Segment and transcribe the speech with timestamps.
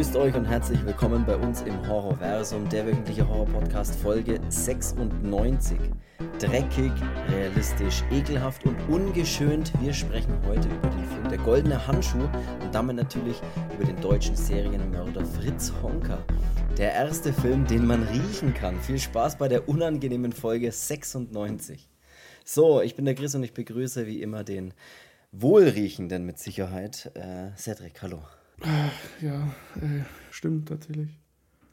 [0.00, 5.78] Grüßt euch und herzlich willkommen bei uns im Horrorversum, der wöchentliche Horror-Podcast Folge 96.
[6.38, 6.90] Dreckig,
[7.28, 9.70] realistisch, ekelhaft und ungeschönt.
[9.78, 12.30] Wir sprechen heute über den Film Der Goldene Handschuh
[12.62, 13.42] und damit natürlich
[13.74, 16.24] über den deutschen Serienmörder Fritz Honka.
[16.78, 18.80] Der erste Film, den man riechen kann.
[18.80, 21.90] Viel Spaß bei der unangenehmen Folge 96.
[22.46, 24.72] So, ich bin der Chris und ich begrüße wie immer den
[25.30, 28.00] Wohlriechenden mit Sicherheit, äh, Cedric.
[28.00, 28.20] Hallo.
[29.20, 31.18] Ja, äh, stimmt tatsächlich.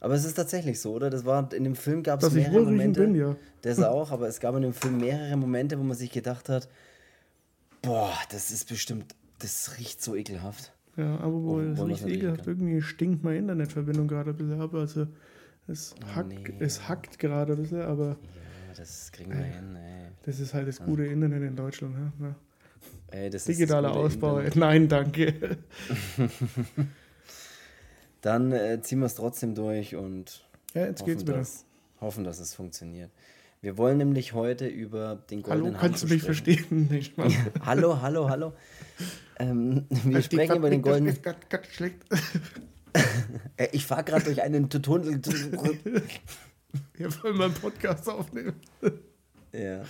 [0.00, 1.10] Aber es ist tatsächlich so, oder?
[1.10, 3.00] Das war in dem Film gab es mehrere Momente.
[3.00, 3.36] bin, ja.
[3.62, 6.68] Das auch, aber es gab in dem Film mehrere Momente, wo man sich gedacht hat,
[7.82, 10.72] boah, das ist bestimmt, das riecht so ekelhaft.
[10.96, 12.60] Ja, aber wo wir's riecht ekelhaft, können.
[12.60, 14.74] irgendwie stinkt meine Internetverbindung gerade ein bisschen ab.
[14.74, 15.06] Also
[15.66, 16.54] es, hackt, nee.
[16.60, 18.16] es hackt gerade ein bisschen, aber
[18.68, 20.10] Ja, das kriegen wir hin, ey.
[20.22, 21.94] das ist halt das gute Internet in Deutschland.
[22.20, 22.26] Ja?
[22.28, 22.34] Ja.
[23.10, 24.40] Ey das Digitaler das Ausbau.
[24.54, 25.58] Nein, danke.
[28.20, 31.34] Dann äh, ziehen wir es trotzdem durch und Ja, jetzt hoffen, geht's wieder.
[31.38, 31.64] dass,
[32.00, 33.10] hoffen, dass es funktioniert.
[33.60, 36.56] Wir wollen nämlich heute über den Hallo, goldenen kannst du mich sprechen.
[36.56, 36.88] verstehen?
[36.90, 37.28] Nicht mal.
[37.64, 38.52] Hallo, hallo, hallo.
[39.38, 41.16] Ähm, wir sprechen über den goldenen.
[41.72, 41.96] Schlecht.
[43.56, 45.20] Äh, ich fahre gerade durch einen Tunnel.
[46.94, 48.54] Wir wollen mal einen Podcast aufnehmen.
[49.52, 49.82] Ja.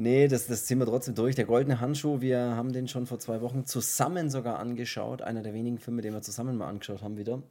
[0.00, 1.34] Nee, das, das ziehen wir trotzdem durch.
[1.34, 5.22] Der Goldene Handschuh, wir haben den schon vor zwei Wochen zusammen sogar angeschaut.
[5.22, 7.42] Einer der wenigen Filme, den wir zusammen mal angeschaut haben wieder.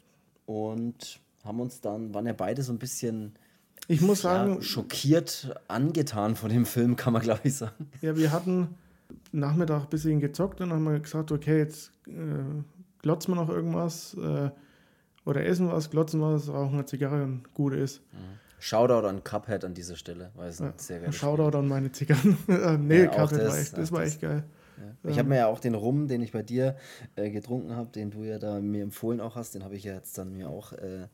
[0.46, 3.34] Und haben uns dann, waren ja beide so ein bisschen
[3.90, 7.90] Ich muss ja, sagen, schockiert angetan von dem Film, kann man glaube ich sagen.
[8.02, 8.76] Ja, wir hatten
[9.34, 12.64] Nachmittag ein bisschen gezockt und haben wir gesagt, okay, jetzt äh,
[13.02, 14.52] glotzen wir noch irgendwas äh,
[15.26, 18.02] oder essen was, glotzen was, rauchen eine Zigarre und gut ist.
[18.60, 22.38] Shoutout an Cuphead an dieser Stelle, weil es ein sehr geiles Shoutout an meine Zigarren.
[22.48, 24.44] Äh, nee, Ja, Kaffee das, war echt, das war echt geil.
[25.04, 25.10] Ja.
[25.10, 26.76] Ich habe mir ja auch den Rum, den ich bei dir
[27.16, 29.94] äh, getrunken habe, den du ja da mir empfohlen auch hast, den habe ich ja
[29.94, 31.08] jetzt dann mir auch äh,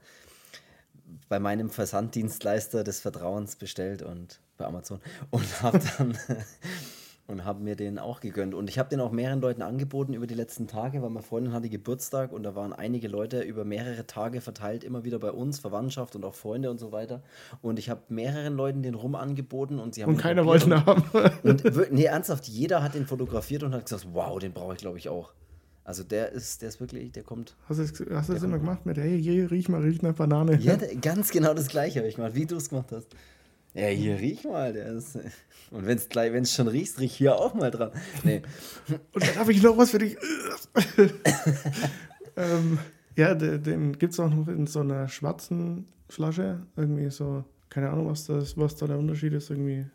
[1.30, 5.00] bei meinem Versanddienstleister des Vertrauens bestellt und bei Amazon
[5.32, 6.18] und habe dann
[7.34, 10.28] und habe mir den auch gegönnt und ich habe den auch mehreren Leuten angeboten über
[10.28, 14.08] die letzten Tage, weil meine Freundin hatte Geburtstag und da waren einige Leute über mehrere
[14.08, 17.22] Tage verteilt immer wieder bei uns, Verwandtschaft und auch Freunde und so weiter
[17.62, 20.86] und ich habe mehreren Leuten den Rum angeboten und sie haben Und keiner wollte ihn
[20.86, 21.04] haben.
[21.44, 24.98] und nee, ernsthaft, jeder hat den fotografiert und hat gesagt, wow, den brauche ich glaube
[24.98, 25.34] ich auch.
[25.86, 27.58] Also der ist, der ist wirklich, der kommt.
[27.68, 30.14] Hast du das, hast du das immer gemacht mit, hey, hier, riech mal, riech eine
[30.14, 30.58] Banane.
[30.60, 33.08] Ja, ganz genau das gleiche habe ich gemacht, wie du es gemacht hast.
[33.74, 35.18] Ja, hier riech mal, der ist.
[35.72, 37.92] Und wenn es gleich, wenn es schon riechst, riech hier auch mal dran.
[38.24, 38.44] Nee.
[39.14, 40.16] Und dann habe ich noch was für dich.
[42.38, 42.78] ähm,
[43.16, 46.66] ja, de- den gibt es auch noch in so einer schwarzen Flasche.
[46.76, 49.50] Irgendwie so, keine Ahnung, was, das, was da der Unterschied ist.
[49.50, 49.86] Irgendwie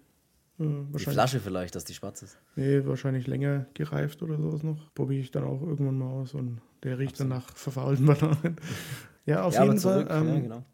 [0.61, 0.65] äh,
[0.99, 2.39] Die Flasche vielleicht, dass die schwarz ist.
[2.57, 4.93] nee, wahrscheinlich länger gereift oder sowas noch.
[4.95, 8.57] Probiere ich dann auch irgendwann mal aus und der riecht dann nach verfaulten Bananen.
[9.27, 10.07] ja, auf ja, jeden Fall.
[10.07, 10.65] zurück, ähm, ja, genau.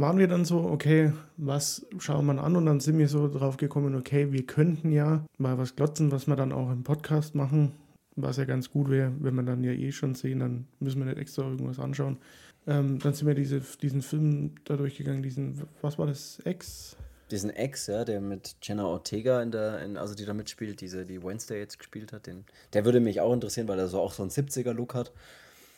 [0.00, 2.56] Waren wir dann so, okay, was schauen wir an?
[2.56, 6.26] Und dann sind wir so drauf gekommen, okay, wir könnten ja mal was glotzen, was
[6.26, 7.72] wir dann auch im Podcast machen,
[8.16, 11.06] was ja ganz gut wäre, wenn wir dann ja eh schon sehen, dann müssen wir
[11.06, 12.18] nicht extra irgendwas anschauen.
[12.66, 16.96] Ähm, dann sind wir diese, diesen Film da durchgegangen, diesen, was war das, Ex?
[17.30, 21.06] Diesen Ex, ja, der mit Jenna Ortega in der, in, also die da mitspielt, diese,
[21.06, 24.12] die Wednesday jetzt gespielt hat, den, der würde mich auch interessieren, weil er so auch
[24.12, 25.12] so einen 70er-Look hat.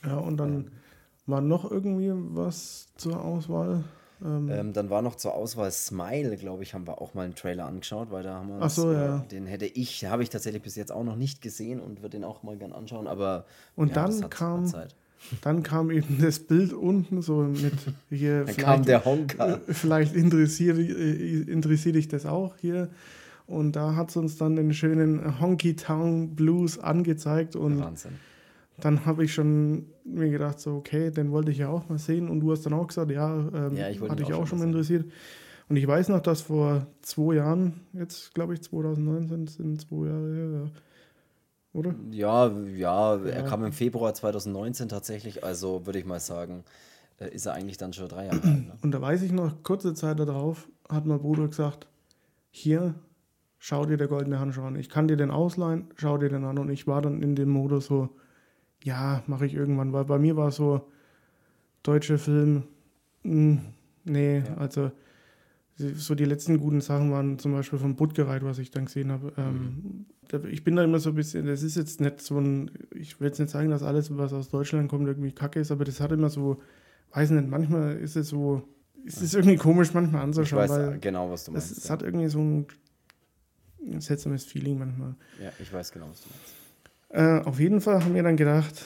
[0.04, 0.72] Ja, und dann
[1.26, 3.84] war noch irgendwie was zur Auswahl.
[4.24, 7.34] Ähm, Ähm, dann war noch zur Auswahl Smile, glaube ich, haben wir auch mal einen
[7.34, 9.18] Trailer angeschaut, weil da haben wir uns, so, äh, ja.
[9.30, 12.24] den hätte ich, habe ich tatsächlich bis jetzt auch noch nicht gesehen und würde den
[12.24, 13.44] auch mal gern anschauen, aber
[13.76, 14.94] Und ja, dann kam- Zeit.
[15.42, 17.72] Dann kam eben das Bild unten so mit
[18.10, 18.44] hier.
[18.44, 19.60] Dann kam der Honka.
[19.68, 22.88] Vielleicht interessiert, äh, interessiert dich das auch hier.
[23.46, 27.54] Und da hat es uns dann den schönen Honky Town Blues angezeigt.
[27.54, 28.12] Und Wahnsinn.
[28.80, 32.28] Dann habe ich schon mir gedacht, so, okay, den wollte ich ja auch mal sehen.
[32.28, 34.58] Und du hast dann auch gesagt, ja, ähm, Ja, ich hatte ich auch auch schon
[34.58, 35.04] mal interessiert.
[35.68, 40.34] Und ich weiß noch, dass vor zwei Jahren, jetzt glaube ich 2019, sind zwei Jahre
[40.34, 40.70] her, ja.
[41.72, 41.94] oder?
[42.10, 43.42] Ja, ja, er Ja.
[43.42, 46.64] kam im Februar 2019 tatsächlich, also würde ich mal sagen,
[47.18, 48.66] äh, ist er eigentlich dann schon drei Jahre alt.
[48.66, 48.72] Ne?
[48.82, 51.86] Und da weiß ich noch, kurze Zeit darauf hat mein Bruder gesagt,
[52.50, 52.94] hier,
[53.58, 54.76] schau dir der goldene Handschuh an.
[54.76, 56.58] Ich kann dir den ausleihen, schau dir den an.
[56.58, 58.10] Und ich war dann in dem Modus so,
[58.84, 59.92] ja, mache ich irgendwann.
[59.92, 60.88] Weil bei mir war es so,
[61.82, 62.64] deutscher Film,
[63.22, 63.60] mh,
[64.04, 64.56] nee, Ja.
[64.56, 64.90] also
[65.76, 69.32] so die letzten guten Sachen waren zum Beispiel von Buttgereit, was ich dann gesehen habe.
[69.36, 69.42] Mhm.
[69.42, 72.70] Ähm, da- ich bin da immer so ein bisschen, das ist jetzt nicht so ein,
[72.94, 75.84] ich will jetzt nicht sagen, dass alles, was aus Deutschland kommt, irgendwie kacke ist, aber
[75.84, 76.60] das hat immer so,
[77.12, 78.62] weiß nicht, manchmal ist es so,
[79.04, 81.78] ist es irgendwie komisch manchmal Ich anzuschauen, weiß weil genau, was du es, meinst.
[81.78, 81.90] es ja.
[81.90, 82.66] hat irgendwie so ein
[83.98, 85.14] seltsames Feeling manchmal.
[85.42, 86.54] ja, ich weiß genau, was du meinst.
[87.12, 88.84] Äh, auf jeden Fall haben wir dann gedacht,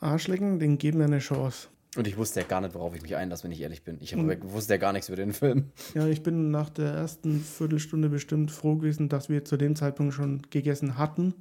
[0.00, 1.68] Arschlecken, den geben wir eine Chance.
[1.96, 3.98] Und ich wusste ja gar nicht, worauf ich mich einlasse, wenn ich ehrlich bin.
[4.00, 4.36] Ich mhm.
[4.52, 5.70] wusste ja gar nichts über den Film.
[5.94, 10.14] Ja, ich bin nach der ersten Viertelstunde bestimmt froh gewesen, dass wir zu dem Zeitpunkt
[10.14, 11.34] schon gegessen hatten.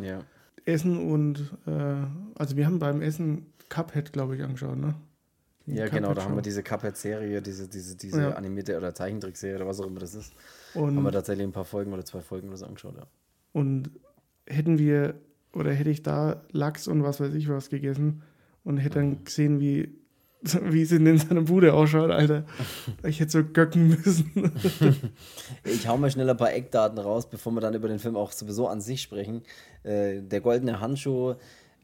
[0.00, 0.20] Ja.
[0.66, 2.06] Essen und, äh,
[2.38, 4.94] also wir haben beim Essen Cuphead, glaube ich, angeschaut, ne?
[5.66, 8.30] Die ja, genau, da haben wir diese Cuphead-Serie, diese, diese, diese ja.
[8.32, 10.34] animierte oder Zeichentrickserie oder was auch immer das ist.
[10.74, 13.06] Und haben wir tatsächlich ein paar Folgen oder zwei Folgen oder so angeschaut, ja.
[13.52, 13.90] Und
[14.46, 15.14] hätten wir,
[15.54, 18.22] oder hätte ich da Lachs und was weiß ich was gegessen
[18.64, 19.94] und hätte dann gesehen, wie,
[20.62, 22.44] wie es in seiner Bude ausschaut, Alter.
[23.04, 24.52] Ich hätte so göcken müssen.
[25.64, 28.32] ich hau mal schnell ein paar Eckdaten raus, bevor wir dann über den Film auch
[28.32, 29.42] sowieso an sich sprechen.
[29.82, 31.34] Äh, der Goldene Handschuh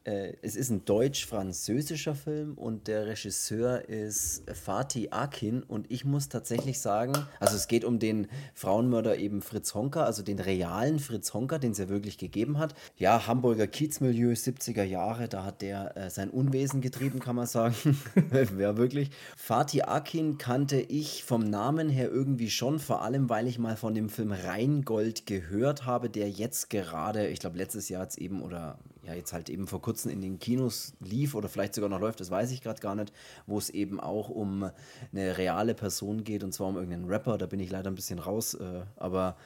[0.05, 6.29] äh, es ist ein deutsch-französischer Film und der Regisseur ist Fatih Akin und ich muss
[6.29, 11.35] tatsächlich sagen, also es geht um den Frauenmörder eben Fritz Honka, also den realen Fritz
[11.35, 12.75] Honka, den es ja wirklich gegeben hat.
[12.97, 17.75] Ja, Hamburger Kiezmilieu, 70er Jahre, da hat der äh, sein Unwesen getrieben, kann man sagen.
[18.59, 19.11] ja, wirklich.
[19.37, 23.95] Fatih Akin kannte ich vom Namen her irgendwie schon, vor allem weil ich mal von
[23.95, 28.79] dem Film Rheingold gehört habe, der jetzt gerade, ich glaube letztes Jahr jetzt eben oder
[29.11, 32.21] ja jetzt halt eben vor kurzem in den Kinos lief oder vielleicht sogar noch läuft,
[32.21, 33.13] das weiß ich gerade gar nicht,
[33.47, 34.71] wo es eben auch um
[35.13, 38.19] eine reale Person geht und zwar um irgendeinen Rapper, da bin ich leider ein bisschen
[38.19, 39.37] raus, äh, aber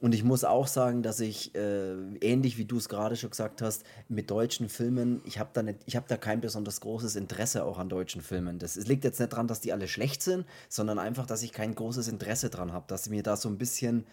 [0.00, 3.60] und ich muss auch sagen, dass ich, äh, ähnlich wie du es gerade schon gesagt
[3.60, 7.90] hast, mit deutschen Filmen, ich habe da, hab da kein besonders großes Interesse auch an
[7.90, 8.58] deutschen Filmen.
[8.58, 11.52] Das, es liegt jetzt nicht daran, dass die alle schlecht sind, sondern einfach, dass ich
[11.52, 14.06] kein großes Interesse dran habe, dass mir da so ein bisschen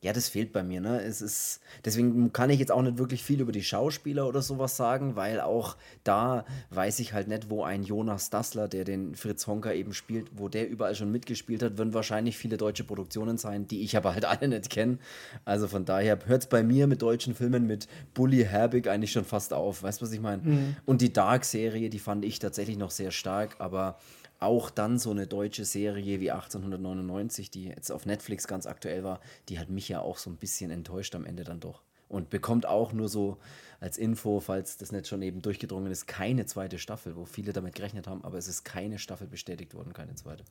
[0.00, 1.00] ja, das fehlt bei mir, ne?
[1.02, 4.76] Es ist, deswegen kann ich jetzt auch nicht wirklich viel über die Schauspieler oder sowas
[4.76, 9.48] sagen, weil auch da weiß ich halt nicht, wo ein Jonas Dassler, der den Fritz
[9.48, 13.66] Honka eben spielt, wo der überall schon mitgespielt hat, würden wahrscheinlich viele deutsche Produktionen sein,
[13.66, 14.98] die ich aber halt alle nicht kenne.
[15.44, 19.24] Also von daher hört es bei mir mit deutschen Filmen mit Bully Herbig eigentlich schon
[19.24, 19.82] fast auf.
[19.82, 20.42] Weißt du, was ich meine?
[20.44, 20.76] Mhm.
[20.86, 23.98] Und die Dark-Serie, die fand ich tatsächlich noch sehr stark, aber
[24.40, 29.20] auch dann so eine deutsche Serie wie 1899, die jetzt auf Netflix ganz aktuell war,
[29.48, 31.82] die hat mich ja auch so ein bisschen enttäuscht am Ende dann doch.
[32.08, 33.36] Und bekommt auch nur so
[33.80, 37.74] als Info, falls das nicht schon eben durchgedrungen ist, keine zweite Staffel, wo viele damit
[37.74, 40.44] gerechnet haben, aber es ist keine Staffel bestätigt worden, keine zweite.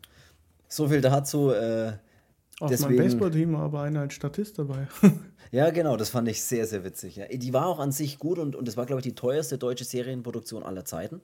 [0.67, 1.51] So viel dazu.
[1.51, 1.93] Äh,
[2.59, 4.87] Auf deswegen, meinem Baseballteam war aber einer als Statist dabei.
[5.51, 7.15] ja, genau, das fand ich sehr, sehr witzig.
[7.15, 7.27] Ja.
[7.27, 9.85] Die war auch an sich gut und, und das war, glaube ich, die teuerste deutsche
[9.85, 11.21] Serienproduktion aller Zeiten.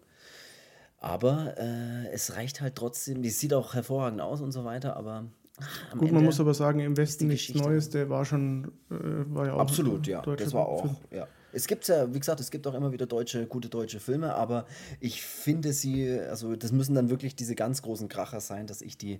[1.04, 5.26] Aber äh, es reicht halt trotzdem, die sieht auch hervorragend aus und so weiter, aber.
[5.60, 8.96] Ach, Gut, man muss aber sagen, im Westen nichts Neues, der war schon, äh,
[9.28, 9.60] war ja auch.
[9.60, 10.22] Absolut, ja.
[10.22, 11.28] Das war auch, ja.
[11.52, 14.66] Es gibt ja, wie gesagt, es gibt auch immer wieder deutsche, gute deutsche Filme, aber
[15.02, 18.98] ich finde sie, also das müssen dann wirklich diese ganz großen Kracher sein, dass ich
[18.98, 19.20] die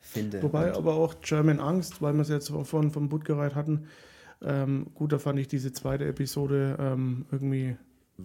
[0.00, 0.42] finde.
[0.42, 3.86] Wobei und aber auch German Angst, weil wir es jetzt vorhin vom Buttgereit hatten,
[4.42, 7.76] ähm, gut, da fand ich diese zweite Episode ähm, irgendwie.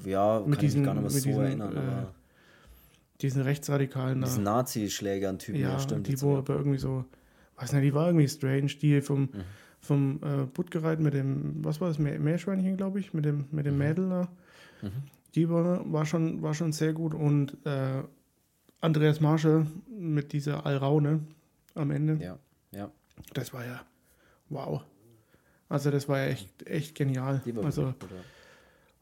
[0.05, 2.13] Ja, kann diesen, ich gar nicht mehr so diesen, erinnern, äh, aber
[3.21, 4.21] diesen rechtsradikalen.
[4.21, 6.07] Diesen Nazi-Schlägern-Typen, ja, ja, stimmt.
[6.07, 7.05] Die, wo aber irgendwie so,
[7.57, 9.29] weiß nicht, die war irgendwie strange, die vom, mhm.
[9.81, 13.73] vom äh, Buttgereit mit dem, was war das, Meerschweinchen, glaube ich, mit dem, mit dem
[13.73, 13.79] mhm.
[13.79, 14.27] Mädel da.
[14.81, 14.91] Mhm.
[15.35, 18.03] Die war, war, schon, war schon sehr gut und äh,
[18.81, 21.19] Andreas Marschall mit dieser Alraune
[21.75, 22.23] am Ende.
[22.23, 22.39] Ja,
[22.71, 22.91] ja.
[23.33, 23.81] Das war ja
[24.49, 24.81] wow.
[25.67, 27.41] Also das war ja echt, echt genial.
[27.63, 28.17] also, gut, ja.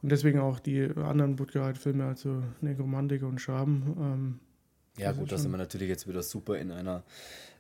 [0.02, 3.96] Und deswegen auch die anderen Budgereit-Filme, also Negromantiker und Schaben.
[4.00, 4.40] Ähm,
[4.98, 7.04] ja, gut, da sind wir natürlich jetzt wieder super in einer,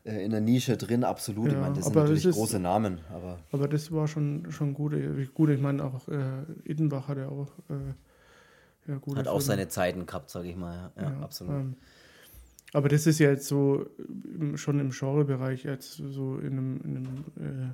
[0.05, 1.47] äh, in einer Nische drin, absolut.
[1.47, 2.99] Ja, ich meine, das sind natürlich ist, große Namen.
[3.11, 4.93] Aber, aber das war schon, schon gut.
[5.33, 5.49] gut.
[5.49, 7.93] Ich meine, auch äh, Idenbach hat ja auch äh,
[8.87, 10.91] ja, Hat auch seine Zeiten gehabt, sage ich mal.
[10.95, 11.53] Ja, ja absolut.
[11.53, 11.75] Ähm,
[12.73, 13.87] aber das ist ja jetzt so
[14.55, 17.69] schon im Genrebereich, jetzt so in einem, in einem äh,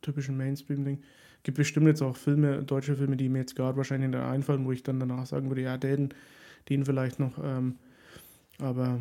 [0.00, 1.02] typischen Mainstream-Ding
[1.42, 4.72] gibt bestimmt jetzt auch Filme, deutsche Filme, die mir jetzt gerade wahrscheinlich da einfallen, wo
[4.72, 6.10] ich dann danach sagen würde, ja, den,
[6.68, 7.38] den vielleicht noch.
[7.42, 7.78] Ähm,
[8.60, 9.00] aber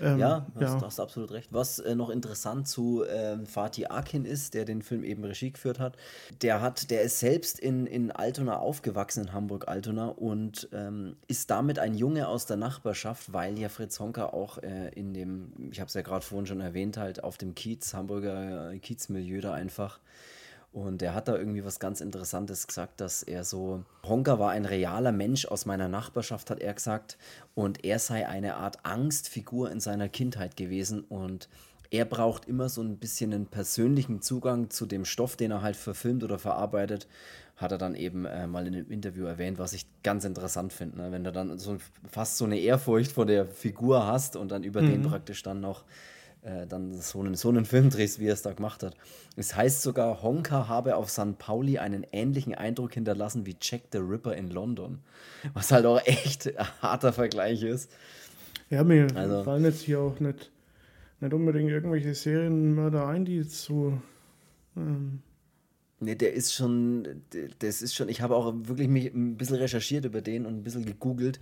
[0.00, 0.82] ähm, ja, hast, ja.
[0.82, 1.52] hast absolut recht.
[1.52, 5.78] Was äh, noch interessant zu ähm, Fatih Akin ist, der den Film eben Regie geführt
[5.78, 5.96] hat,
[6.42, 11.78] der hat, der ist selbst in, in Altona aufgewachsen, in Hamburg-Altona und ähm, ist damit
[11.78, 15.88] ein Junge aus der Nachbarschaft, weil ja Fritz Honka auch äh, in dem, ich habe
[15.88, 20.00] es ja gerade vorhin schon erwähnt, halt auf dem Kiez, Hamburger äh, Kiezmilieu da einfach
[20.74, 24.64] und er hat da irgendwie was ganz Interessantes gesagt, dass er so, Honka war ein
[24.64, 27.16] realer Mensch aus meiner Nachbarschaft, hat er gesagt.
[27.54, 31.04] Und er sei eine Art Angstfigur in seiner Kindheit gewesen.
[31.08, 31.48] Und
[31.92, 35.76] er braucht immer so ein bisschen einen persönlichen Zugang zu dem Stoff, den er halt
[35.76, 37.06] verfilmt oder verarbeitet.
[37.54, 40.96] Hat er dann eben äh, mal in einem Interview erwähnt, was ich ganz interessant finde.
[40.96, 41.12] Ne?
[41.12, 41.76] Wenn du dann so
[42.10, 44.90] fast so eine Ehrfurcht vor der Figur hast und dann über mhm.
[44.90, 45.84] den praktisch dann noch
[46.44, 48.94] äh, dann so einen, so einen Film drehst, wie er es da gemacht hat.
[49.36, 51.38] Es heißt sogar, Honka habe auf St.
[51.38, 55.00] Pauli einen ähnlichen Eindruck hinterlassen wie Jack the Ripper in London.
[55.54, 57.90] Was halt auch echt ein harter Vergleich ist.
[58.70, 60.50] Ja, mir also, fallen jetzt hier auch nicht,
[61.20, 63.98] nicht unbedingt irgendwelche Serienmörder ein, die jetzt so.
[64.76, 65.22] Ähm
[66.00, 67.22] Nee, der ist schon,
[67.60, 70.62] das ist schon, ich habe auch wirklich mich ein bisschen recherchiert über den und ein
[70.62, 71.40] bisschen gegoogelt.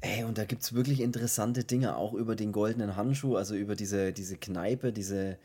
[0.00, 3.76] Ey, und da gibt es wirklich interessante Dinge, auch über den goldenen Handschuh, also über
[3.76, 5.36] diese, diese Kneipe, diese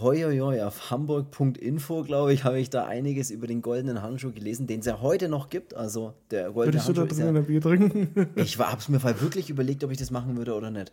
[0.00, 0.24] Hoi,
[0.60, 4.86] auf hamburg.info, glaube ich, habe ich da einiges über den goldenen Handschuh gelesen, den es
[4.86, 5.74] ja heute noch gibt.
[5.74, 7.02] Also der goldene Würdest Handschuh.
[7.02, 8.28] du da drin ja, ein Bier trinken?
[8.34, 10.92] ich habe es mir wirklich überlegt, ob ich das machen würde oder nicht.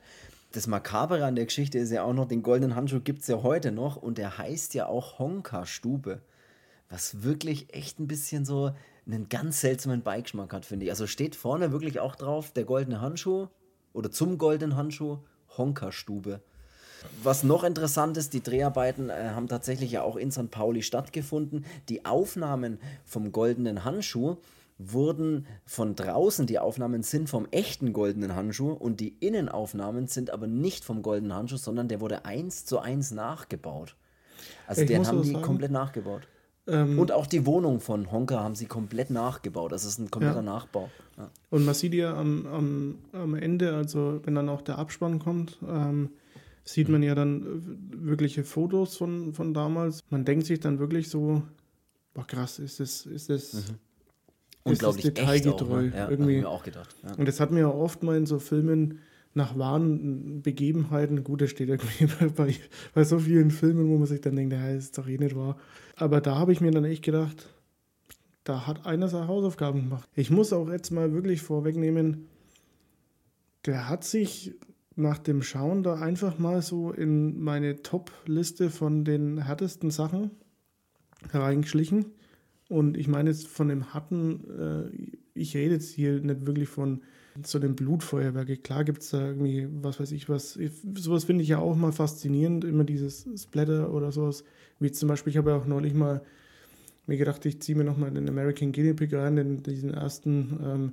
[0.52, 3.42] Das Makabere an der Geschichte ist ja auch noch, den goldenen Handschuh gibt es ja
[3.42, 6.20] heute noch und der heißt ja auch Honka-Stube
[6.92, 8.72] was wirklich echt ein bisschen so
[9.08, 10.92] einen ganz seltsamen Beigeschmack hat, finde ich.
[10.92, 13.48] Also steht vorne wirklich auch drauf, der goldene Handschuh
[13.94, 15.20] oder zum goldenen Handschuh,
[15.58, 16.42] Honkerstube.
[17.24, 20.52] Was noch interessant ist, die Dreharbeiten äh, haben tatsächlich ja auch in St.
[20.52, 21.66] Pauli stattgefunden.
[21.90, 24.38] Die Aufnahmen vom goldenen Handschuh
[24.78, 30.48] wurden von draußen, die Aufnahmen sind vom echten goldenen Handschuh und die Innenaufnahmen sind aber
[30.48, 33.96] nicht vom goldenen Handschuh, sondern der wurde eins zu eins nachgebaut.
[34.68, 36.28] Also ich den haben die sagen, komplett nachgebaut.
[36.68, 39.72] Ähm, und auch die Wohnung von Honka haben sie komplett nachgebaut.
[39.72, 40.42] Das ist ein kompletter ja.
[40.44, 40.90] Nachbau.
[41.18, 41.30] Ja.
[41.50, 45.58] Und man sieht ja am, am, am Ende, also wenn dann auch der Abspann kommt,
[45.68, 46.12] ähm,
[46.64, 47.64] sieht man ja dann
[48.06, 50.04] wirkliche Fotos von, von damals.
[50.10, 51.42] Man denkt sich dann wirklich so,
[52.14, 53.76] boah krass, ist das, ist das, mhm.
[54.64, 55.80] Unglaublich ist das detailgetreu.
[55.80, 55.94] Auch, ne?
[55.96, 56.38] ja, irgendwie.
[56.38, 56.96] Mir auch gedacht.
[57.18, 59.00] Und das hat mir ja oft mal in so Filmen
[59.34, 62.56] nach wahren Begebenheiten, gut, das steht irgendwie bei,
[62.94, 65.58] bei so vielen Filmen, wo man sich dann denkt, ja, ist doch eh nicht wahr.
[65.96, 67.50] Aber da habe ich mir dann echt gedacht,
[68.44, 70.10] da hat einer seine Hausaufgaben gemacht.
[70.16, 72.28] Ich muss auch jetzt mal wirklich vorwegnehmen,
[73.66, 74.56] der hat sich
[74.96, 80.32] nach dem Schauen da einfach mal so in meine Top-Liste von den härtesten Sachen
[81.30, 82.06] hereingeschlichen.
[82.68, 87.02] Und ich meine jetzt von dem harten, äh, ich rede jetzt hier nicht wirklich von
[87.44, 88.64] so dem Blutfeuerwerk.
[88.64, 90.60] Klar gibt es da irgendwie, was weiß ich was.
[90.96, 94.44] Sowas finde ich ja auch mal faszinierend, immer dieses Splatter oder sowas.
[94.80, 96.22] Wie zum Beispiel, ich habe ja auch neulich mal
[97.08, 100.60] mir gedacht, ich ziehe mir nochmal den American Guinea Pig rein, den, diesen ersten.
[100.64, 100.92] Ähm,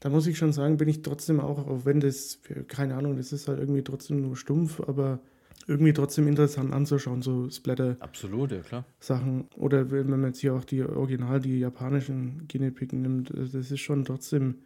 [0.00, 3.32] da muss ich schon sagen, bin ich trotzdem auch, auch wenn das, keine Ahnung, das
[3.32, 5.20] ist halt irgendwie trotzdem nur stumpf, aber
[5.66, 7.96] irgendwie trotzdem interessant anzuschauen, so Splatter.
[8.00, 8.84] Absolut, ja klar.
[8.98, 9.48] Sachen.
[9.56, 13.78] Oder wenn man jetzt hier auch die Original, die japanischen Guinea Pig nimmt, das ist
[13.78, 14.56] schon trotzdem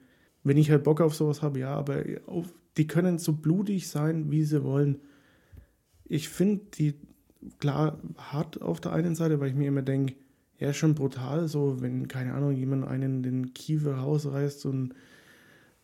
[0.45, 2.47] wenn ich halt Bock auf sowas habe, ja, aber auf,
[2.77, 5.01] die können so blutig sein, wie sie wollen.
[6.05, 6.95] Ich finde die
[7.59, 10.15] klar hart auf der einen Seite, weil ich mir immer denke,
[10.59, 14.95] ja, schon brutal, so wenn, keine Ahnung, jemand einen den Kiefer rausreißt und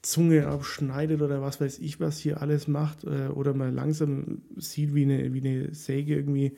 [0.03, 4.95] Zunge abschneidet oder was weiß ich, was hier alles macht, äh, oder man langsam sieht,
[4.95, 6.57] wie eine, wie eine Säge irgendwie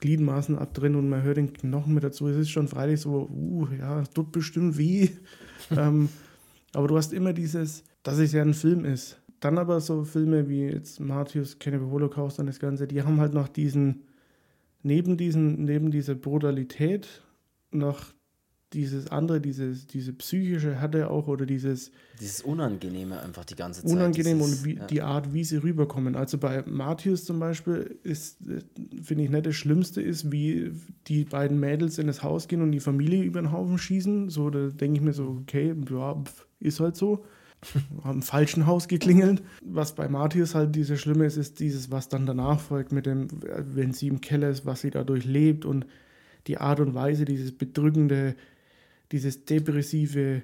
[0.00, 2.26] Gliedmaßen abtrennen und man hört den Knochen mit dazu.
[2.26, 5.10] Es ist schon freilich so, uh, ja, tut bestimmt weh.
[5.70, 6.08] ähm,
[6.76, 9.20] aber du hast immer dieses, dass es ja ein Film ist.
[9.40, 13.34] Dann aber so Filme wie jetzt Martius, Cannibal Holocaust und das Ganze, die haben halt
[13.34, 14.04] noch diesen,
[14.82, 17.22] neben diesen, neben dieser Brutalität
[17.70, 18.14] noch
[18.74, 21.92] dieses andere, dieses, diese psychische Härte auch oder dieses.
[22.20, 23.92] Dieses Unangenehme einfach die ganze Zeit.
[23.92, 24.86] Unangenehm dieses, und wie, ja.
[24.86, 26.16] die Art, wie sie rüberkommen.
[26.16, 28.38] Also bei Martius zum Beispiel ist,
[29.02, 30.72] finde ich nicht, das Schlimmste ist, wie
[31.06, 34.28] die beiden Mädels in das Haus gehen und die Familie über den Haufen schießen.
[34.28, 36.24] So, da denke ich mir so, okay, ja,
[36.64, 37.24] ist halt so.
[38.02, 39.42] Haben im falschen Haus geklingelt.
[39.64, 43.28] Was bei Martius halt dieses Schlimme ist, ist dieses, was dann danach folgt mit dem,
[43.74, 45.86] wenn sie im Keller ist, was sie dadurch lebt und
[46.46, 48.34] die Art und Weise, dieses bedrückende,
[49.12, 50.42] dieses depressive,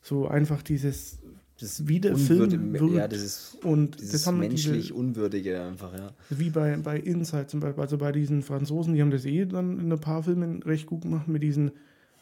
[0.00, 1.18] so einfach dieses
[1.60, 6.10] das wieder Film wird, ja, ist und das haben menschlich diese, Unwürdige einfach, ja.
[6.30, 9.78] Wie bei, bei Inside zum Beispiel, also bei diesen Franzosen, die haben das eh dann
[9.78, 11.72] in ein paar Filmen recht gut gemacht mit diesen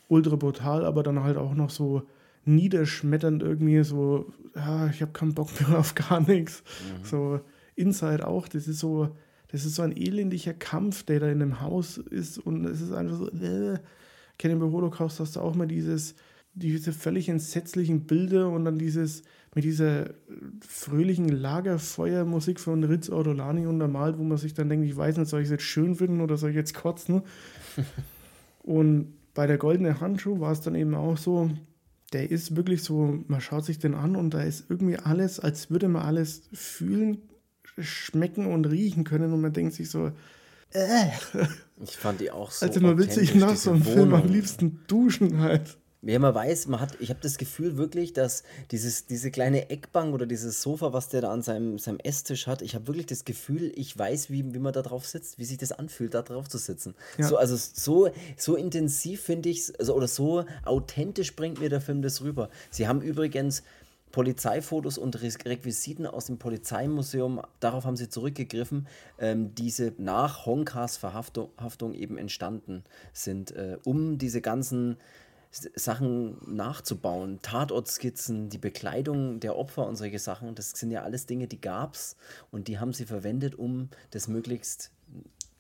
[0.09, 2.02] ultra brutal, aber dann halt auch noch so
[2.49, 6.62] niederschmetternd irgendwie so, ja, ich habe keinen Bock mehr auf gar nichts.
[7.00, 7.05] Mhm.
[7.05, 7.40] So
[7.75, 9.17] Inside auch, das ist so,
[9.49, 12.93] das ist so ein elendiger Kampf, der da in einem Haus ist und es ist
[12.93, 13.78] einfach so, äh,
[14.38, 16.14] Cannibal Holocaust hast du auch mal dieses,
[16.55, 19.23] diese völlig entsetzlichen Bilder und dann dieses,
[19.55, 20.11] mit dieser
[20.61, 25.40] fröhlichen Lagerfeuermusik von Ritz Ortolani untermalt, wo man sich dann denkt, ich weiß nicht, soll
[25.40, 27.23] ich es jetzt schön finden oder soll ich jetzt kotzen?
[28.62, 31.50] und bei der Goldene Handschuh war es dann eben auch so,
[32.12, 35.71] der ist wirklich so, man schaut sich den an und da ist irgendwie alles, als
[35.71, 37.23] würde man alles fühlen,
[37.79, 40.12] schmecken und riechen können und man denkt sich so,
[40.73, 41.09] äh.
[41.83, 42.67] Ich fand die auch so.
[42.67, 45.77] Also man will sich nach so einem Film am liebsten duschen halt.
[46.02, 50.14] Ja, man weiß, man hat, ich habe das Gefühl wirklich, dass dieses, diese kleine Eckbank
[50.14, 53.25] oder dieses Sofa, was der da an seinem, seinem Esstisch hat, ich habe wirklich das
[53.25, 56.49] Gefühl, ich weiß, wie, wie man da drauf sitzt, wie sich das anfühlt, da drauf
[56.49, 56.95] zu sitzen.
[57.19, 57.26] Ja.
[57.26, 61.81] So, also so, so intensiv finde ich es, also, oder so authentisch bringt mir der
[61.81, 62.49] Film das rüber.
[62.71, 63.64] Sie haben übrigens
[64.12, 68.87] Polizeifotos und Requisiten aus dem Polizeimuseum, darauf haben sie zurückgegriffen,
[69.19, 74.97] ähm, diese nach Honkas Verhaftung Haftung eben entstanden sind, äh, um diese ganzen
[75.50, 77.40] Sachen nachzubauen.
[77.43, 81.95] Tatortskizzen, die Bekleidung der Opfer und solche Sachen, das sind ja alles Dinge, die gab
[81.95, 82.17] es
[82.50, 84.90] und die haben sie verwendet, um das möglichst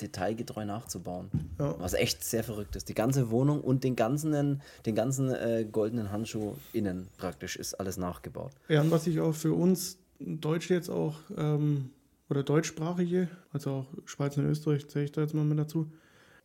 [0.00, 1.30] detailgetreu nachzubauen.
[1.58, 1.74] Ja.
[1.78, 2.88] Was echt sehr verrückt ist.
[2.88, 7.96] Die ganze Wohnung und den ganzen, den ganzen äh, goldenen Handschuh innen praktisch ist alles
[7.96, 8.52] nachgebaut.
[8.68, 11.90] Ja, und was ich auch für uns Deutsche jetzt auch, ähm,
[12.28, 15.90] oder Deutschsprachige, also auch Schweiz und Österreich zähle ich da jetzt mal mit dazu,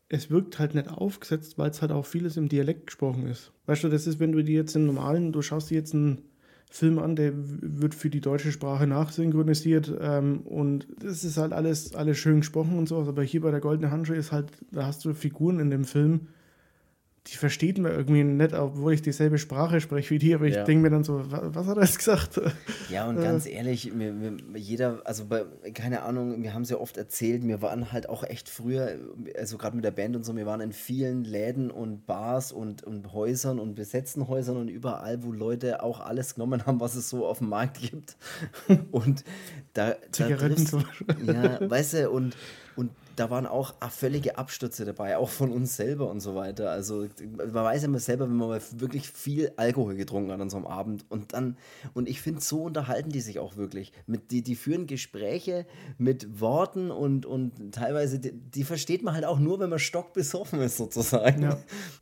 [0.09, 3.51] es wirkt halt nicht aufgesetzt, weil es halt auch vieles im Dialekt gesprochen ist.
[3.65, 6.23] Weißt du, das ist, wenn du dir jetzt im normalen, du schaust dir jetzt einen
[6.69, 11.93] Film an, der wird für die deutsche Sprache nachsynchronisiert ähm, und das ist halt alles,
[11.93, 15.05] alles schön gesprochen und so, aber hier bei der Goldene Handschuhe ist halt, da hast
[15.05, 16.29] du Figuren in dem Film,
[17.27, 20.65] die versteht man irgendwie nicht, obwohl ich dieselbe Sprache spreche wie die, aber ich ja.
[20.65, 22.41] denke mir dann so, was, hat er jetzt gesagt?
[22.89, 23.23] Ja, und äh.
[23.23, 27.47] ganz ehrlich, mir, mir, jeder, also bei, keine Ahnung, wir haben es ja oft erzählt,
[27.47, 28.97] wir waren halt auch echt früher,
[29.37, 32.83] also gerade mit der Band und so, wir waren in vielen Läden und Bars und,
[32.83, 37.09] und Häusern und besetzten Häusern und überall, wo Leute auch alles genommen haben, was es
[37.09, 38.17] so auf dem Markt gibt.
[38.91, 39.23] und
[39.71, 39.95] da.
[40.11, 41.33] Zigaretten da zum Beispiel.
[41.33, 42.35] Ja, weißt du, und,
[42.75, 46.71] und da waren auch völlige Abstürze dabei, auch von uns selber und so weiter.
[46.71, 50.49] Also man weiß ja immer selber, wenn man mal wirklich viel Alkohol getrunken hat an
[50.49, 51.57] so einem Abend und dann,
[51.93, 53.91] und ich finde, so unterhalten die sich auch wirklich.
[54.07, 55.65] Mit, die, die führen Gespräche
[55.97, 60.59] mit Worten und, und teilweise, die, die versteht man halt auch nur, wenn man stockbesoffen
[60.61, 61.43] ist sozusagen.
[61.43, 61.57] Ja.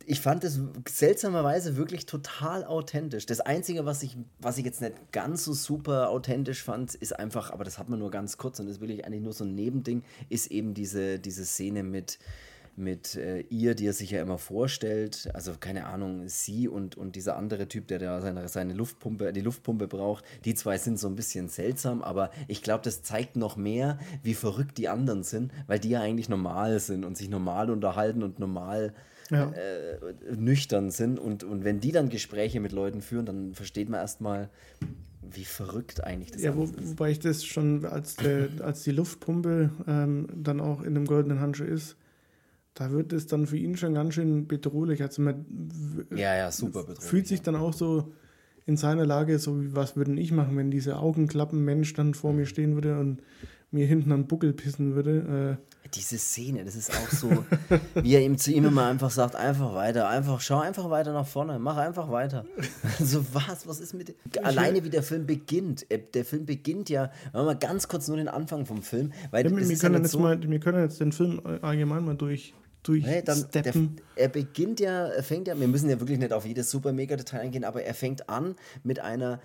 [0.06, 3.26] Ich fand das seltsamerweise wirklich total authentisch.
[3.26, 7.50] Das Einzige, was ich, was ich jetzt nicht ganz so super authentisch fand, ist einfach,
[7.50, 9.54] aber das hat man nur ganz kurz und das will ich eigentlich nur so ein
[9.54, 12.18] Nebending, ist eben diese diese, diese Szene mit,
[12.76, 15.28] mit äh, ihr, die er sich ja immer vorstellt.
[15.34, 19.40] Also keine Ahnung, sie und, und dieser andere Typ, der da seine, seine Luftpumpe, die
[19.40, 23.56] Luftpumpe braucht, die zwei sind so ein bisschen seltsam, aber ich glaube, das zeigt noch
[23.56, 27.70] mehr, wie verrückt die anderen sind, weil die ja eigentlich normal sind und sich normal
[27.70, 28.94] unterhalten und normal
[29.30, 29.50] ja.
[29.50, 31.18] äh, nüchtern sind.
[31.18, 34.50] Und, und wenn die dann Gespräche mit Leuten führen, dann versteht man erstmal,
[35.34, 36.74] wie verrückt eigentlich das ja, wo, ist.
[36.90, 41.40] Wobei ich das schon, als, der, als die Luftpumpe ähm, dann auch in dem goldenen
[41.40, 41.96] Handschuh ist,
[42.74, 45.02] da wird es dann für ihn schon ganz schön bedrohlich.
[45.02, 45.44] Also man
[46.10, 47.02] ja, ja, super bedrohlich.
[47.02, 48.12] Fühlt sich dann auch so
[48.64, 52.46] in seiner Lage, so wie was würden ich machen, wenn diese Augenklappen-Mensch dann vor mir
[52.46, 53.22] stehen würde und
[53.70, 55.58] mir hinten an Buckel pissen würde.
[55.58, 57.44] Äh, diese Szene, das ist auch so,
[57.94, 61.26] wie er ihm zu ihm immer einfach sagt, einfach weiter, einfach, schau einfach weiter nach
[61.26, 62.44] vorne, mach einfach weiter.
[62.98, 67.10] Also was, was ist mit, alleine wie der Film beginnt, äh, der Film beginnt ja,
[67.32, 70.00] machen wir mal ganz kurz nur den Anfang vom Film, weil ja, wir, können ja
[70.00, 73.72] jetzt so, mal, wir können jetzt den Film allgemein mal durch, durch nee, dann, der,
[74.16, 77.16] er beginnt ja, er fängt ja, wir müssen ja wirklich nicht auf jedes super mega
[77.16, 79.40] Detail eingehen, aber er fängt an mit einer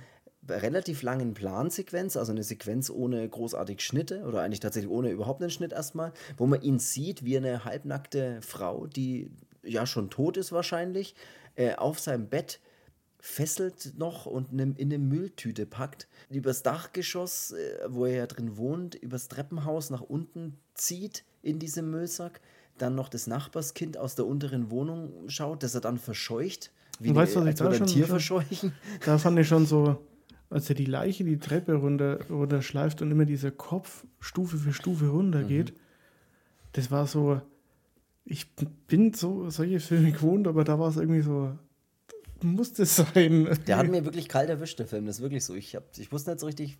[0.49, 5.51] relativ langen Plansequenz, also eine Sequenz ohne großartig Schnitte oder eigentlich tatsächlich ohne überhaupt einen
[5.51, 9.31] Schnitt erstmal, wo man ihn sieht, wie eine halbnackte Frau, die
[9.63, 11.15] ja schon tot ist wahrscheinlich,
[11.55, 12.59] äh, auf seinem Bett
[13.19, 18.95] fesselt noch und in eine Mülltüte packt, übers Dachgeschoss, äh, wo er ja drin wohnt,
[18.95, 22.39] übers Treppenhaus nach unten zieht in diesem Müllsack,
[22.77, 27.35] dann noch das Nachbarskind aus der unteren Wohnung schaut, das er dann verscheucht, wie weißt,
[27.35, 28.73] die, was ich da schon, Tier verscheuchen.
[29.05, 29.97] Da fand ich schon so,
[30.49, 34.73] als er die Leiche die Treppe runter, runter schleift und immer dieser Kopf Stufe für
[34.73, 35.77] Stufe runtergeht, mhm.
[36.73, 37.41] das war so,
[38.25, 38.47] ich
[38.87, 41.51] bin so solche Filme gewohnt, aber da war es irgendwie so,
[42.41, 43.49] muss das sein.
[43.67, 45.55] Der hat mir wirklich kalt erwischt, der Film, das ist wirklich so.
[45.55, 46.77] Ich, hab, ich wusste nicht so richtig,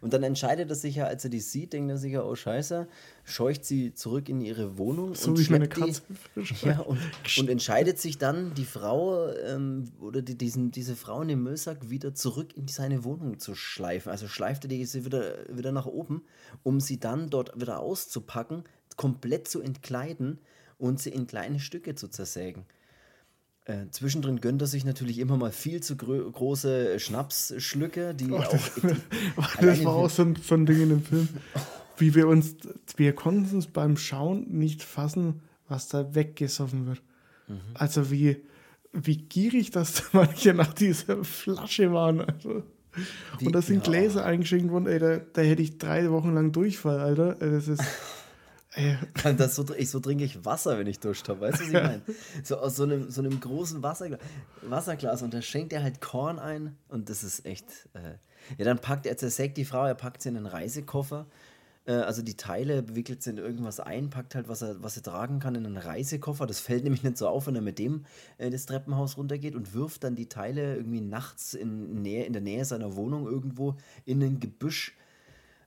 [0.00, 2.34] und dann entscheidet er sich ja, als er die sieht, denkt er sich ja, oh
[2.34, 2.86] Scheiße,
[3.24, 6.02] scheucht sie zurück in ihre Wohnung so und Katze.
[6.34, 6.98] Die, ja, und,
[7.38, 11.90] und, entscheidet sich dann, die Frau ähm, oder die, diesen, diese Frau in dem Müllsack
[11.90, 14.10] wieder zurück in seine Wohnung zu schleifen.
[14.10, 16.22] Also schleift er die sie wieder, wieder nach oben,
[16.62, 18.64] um sie dann dort wieder auszupacken,
[18.96, 20.38] komplett zu entkleiden
[20.78, 22.64] und sie in kleine Stücke zu zersägen.
[23.66, 28.48] Äh, zwischendrin gönnt er sich natürlich immer mal viel zu große Schnapsschlücke, die oh, auch.
[28.48, 28.70] Das,
[29.60, 31.28] das war auch so ein, so ein Ding in dem Film.
[31.98, 32.54] Wie wir uns,
[32.96, 37.02] wir konnten uns beim Schauen nicht fassen, was da weggesoffen wird.
[37.48, 37.60] Mhm.
[37.74, 38.36] Also wie,
[38.92, 42.20] wie gierig das manche nach dieser Flasche waren.
[42.20, 42.62] Also.
[43.38, 43.92] Wie, und da sind ja.
[43.92, 47.34] Gläser eingeschenkt worden, ey, da, da hätte ich drei Wochen lang Durchfall, Alter.
[47.34, 47.82] Das ist.
[49.38, 51.40] Das so, ich, so trinke ich Wasser, wenn ich duscht habe.
[51.40, 52.02] Weißt du, was ich meine?
[52.42, 54.20] So aus so einem, so einem großen Wasserglas,
[54.62, 57.66] Wasserglas und da schenkt er halt Korn ein und das ist echt.
[57.94, 58.18] Äh
[58.58, 61.26] ja, dann packt er, zersägt die Frau, er packt sie in einen Reisekoffer.
[61.86, 65.02] Äh, also die Teile wickelt sie in irgendwas ein, packt halt, was er, was er
[65.02, 66.46] tragen kann, in einen Reisekoffer.
[66.46, 68.04] Das fällt nämlich nicht so auf, wenn er mit dem
[68.38, 72.42] äh, das Treppenhaus runtergeht und wirft dann die Teile irgendwie nachts in, Nähe, in der
[72.42, 74.96] Nähe seiner Wohnung irgendwo in ein Gebüsch,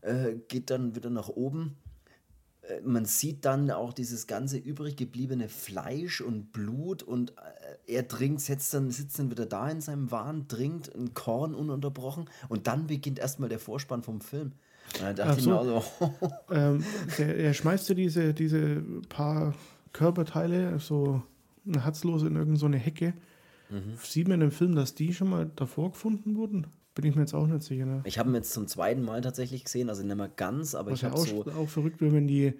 [0.01, 1.75] äh, geht dann wieder nach oben
[2.83, 8.41] man sieht dann auch dieses ganze übrig gebliebene Fleisch und Blut und äh, er trinkt,
[8.41, 12.87] setzt dann, sitzt dann wieder da in seinem Wahn, trinkt ein Korn ununterbrochen und dann
[12.87, 14.53] beginnt erstmal der Vorspann vom Film.
[14.95, 15.39] Und dann dachte so.
[15.39, 15.83] ich mir also,
[16.51, 16.83] ähm,
[17.17, 19.53] der, er schmeißt ja diese, diese paar
[19.93, 21.23] Körperteile so
[21.65, 23.13] herzlos in irgendeine so Hecke.
[23.69, 23.97] Mhm.
[24.01, 26.67] Sieht man im Film, dass die schon mal davor gefunden wurden?
[27.01, 27.85] Bin ich mir jetzt auch nicht sicher.
[27.85, 28.01] Ne?
[28.05, 30.99] Ich habe ihn jetzt zum zweiten Mal tatsächlich gesehen, also nicht mehr ganz, aber Was
[30.99, 31.45] ich habe auch, so.
[31.51, 32.53] auch verrückt wenn die,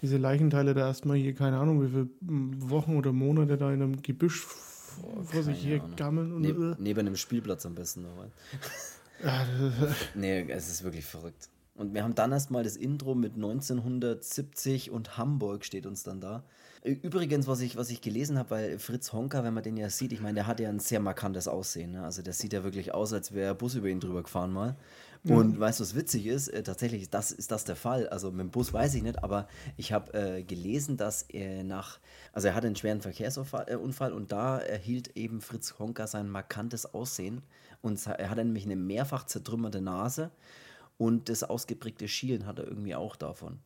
[0.00, 2.08] diese Leichenteile da erstmal hier, keine Ahnung, wie viele
[2.70, 5.96] Wochen oder Monate da in einem Gebüsch vor, vor sich hier Ahnung.
[5.96, 6.32] gammeln.
[6.32, 6.74] Und, Neb, äh.
[6.78, 8.10] Neben einem Spielplatz am besten noch.
[9.24, 9.46] ja,
[10.14, 11.48] nee, es ist wirklich verrückt.
[11.74, 16.44] Und wir haben dann erstmal das Intro mit 1970 und Hamburg steht uns dann da.
[16.84, 20.12] Übrigens, was ich, was ich gelesen habe, weil Fritz Honka, wenn man den ja sieht,
[20.12, 21.92] ich meine, der hat ja ein sehr markantes Aussehen.
[21.92, 22.02] Ne?
[22.02, 24.76] Also der sieht ja wirklich aus, als wäre ein Bus über ihn drüber gefahren mal.
[25.24, 25.60] Und ja.
[25.60, 26.48] weißt du, was witzig ist?
[26.48, 28.08] Äh, tatsächlich das, ist das der Fall.
[28.08, 32.00] Also mit dem Bus weiß ich nicht, aber ich habe äh, gelesen, dass er nach,
[32.32, 36.92] also er hatte einen schweren Verkehrsunfall äh, und da erhielt eben Fritz Honka sein markantes
[36.92, 37.42] Aussehen.
[37.80, 40.30] Und er hatte nämlich eine mehrfach zertrümmerte Nase
[40.98, 43.60] und das ausgeprägte Schielen hat er irgendwie auch davon.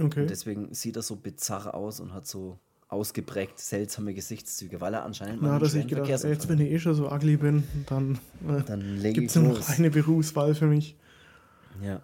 [0.00, 0.22] Okay.
[0.22, 2.58] Und deswegen sieht er so bizarr aus und hat so
[2.88, 6.94] ausgeprägt seltsame Gesichtszüge, weil er anscheinend Na, dass ich gedacht, jetzt wenn ich eh schon
[6.94, 10.96] so ugly bin, dann, äh, dann gibt es noch eine Berufswahl für mich.
[11.82, 12.00] Ja.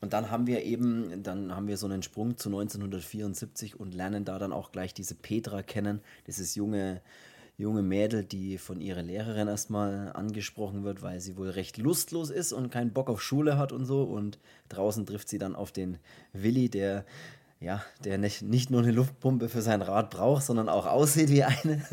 [0.00, 4.24] Und dann haben wir eben, dann haben wir so einen Sprung zu 1974 und lernen
[4.24, 7.02] da dann auch gleich diese Petra kennen, dieses junge
[7.60, 12.52] junge Mädel, die von ihrer Lehrerin erstmal angesprochen wird, weil sie wohl recht lustlos ist
[12.52, 14.02] und keinen Bock auf Schule hat und so.
[14.02, 15.98] Und draußen trifft sie dann auf den
[16.32, 17.04] Willi, der
[17.60, 21.44] ja, der nicht, nicht nur eine Luftpumpe für sein Rad braucht, sondern auch aussieht wie
[21.44, 21.84] eine.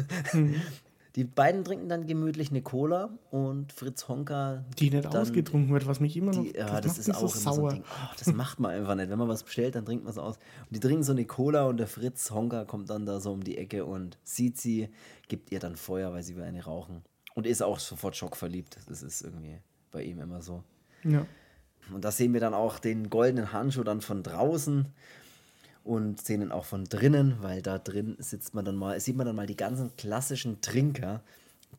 [1.17, 4.63] Die beiden trinken dann gemütlich eine Cola und Fritz Honka.
[4.77, 6.43] Die nicht dann, ausgetrunken wird, was mich immer noch.
[6.43, 7.55] Die, ja, das, das ist auch so sauer.
[7.55, 7.83] So ein Ding.
[7.83, 9.09] Oh, das macht man einfach nicht.
[9.09, 10.37] Wenn man was bestellt, dann trinkt man es aus.
[10.37, 13.43] Und die trinken so eine Cola und der Fritz Honka kommt dann da so um
[13.43, 14.89] die Ecke und sieht sie,
[15.27, 17.01] gibt ihr dann Feuer, weil sie will eine rauchen.
[17.33, 18.77] Und ist auch sofort schockverliebt.
[18.87, 19.57] Das ist irgendwie
[19.91, 20.63] bei ihm immer so.
[21.03, 21.25] Ja.
[21.91, 24.85] Und da sehen wir dann auch den goldenen Handschuh dann von draußen
[25.87, 29.25] und sehen ihn auch von drinnen, weil da drin sitzt man dann mal, sieht man
[29.25, 31.21] dann mal die ganzen klassischen Trinker,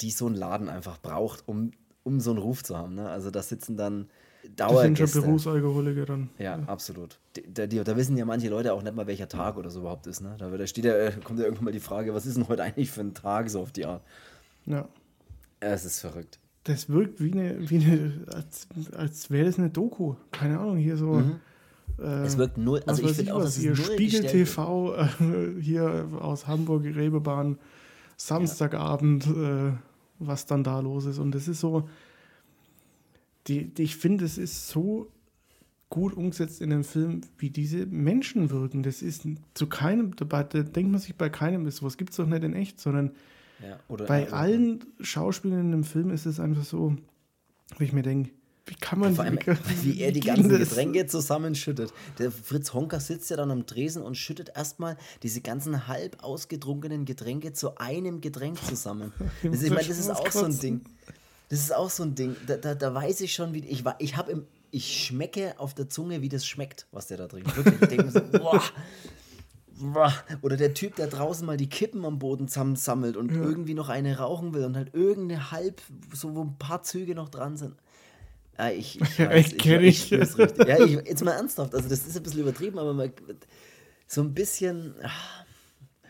[0.00, 1.72] die so ein Laden einfach braucht, um,
[2.04, 2.94] um so einen Ruf zu haben.
[2.94, 3.08] Ne?
[3.08, 4.08] Also da sitzen dann
[4.56, 5.02] Dauergäste.
[5.02, 6.30] Das sind schon Berufsalkoholiker dann.
[6.38, 6.64] Ja, ja.
[6.66, 7.18] absolut.
[7.52, 10.06] Da, die, da, wissen ja manche Leute auch nicht mal, welcher Tag oder so überhaupt
[10.06, 10.20] ist.
[10.20, 10.36] Ne?
[10.38, 12.62] Da, da steht ja, äh, kommt ja irgendwann mal die Frage, was ist denn heute
[12.62, 14.02] eigentlich für ein Tag so auf die Art?
[14.64, 14.88] Ja.
[15.60, 16.38] Es ist verrückt.
[16.64, 20.14] Das wirkt wie eine, wie eine als, als wäre das eine Doku.
[20.30, 21.14] Keine Ahnung, hier so.
[21.14, 21.40] Mhm
[21.96, 25.09] es wirkt null, also ich finde auch, dass hier Spiegel TV äh,
[25.61, 27.59] hier aus Hamburg, Rebebahn,
[28.16, 29.68] Samstagabend, ja.
[29.68, 29.72] äh,
[30.18, 31.18] was dann da los ist.
[31.18, 31.88] Und das ist so,
[33.46, 35.11] die, die ich finde, es ist so
[35.90, 38.83] gut umgesetzt in dem Film, wie diese Menschen wirken.
[38.83, 42.27] Das ist zu keinem, da denkt man sich bei keinem, das sowas gibt es doch
[42.27, 43.12] nicht in echt, sondern
[43.62, 46.96] ja, bei allen Schauspielern in dem Film ist es einfach so,
[47.79, 48.31] wie ich mir denke,
[48.68, 49.38] wie kann man Vor allem,
[49.83, 50.59] wie, er die ganzen das?
[50.59, 51.92] Getränke zusammenschüttet.
[52.18, 57.04] Der Fritz Honka sitzt ja dann am Tresen und schüttet erstmal diese ganzen halb ausgetrunkenen
[57.04, 59.12] Getränke zu einem Getränk zusammen.
[59.42, 60.81] Das, ich meine, das ist auch so ein Ding.
[61.48, 62.37] Das ist auch so ein Ding.
[62.46, 63.96] Da, da, da weiß ich schon, wie ich war.
[63.98, 67.57] Ich habe ich schmecke auf der Zunge, wie das schmeckt, was der da trinkt.
[67.57, 70.12] Wirklich, ich denke so, boah.
[70.42, 73.40] Oder der Typ, der draußen mal die Kippen am Boden zusammensammelt und ja.
[73.40, 75.81] irgendwie noch eine rauchen will und halt irgendeine halb,
[76.12, 77.74] so wo ein paar Züge noch dran sind.
[78.58, 80.12] Ah, ich, ich, weiß, ich, kenne ich.
[80.12, 83.10] ich, ich ja, ich, jetzt mal ernsthaft, also das ist ein bisschen übertrieben, aber mal,
[84.06, 84.94] so ein bisschen.
[85.02, 85.44] Ah.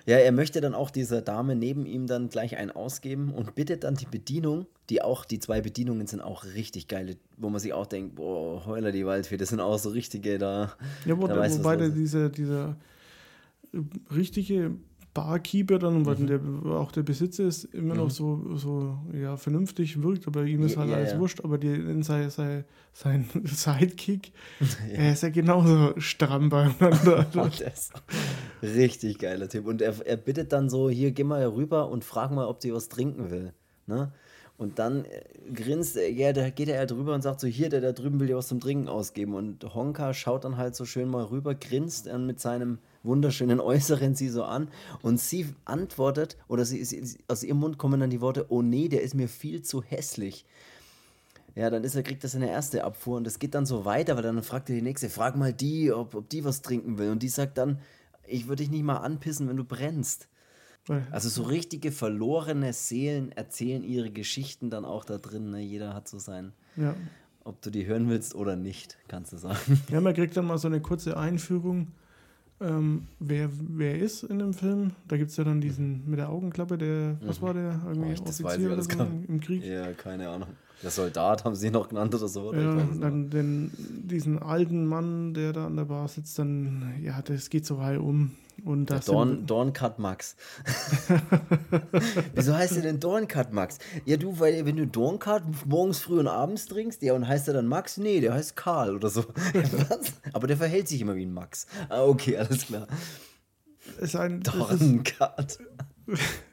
[0.06, 3.84] Ja, er möchte dann auch dieser Dame neben ihm dann gleich einen ausgeben und bittet
[3.84, 7.74] dann die Bedienung, die auch, die zwei Bedienungen sind auch richtig geile, wo man sich
[7.74, 10.72] auch denkt, boah, Heuler die Waldfee, das sind auch so richtige da.
[11.04, 12.78] Ja, wo, da wobei der, diese, dieser
[14.10, 14.76] richtige
[15.18, 16.26] Barkeeper dann, weil mhm.
[16.26, 18.00] der, auch der Besitzer ist immer mhm.
[18.00, 21.18] noch so, so ja, vernünftig wirkt, aber ihm ist halt ja, alles ja.
[21.18, 24.98] wurscht, aber die, sein, sein, sein Sidekick, ja.
[24.98, 27.26] er ist ja genauso stramm beieinander.
[27.38, 27.48] Oh,
[28.62, 29.66] richtig geiler Typ.
[29.66, 32.72] Und er, er bittet dann so, hier, geh mal rüber und frag mal, ob sie
[32.72, 33.52] was trinken will.
[33.86, 34.12] Ne?
[34.56, 35.22] Und dann äh,
[35.54, 38.18] grinst er, ja, da geht er halt rüber und sagt so, hier, der da drüben
[38.20, 39.34] will dir was zum Trinken ausgeben.
[39.34, 44.14] Und Honka schaut dann halt so schön mal rüber, grinst dann mit seinem wunderschönen Äußeren
[44.14, 44.68] sie so an
[45.02, 48.88] und sie antwortet, oder sie, sie, aus ihrem Mund kommen dann die Worte, oh nee,
[48.88, 50.44] der ist mir viel zu hässlich.
[51.54, 54.14] Ja, dann ist er, kriegt er seine erste Abfuhr und das geht dann so weiter,
[54.16, 57.10] weil dann fragt er die nächste, frag mal die, ob, ob die was trinken will.
[57.10, 57.80] Und die sagt dann,
[58.26, 60.28] ich würde dich nicht mal anpissen, wenn du brennst.
[61.10, 65.50] Also so richtige verlorene Seelen erzählen ihre Geschichten dann auch da drin.
[65.50, 65.60] Ne?
[65.60, 66.52] Jeder hat so sein.
[66.76, 66.94] Ja.
[67.44, 69.82] Ob du die hören willst oder nicht, kannst du sagen.
[69.90, 71.88] Ja, man kriegt dann mal so eine kurze Einführung,
[72.60, 74.92] ähm, wer, wer ist in dem Film.
[75.06, 77.46] Da gibt es ja dann diesen mit der Augenklappe, der, was mhm.
[77.46, 77.80] war der?
[77.86, 78.90] Irgendwie oh, Offizier oder so
[79.28, 79.64] im Krieg?
[79.64, 80.48] Ja, keine Ahnung.
[80.82, 82.50] Der Soldat haben sie noch genannt oder so.
[82.50, 83.72] Oder ja, dann den,
[84.04, 87.98] diesen alten Mann, der da an der Bar sitzt, dann, ja, das geht so weit
[87.98, 88.32] um.
[88.64, 90.36] Und das Dorn, Dorncut Max.
[92.34, 93.78] Wieso heißt er denn Dorncut Max?
[94.04, 97.54] Ja, du, weil wenn du Dorncut morgens früh und abends trinkst, ja, und heißt er
[97.54, 97.98] dann Max?
[97.98, 99.24] Nee, der heißt Karl oder so.
[99.54, 100.12] Was?
[100.32, 101.66] Aber der verhält sich immer wie ein Max.
[101.88, 102.86] Ah, okay, alles klar.
[104.00, 105.58] Ist ein Dorncut.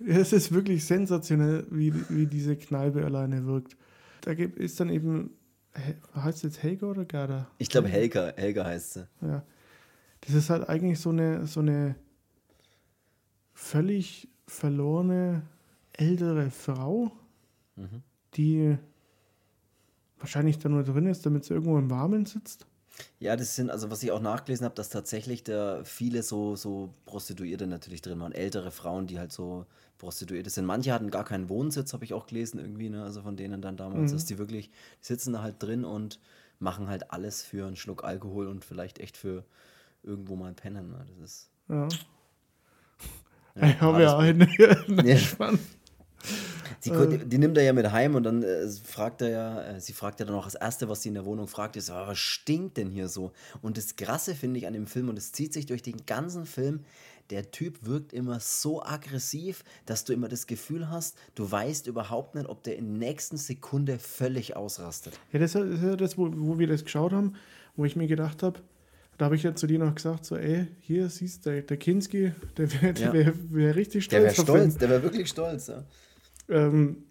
[0.05, 3.77] Es ist wirklich sensationell, wie, wie diese Kneipe alleine wirkt.
[4.19, 5.29] Da ist dann eben,
[6.13, 7.47] heißt es jetzt Helga oder Gerda?
[7.57, 9.07] Ich glaube Helga, Helga heißt sie.
[9.21, 9.45] Ja
[10.25, 11.95] das ist halt eigentlich so eine, so eine
[13.53, 15.43] völlig verlorene
[15.93, 17.11] ältere Frau,
[17.75, 18.03] mhm.
[18.35, 18.77] die
[20.19, 22.65] wahrscheinlich da nur drin ist, damit sie irgendwo im Warmen sitzt.
[23.19, 26.93] Ja, das sind, also was ich auch nachgelesen habe, dass tatsächlich da viele so, so
[27.05, 28.31] Prostituierte natürlich drin waren.
[28.31, 29.65] Ältere Frauen, die halt so
[29.97, 30.65] Prostituierte sind.
[30.65, 33.03] Manche hatten gar keinen Wohnsitz, habe ich auch gelesen irgendwie, ne?
[33.03, 34.15] Also von denen dann damals, mhm.
[34.15, 36.19] dass die wirklich, die sitzen da halt drin und
[36.59, 39.43] machen halt alles für einen Schluck Alkohol und vielleicht echt für
[40.05, 40.91] irgendwo mal pennen.
[40.91, 41.05] Ne?
[41.07, 41.49] Das ist.
[41.69, 41.87] Ja.
[43.55, 44.47] ja ich habe ja eine.
[44.57, 45.17] ja.
[46.79, 49.81] Sie, die, die, nimmt er ja mit heim und dann äh, fragt er ja, äh,
[49.81, 52.19] sie fragt ja dann auch das Erste, was sie in der Wohnung fragt, ist, was
[52.19, 53.31] stinkt denn hier so?
[53.63, 56.45] Und das Krasse finde ich an dem Film und es zieht sich durch den ganzen
[56.45, 56.81] Film,
[57.31, 62.35] der Typ wirkt immer so aggressiv, dass du immer das Gefühl hast, du weißt überhaupt
[62.35, 65.19] nicht, ob der in der nächsten Sekunde völlig ausrastet.
[65.31, 67.35] Ja, das ist ja das, wo, wo wir das geschaut haben,
[67.75, 68.59] wo ich mir gedacht habe,
[69.17, 71.77] da habe ich ja zu dir noch gesagt, so, ey, hier siehst du, der, der
[71.77, 73.13] Kinski, der wäre ja.
[73.13, 74.21] wär, wär richtig stolz.
[74.21, 75.83] Der wäre stolz, der wäre wirklich stolz, ja.
[76.49, 77.05] Ähm,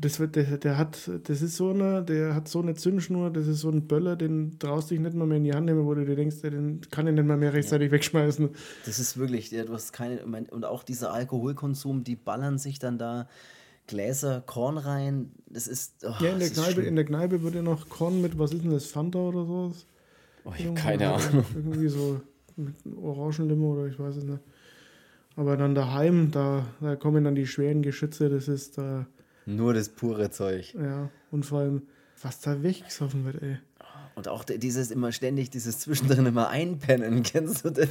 [0.00, 3.46] das wird, der, der hat, das ist so eine, der hat so eine Zündschnur, das
[3.46, 5.94] ist so ein Böller, den traust dich nicht mal mehr in die Hand nehmen, wo
[5.94, 7.92] du dir denkst, den kann ich nicht mal mehr rechtzeitig ja.
[7.92, 8.50] wegschmeißen.
[8.84, 12.98] Das ist wirklich, ja, du hast keine, und auch dieser Alkoholkonsum, die ballern sich dann
[12.98, 13.28] da
[13.86, 17.62] Gläser Korn rein, das ist, oh, Ja, in der, Kneipe, in der Kneipe wird ja
[17.62, 19.86] noch Korn mit, was ist denn das, Fanta oder sowas?
[20.46, 21.44] Oh, ich habe keine Ahnung.
[21.54, 22.20] Irgendwie so
[22.56, 24.40] mit Orangenlimo oder ich weiß es nicht.
[25.34, 29.06] Aber dann daheim, da, da kommen dann die schweren Geschütze, das ist da.
[29.44, 30.74] Nur das pure Zeug.
[30.74, 31.82] Ja, und vor allem,
[32.22, 33.58] was da weggesoffen wird, ey.
[34.16, 37.90] Und auch dieses immer ständig, dieses zwischendrin immer einpennen, kennst du das?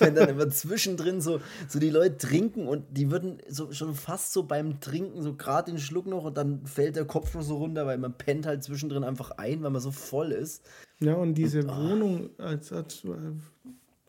[0.00, 4.32] Wenn dann immer zwischendrin so, so die Leute trinken und die würden so schon fast
[4.32, 7.58] so beim Trinken so gerade den Schluck noch und dann fällt der Kopf nur so
[7.58, 10.64] runter, weil man pennt halt zwischendrin einfach ein, weil man so voll ist.
[10.98, 11.90] Ja, und diese und, oh.
[11.90, 13.02] Wohnung, als, als,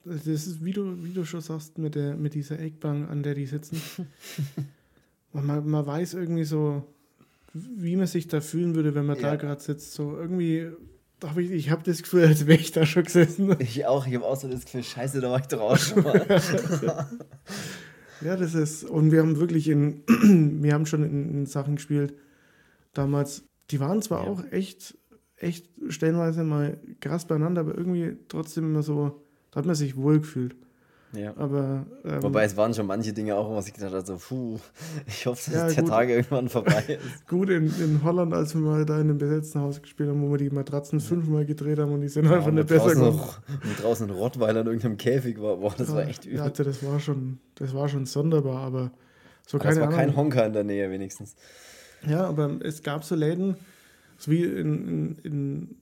[0.04, 3.36] das ist, wie du, wie du schon sagst, mit, der, mit dieser Eckbank, an der
[3.36, 3.80] die sitzen.
[5.32, 6.84] man, man weiß irgendwie so,
[7.54, 9.30] wie man sich da fühlen würde, wenn man ja.
[9.30, 9.94] da gerade sitzt.
[9.94, 10.72] So irgendwie
[11.24, 13.56] hab ich, ich habe das Gefühl, als wäre ich da schon gesessen.
[13.60, 16.26] Ich auch, ich habe auch so das Gefühl, scheiße, da war ich mal.
[18.22, 20.04] ja, das ist, und wir haben wirklich in,
[20.64, 22.14] wir haben schon in, in Sachen gespielt,
[22.94, 24.30] damals, die waren zwar ja.
[24.30, 24.98] auch echt,
[25.38, 30.20] echt stellenweise mal krass beieinander, aber irgendwie trotzdem immer so, da hat man sich wohl
[30.20, 30.56] gefühlt.
[31.16, 31.34] Ja.
[31.38, 34.60] Aber, ähm, Wobei es waren schon manche Dinge auch, wo ich gedacht habe, so, puh,
[35.08, 37.28] ich hoffe, dass ja, der Tag irgendwann vorbei ist.
[37.28, 40.32] gut, in, in Holland, als wir mal da in einem besetzten Haus gespielt haben, wo
[40.32, 43.20] wir die Matratzen fünfmal gedreht haben und die sind ja, einfach nicht besser geworden.
[43.64, 46.38] Und draußen ein Rottweiler in irgendeinem Käfig war, boah, das ja, war echt übel.
[46.38, 48.92] Ja, das war schon, das war schon sonderbar, aber
[49.48, 51.36] so aber keine Es war kein Honker in der Nähe wenigstens.
[52.08, 53.56] Ja, aber es gab so Läden,
[54.18, 55.76] so wie in, in, in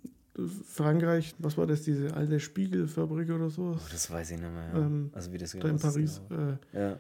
[0.68, 3.76] Frankreich, was war das, diese alte Spiegelfabrik oder so?
[3.76, 4.70] Oh, das weiß ich nicht mehr.
[4.74, 4.80] Ja.
[4.80, 6.22] Ähm, also wie das da in Paris.
[6.28, 6.52] Genau.
[6.52, 7.00] Äh, ja.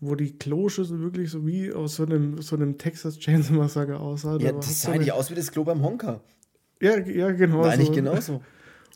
[0.00, 4.38] Wo die Kloschüssel wirklich so wie aus so einem, so einem Texas Chainsaw Massacre aussah.
[4.38, 6.20] Ja, das sah so eigentlich aus wie das Klo beim Honker.
[6.80, 7.62] Ja, ja genau.
[7.62, 8.42] Nein, nicht genauso.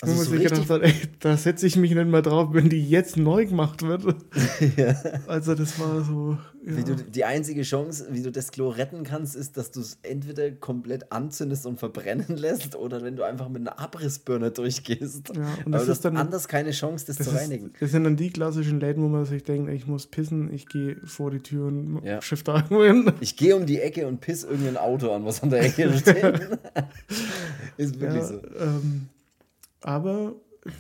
[0.03, 2.49] Also wo man so sich gedacht hat, ey, da setze ich mich nicht mehr drauf,
[2.51, 4.03] wenn die jetzt neu gemacht wird.
[4.77, 4.97] ja.
[5.29, 6.37] Also das war so.
[6.67, 6.77] Ja.
[6.77, 9.99] Wie du, die einzige Chance, wie du das Klo retten kannst, ist, dass du es
[10.03, 15.37] entweder komplett anzündest und verbrennen lässt oder wenn du einfach mit einer Abrissbirne durchgehst.
[15.37, 17.67] Ja, und Aber du hast dann anders keine Chance, das, das zu reinigen.
[17.67, 20.67] Ist, das sind dann die klassischen Läden, wo man sich denkt, ich muss pissen, ich
[20.67, 22.21] gehe vor die Tür und ja.
[22.23, 23.13] schiff da irgendwo hin.
[23.21, 26.41] Ich gehe um die Ecke und piss irgendein Auto an, was an der Ecke steht.
[27.77, 28.41] ist wirklich so.
[28.59, 29.09] Ähm,
[29.83, 30.35] aber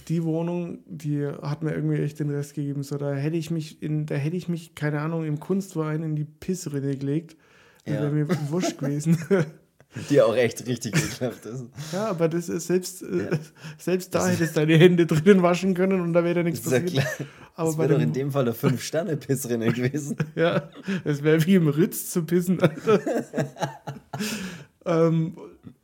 [0.09, 2.83] die Wohnung, die hat mir irgendwie echt den Rest gegeben.
[2.85, 6.15] So, da hätte ich mich in, da hätte ich mich, keine Ahnung, im Kunstverein in
[6.17, 7.37] die Pissrinne gelegt.
[7.85, 8.03] Das Ja.
[8.03, 9.19] wäre mir wurscht gewesen.
[10.09, 11.67] Die auch echt richtig geklappt ist.
[11.93, 13.29] ja, aber das ist selbst, äh,
[13.77, 16.81] selbst da hättest du deine Hände drinnen waschen können und da wäre da nichts ja
[16.81, 16.93] passiert.
[16.93, 17.27] klar.
[17.57, 20.17] Aber das wäre doch in dem Fall der Fünf-Sterne-Pissrinne gewesen.
[20.35, 20.71] Ja,
[21.05, 22.59] es wäre wie im Ritz zu pissen.
[22.63, 23.01] Alter.
[24.87, 25.37] ähm,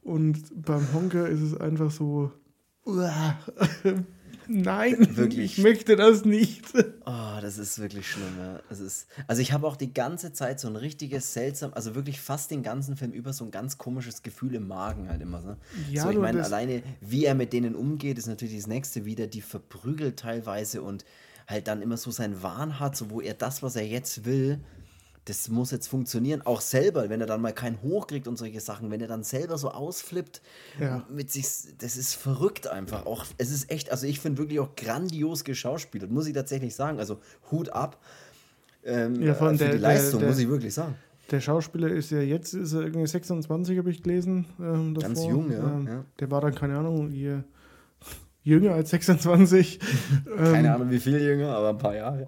[0.03, 2.33] und beim Honker ist es einfach so,
[2.89, 3.39] uah,
[4.49, 5.59] nein, Wirklich.
[5.59, 6.65] ich möchte das nicht.
[7.05, 8.61] Oh, das ist wirklich schlimm, ja.
[8.69, 12.21] Das ist, also ich habe auch die ganze Zeit so ein richtiges seltsam, also wirklich
[12.21, 15.41] fast den ganzen Film über so ein ganz komisches Gefühl im Magen halt immer.
[15.41, 15.57] Ne?
[15.91, 19.27] Ja, so, ich meine, alleine wie er mit denen umgeht, ist natürlich das nächste wieder,
[19.27, 21.05] die verprügelt teilweise und
[21.47, 24.61] halt dann immer so seinen Wahn hat, so wo er das, was er jetzt will,
[25.29, 26.43] das muss jetzt funktionieren.
[26.45, 29.59] Auch selber, wenn er dann mal keinen hochkriegt und solche Sachen, wenn er dann selber
[29.59, 30.41] so ausflippt
[30.81, 31.05] Ja.
[31.11, 31.47] mit sich,
[31.79, 33.07] das ist verrückt einfach.
[33.07, 36.99] Auch, es ist echt, also ich finde wirklich auch grandios geschauspielert, muss ich tatsächlich sagen.
[36.99, 37.19] Also
[37.51, 38.01] Hut ab
[38.85, 40.95] ähm, Ja, für der- die Leistung, der- muss ich wirklich sagen.
[41.31, 44.47] Der Schauspieler ist ja jetzt, ist er irgendwie 26, habe ich gelesen.
[44.59, 44.95] Ähm.
[44.95, 46.05] Ganz jung, ja, Ähm, ja.
[46.21, 47.45] Der war dann, keine Ahnung, ihr,
[48.45, 49.79] jünger als 26.
[50.39, 52.27] ähm, Keine Ahnung, wie viel jünger, aber ein paar Jahre.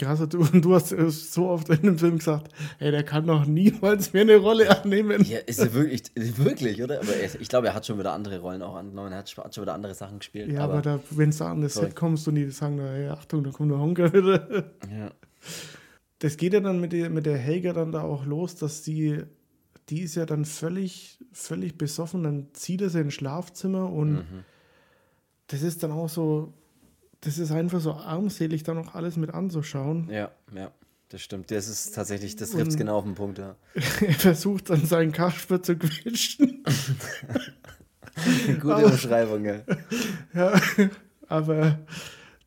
[0.00, 3.44] Krass, du, du hast äh, so oft in dem Film gesagt, ey, der kann doch
[3.44, 5.22] niemals mehr eine Rolle annehmen.
[5.24, 7.00] Ja, ist er wirklich, wirklich, oder?
[7.02, 9.12] Aber er, ich glaube, er hat schon wieder andere Rollen auch angenommen.
[9.12, 10.50] Er hat, schon wieder andere Sachen gespielt.
[10.50, 11.88] Ja, aber, da, wenn du an das Sorry.
[11.88, 14.70] Set kommst und die sagen, da, hey, Achtung, da kommt der Honker wieder.
[14.90, 15.10] ja.
[16.18, 19.22] Das geht ja dann mit der, mit der Helga dann da auch los, dass sie,
[19.90, 24.44] die ist ja dann völlig, völlig besoffen, dann zieht er sie ins Schlafzimmer und Mhm.
[25.48, 26.54] das ist dann auch so,
[27.22, 30.08] das ist einfach so armselig, dann auch alles mit anzuschauen.
[30.10, 30.70] ja, ja,
[31.10, 31.50] das stimmt.
[31.50, 33.56] Das ist tatsächlich, das trifft es genau auf den Punkt, ja.
[33.74, 36.64] er versucht dann seinen Kasper zu quetschen.
[38.60, 39.60] Gute Aber- Umschreibung, ja.
[40.34, 40.60] Ja,
[41.28, 41.78] aber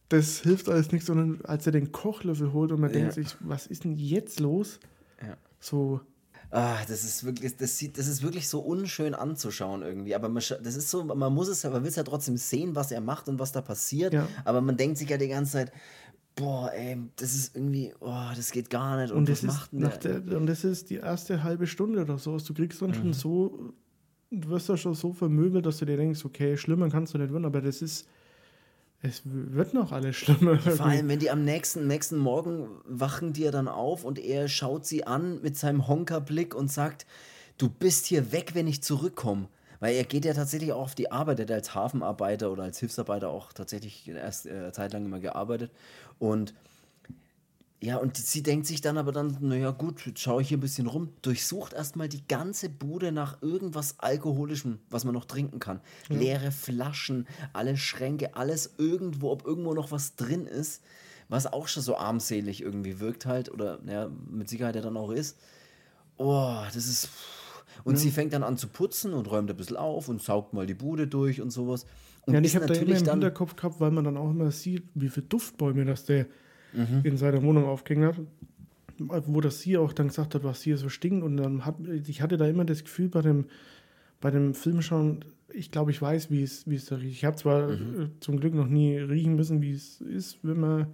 [0.09, 2.99] das hilft alles nicht, sondern als er den Kochlöffel holt und man Ja.
[2.99, 4.79] denkt sich, was ist denn jetzt los?
[5.21, 5.35] Ja.
[5.59, 6.01] So,
[6.55, 10.13] Ah, das ist wirklich, das sieht, das ist wirklich so unschön anzuschauen irgendwie.
[10.13, 12.75] Aber man, das ist so, man muss es, ja- man will es ja trotzdem sehen,
[12.75, 14.13] was er macht und was da passiert.
[14.13, 14.27] Ja.
[14.45, 15.71] Aber man denkt sich ja die ganze Zeit,
[16.35, 19.11] boah, ey, das ist irgendwie, oh, das geht gar nicht.
[19.11, 20.19] Und, und was das, ist macht nach der?
[20.19, 22.37] der, und das ist die erste halbe Stunde oder so.
[22.37, 23.73] Du kriegst dann schon so,
[24.29, 27.33] du wirst da schon so vermöbelt, dass du dir denkst, okay, schlimmer kannst du nicht
[27.33, 28.07] werden, aber das ist,
[29.03, 30.57] es wird noch alles schlimmer.
[30.57, 34.47] Vor allem, wenn die am nächsten, nächsten Morgen wachen die ja dann auf und er
[34.47, 37.05] schaut sie an mit seinem Honkerblick und sagt,
[37.57, 39.49] du bist hier weg, wenn ich zurückkomme.
[39.81, 42.79] Weil er geht ja tatsächlich auch auf die Arbeit, er hat als Hafenarbeiter oder als
[42.79, 45.71] Hilfsarbeiter auch tatsächlich erst äh, Zeit lang immer gearbeitet.
[46.17, 46.53] Und
[47.83, 50.61] ja, und sie denkt sich dann aber dann, naja gut, jetzt schaue ich hier ein
[50.61, 55.81] bisschen rum, durchsucht erstmal die ganze Bude nach irgendwas Alkoholischem, was man noch trinken kann.
[56.07, 60.81] Leere Flaschen, alle Schränke, alles irgendwo, ob irgendwo noch was drin ist,
[61.27, 65.11] was auch schon so armselig irgendwie wirkt halt, oder naja, mit Sicherheit ja dann auch
[65.11, 65.37] ist.
[66.15, 67.09] Oh, das ist.
[67.83, 70.65] Und sie fängt dann an zu putzen und räumt ein bisschen auf und saugt mal
[70.65, 71.85] die Bude durch und sowas.
[72.21, 73.05] Und Ja, und ich habe da immer im.
[73.05, 76.27] Hinterkopf gehabt, weil man dann auch immer sieht, wie viele Duftbäume das der
[76.73, 77.01] Mhm.
[77.03, 78.25] in seiner Wohnung aufgehängt hat.
[78.99, 81.23] Wo das sie auch dann gesagt hat, was hier so stinkt.
[81.23, 81.75] Und dann hat,
[82.07, 83.45] ich hatte da immer das Gefühl bei dem,
[84.21, 87.15] bei dem Film schon, ich glaube, ich weiß, wie es, wie es da riecht.
[87.17, 88.01] Ich habe zwar Mhm.
[88.03, 90.87] äh, zum Glück noch nie riechen müssen, wie es ist, wenn man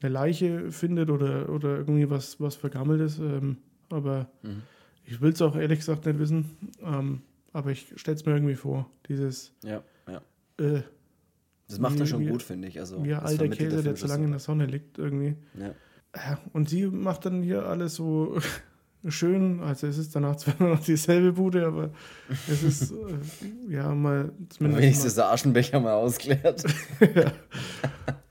[0.00, 3.18] eine Leiche findet oder, oder irgendwie was, was Vergammeltes.
[3.18, 3.56] Ähm,
[3.90, 4.62] aber Mhm.
[5.04, 6.50] ich will es auch ehrlich gesagt nicht wissen.
[6.82, 10.22] Ähm, aber ich stelle es mir irgendwie vor, dieses Ja, ja.
[10.64, 10.82] äh,
[11.72, 12.78] Das macht er schon gut, finde ich.
[12.78, 15.36] Also, ein alter Käse, der Film zu lange in der Sonne liegt irgendwie.
[15.58, 15.74] Ja.
[16.14, 18.38] Ja, und sie macht dann hier alles so
[19.08, 21.90] schön, also es ist danach zwar noch dieselbe Bude, aber
[22.48, 22.92] es ist
[23.68, 26.64] äh, ja mal zumindest Wenigstens der Aschenbecher mal ausklärt.
[27.00, 27.32] mal,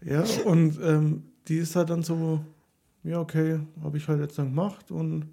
[0.03, 2.45] ja und ähm, die ist halt dann so,
[3.03, 5.25] ja okay, habe ich halt jetzt dann gemacht und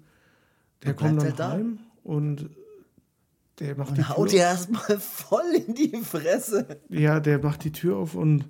[0.83, 1.51] der kommt dann halt da.
[1.51, 2.49] heim und
[3.59, 6.79] der macht die Und haut Tür dir erstmal voll in die Fresse.
[6.89, 8.45] Ja, der macht die Tür auf und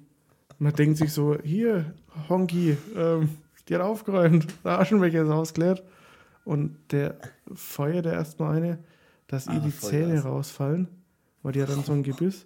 [0.59, 1.93] man denkt sich so, hier,
[2.27, 3.29] Honky, ähm,
[3.67, 5.83] die hat aufgeräumt, der Aschenbecher ist ausgeleert.
[6.45, 7.17] Und der
[7.53, 8.79] feuert er erstmal eine,
[9.27, 10.25] dass ihr Ah, die voll Zähne krass.
[10.25, 10.87] rausfallen,
[11.43, 12.45] weil die hat dann so ein Gebiss.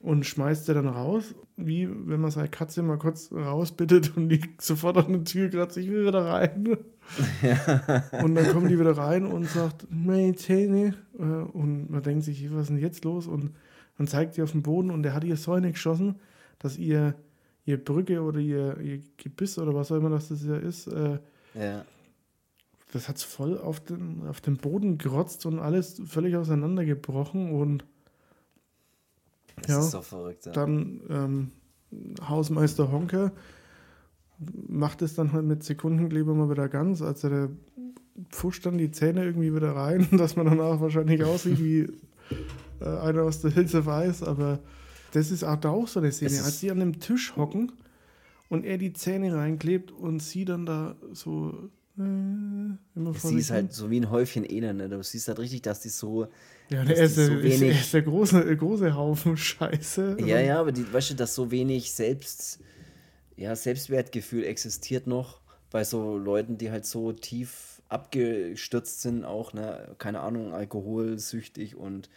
[0.00, 4.40] Und schmeißt er dann raus, wie wenn man seine Katze mal kurz rausbittet und die
[4.60, 6.76] sofort an der Tür kratzt, ich will wieder rein.
[8.22, 10.94] Und dann kommen die wieder rein und sagt, meine Zähne.
[11.18, 13.26] Äh, Und man denkt sich, was ist denn jetzt los?
[13.26, 13.54] Und
[13.98, 16.16] dann zeigt die auf den Boden und der hat ihr so eine geschossen,
[16.58, 17.14] dass ihr,
[17.66, 21.18] ihr Brücke oder ihr, ihr Gebiss oder was auch immer das ja ist, äh,
[21.54, 21.84] Ja.
[22.92, 27.84] das hat voll auf den, auf den Boden gerotzt und alles völlig auseinandergebrochen und
[29.56, 29.78] Das Ja.
[29.80, 30.46] ist so verrückt.
[30.46, 30.52] Ja.
[30.52, 31.50] Dann ähm,
[32.26, 33.32] Hausmeister Honker
[34.68, 37.02] macht es dann halt mit Sekundenkleber mal wieder ganz.
[37.02, 37.50] Also der
[38.30, 41.80] pfuscht dann die Zähne irgendwie wieder rein, dass man danach wahrscheinlich aussieht wie
[42.80, 44.26] äh, einer aus der of Ice.
[44.26, 44.60] Aber
[45.12, 47.72] das ist auch da auch so eine Szene, als sie an dem Tisch hocken
[48.48, 53.72] und er die Zähne reinklebt und sie dann da so äh, immer Sie ist halt
[53.72, 54.78] so wie ein Häufchen Elend.
[54.78, 54.88] Ne?
[54.88, 56.26] Du siehst halt richtig, dass die so.
[56.70, 59.36] Ja, der ist, die der, so ist, er wenig- ist der große, der große Haufen
[59.36, 60.16] Scheiße.
[60.20, 62.60] Ja, ja, aber die, weißt du, dass so wenig Selbst,
[63.42, 65.40] ja, Selbstwertgefühl existiert noch
[65.70, 72.08] bei so Leuten, die halt so tief abgestürzt sind, auch, ne, keine Ahnung, alkoholsüchtig und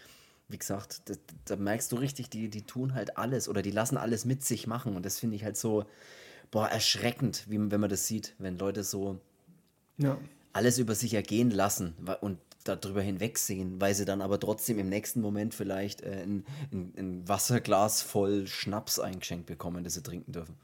[0.48, 1.16] wie gesagt, da,
[1.46, 4.68] da merkst du richtig, die, die tun halt alles oder die lassen alles mit sich
[4.68, 5.86] machen und das finde ich halt so,
[6.52, 9.20] boah, erschreckend, wie, wenn man das sieht, wenn Leute so
[9.98, 10.20] Ja.
[10.54, 15.22] alles über sich ergehen lassen und darüber hinwegsehen, weil sie dann aber trotzdem im nächsten
[15.22, 20.56] Moment vielleicht äh, ein, ein, ein Wasserglas voll Schnaps eingeschenkt bekommen, das sie trinken dürfen.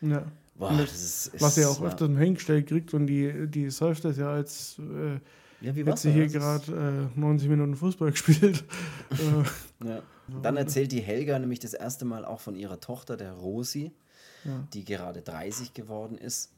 [0.00, 0.24] Ja.
[0.54, 4.18] Boah, Und das ist, Was er auch mal hingestellt kriegt und die, die säuft das
[4.18, 5.14] ja als äh,
[5.64, 8.64] Ja, wie war's hier Das gerade äh, 90 Minuten Fußball gespielt.
[9.10, 10.02] äh, Ja.
[10.42, 13.92] Dann erzählt die Helga nämlich das erste Mal auch von ihrer Tochter, der Rosi,
[14.44, 14.66] Ja.
[14.74, 16.52] die gerade 30 geworden ist.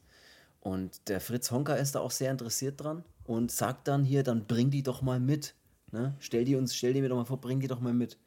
[0.59, 4.45] Und der Fritz Honka ist da auch sehr interessiert dran und sagt dann hier, dann
[4.45, 5.55] bring die doch mal mit.
[5.91, 6.13] Ne?
[6.19, 8.17] Stell die uns, stell die mir doch mal vor, bring die doch mal mit.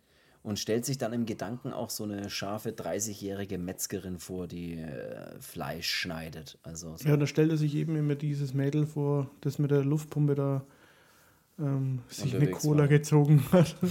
[0.46, 5.40] Und stellt sich dann im Gedanken auch so eine scharfe 30-jährige Metzgerin vor, die äh,
[5.40, 6.56] Fleisch schneidet.
[6.62, 7.08] Also so.
[7.08, 10.64] ja, da stellte sich eben immer dieses Mädel vor, das mit der Luftpumpe da
[11.58, 12.86] ähm, sich eine Cola war.
[12.86, 13.74] gezogen hat.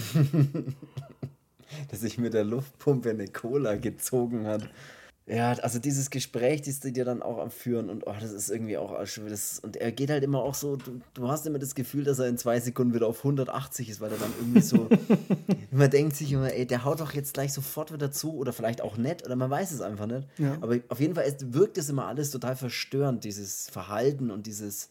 [1.89, 4.69] dass sich mit der Luftpumpe eine Cola gezogen hat.
[5.27, 8.51] Ja, also dieses Gespräch, das die dir dann auch am Führen und oh, das ist
[8.51, 11.57] irgendwie auch schon- das, und er geht halt immer auch so, du, du hast immer
[11.57, 14.61] das Gefühl, dass er in zwei Sekunden wieder auf 180 ist, weil er dann irgendwie
[14.61, 14.87] so,
[15.71, 18.81] man denkt sich immer, ey, der haut doch jetzt gleich sofort wieder zu oder vielleicht
[18.81, 20.27] auch nett oder man weiß es einfach nicht.
[20.37, 20.59] Ja.
[20.61, 24.89] Aber auf jeden Fall ist, wirkt es immer alles total verstörend, dieses Verhalten und dieses,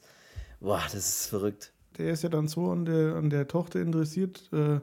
[0.59, 1.71] boah, das ist verrückt.
[1.97, 4.49] Der ist ja dann so an der, an der Tochter interessiert.
[4.53, 4.81] Äh,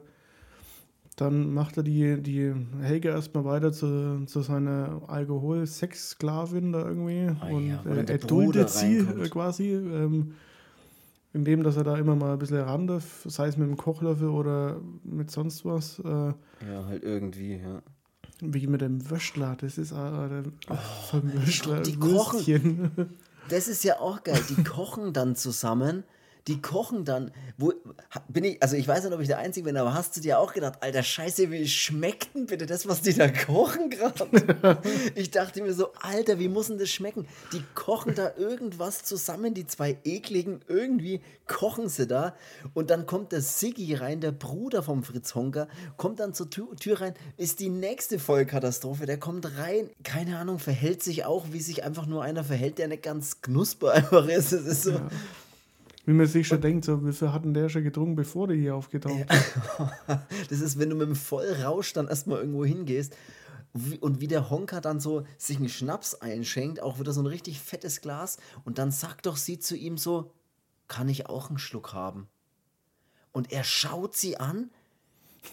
[1.16, 7.28] dann macht er die, die Helge erstmal weiter zu, zu seiner Alkohol-Sex-Sklavin da irgendwie.
[7.40, 9.26] Ah und ja, äh, dann der er duldet Bruder sie reinkommt.
[9.26, 9.70] äh, quasi.
[9.72, 10.34] Ähm,
[11.34, 14.28] indem, dass er da immer mal ein bisschen ran darf, sei es mit dem Kochlöffel
[14.28, 15.98] oder mit sonst was.
[16.00, 17.82] Äh, Ja, halt irgendwie, ja.
[18.42, 19.56] wie mit dem Wöschler.
[19.58, 20.42] Das ist auch der
[21.10, 21.78] vom Wöschler.
[21.78, 22.90] Oh, die kochen.
[23.48, 24.38] Das ist ja auch geil.
[24.50, 26.04] Die kochen dann zusammen.
[26.48, 27.30] Die kochen dann.
[27.56, 27.72] Wo,
[28.28, 30.38] bin ich, also ich weiß nicht, ob ich der Einzige bin, aber hast du dir
[30.38, 34.78] auch gedacht, alter Scheiße, wie schmeckt denn bitte das, was die da kochen gerade?
[35.14, 37.26] ich dachte mir so, Alter, wie muss denn das schmecken?
[37.52, 42.34] Die kochen da irgendwas zusammen, die zwei ekligen, irgendwie kochen sie da.
[42.74, 46.74] Und dann kommt der Siggi rein, der Bruder vom Fritz Honker, kommt dann zur Tür,
[46.76, 49.06] Tür rein, ist die nächste Vollkatastrophe.
[49.06, 52.88] Der kommt rein, keine Ahnung, verhält sich auch, wie sich einfach nur einer verhält, der
[52.88, 54.52] nicht ganz knusper einfach ist.
[54.52, 55.00] Es ist so.
[56.04, 58.74] Wie man sich schon denkt, so, wie viel hatten der schon getrunken, bevor der hier
[58.74, 59.54] aufgetaucht ist.
[60.50, 63.16] Das ist, wenn du mit dem Vollrausch dann erstmal irgendwo hingehst
[64.00, 67.60] und wie der Honker dann so sich einen Schnaps einschenkt, auch wieder so ein richtig
[67.60, 70.32] fettes Glas und dann sagt doch sie zu ihm so,
[70.88, 72.28] kann ich auch einen Schluck haben?
[73.30, 74.70] Und er schaut sie an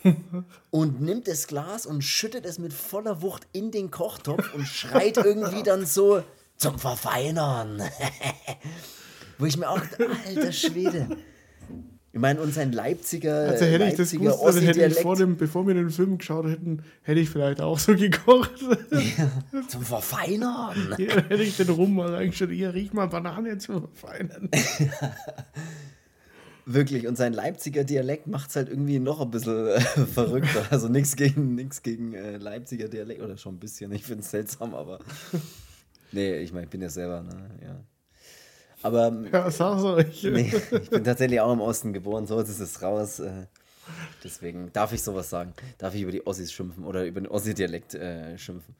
[0.71, 5.17] und nimmt das Glas und schüttet es mit voller Wucht in den Kochtopf und schreit
[5.17, 6.23] irgendwie dann so
[6.57, 7.81] zum Verfeinern.
[9.39, 9.81] Wo ich mir auch,
[10.27, 11.07] alter Schwede.
[12.11, 15.15] Ich meine, und sein Leipziger, Also hätte ich das Leipziger gewusst, also hätte ich vor
[15.15, 18.59] dem, bevor wir den Film geschaut hätten, hätte ich vielleicht auch so gekocht.
[19.67, 20.95] zum Verfeinern.
[20.97, 24.49] Hier hätte ich den Rum mal reingestellt, hier riech mal Banane zu verfeinern.
[26.65, 30.65] Wirklich, und sein Leipziger Dialekt macht es halt irgendwie noch ein bisschen äh, verrückter.
[30.69, 33.91] Also nichts gegen, nix gegen äh, Leipziger Dialekt, oder schon ein bisschen.
[33.91, 34.99] Ich finde es seltsam, aber.
[36.11, 37.49] Nee, ich meine, ich bin ja selber, ne?
[37.63, 37.79] Ja.
[38.81, 40.23] Aber Ja, sag's euch.
[40.23, 43.19] nee, ich bin tatsächlich auch im Osten geboren, so ist es raus.
[43.19, 43.47] Äh,
[44.23, 45.53] deswegen darf ich sowas sagen.
[45.77, 48.75] Darf ich über die Ossis schimpfen oder über den Ossi-Dialekt äh, schimpfen.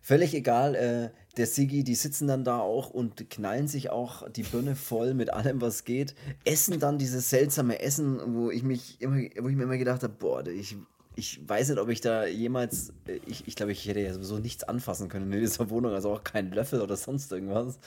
[0.00, 4.42] Völlig egal, äh, der Sigi, die sitzen dann da auch und knallen sich auch die
[4.42, 6.14] Birne voll mit allem, was geht.
[6.44, 10.14] Essen dann dieses seltsame Essen, wo ich mich immer, wo ich mir immer gedacht habe,
[10.18, 10.76] boah, ich,
[11.18, 14.38] ich weiß nicht, ob ich da jemals, äh, ich, ich glaube, ich hätte ja sowieso
[14.38, 17.80] nichts anfassen können in dieser Wohnung, also auch keinen Löffel oder sonst irgendwas.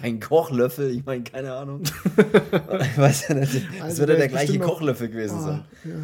[0.00, 1.82] Kein Kochlöffel, ich meine, keine Ahnung.
[2.80, 5.64] ich weiß ja nicht, das Also wird ja der gleiche Kochlöffel gewesen sein.
[5.64, 5.94] Ah, ja.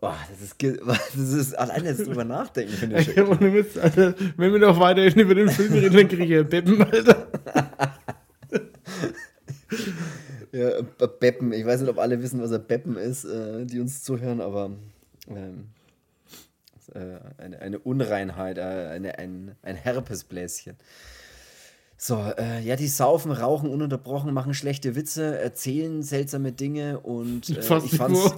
[0.00, 0.56] Boah, das ist,
[0.86, 3.28] das ist alleine jetzt drüber nachdenken, finde ich schon.
[3.28, 6.42] ohne Witz, Alter, wenn wir noch weiterhin über den Film reden, dann kriege ich ja
[6.42, 7.28] Beppen, Alter.
[10.52, 10.82] Ja,
[11.20, 11.52] Beppen.
[11.52, 14.72] Ich weiß nicht, ob alle wissen, was ein Beppen ist, äh, die uns zuhören, aber
[15.30, 15.68] ähm,
[16.94, 20.76] äh, eine, eine Unreinheit, äh, eine, ein, ein Herpesbläschen.
[21.96, 27.62] So, äh, ja, die saufen, rauchen ununterbrochen, machen schlechte Witze, erzählen seltsame Dinge und äh,
[27.62, 28.34] Fast ich fand's,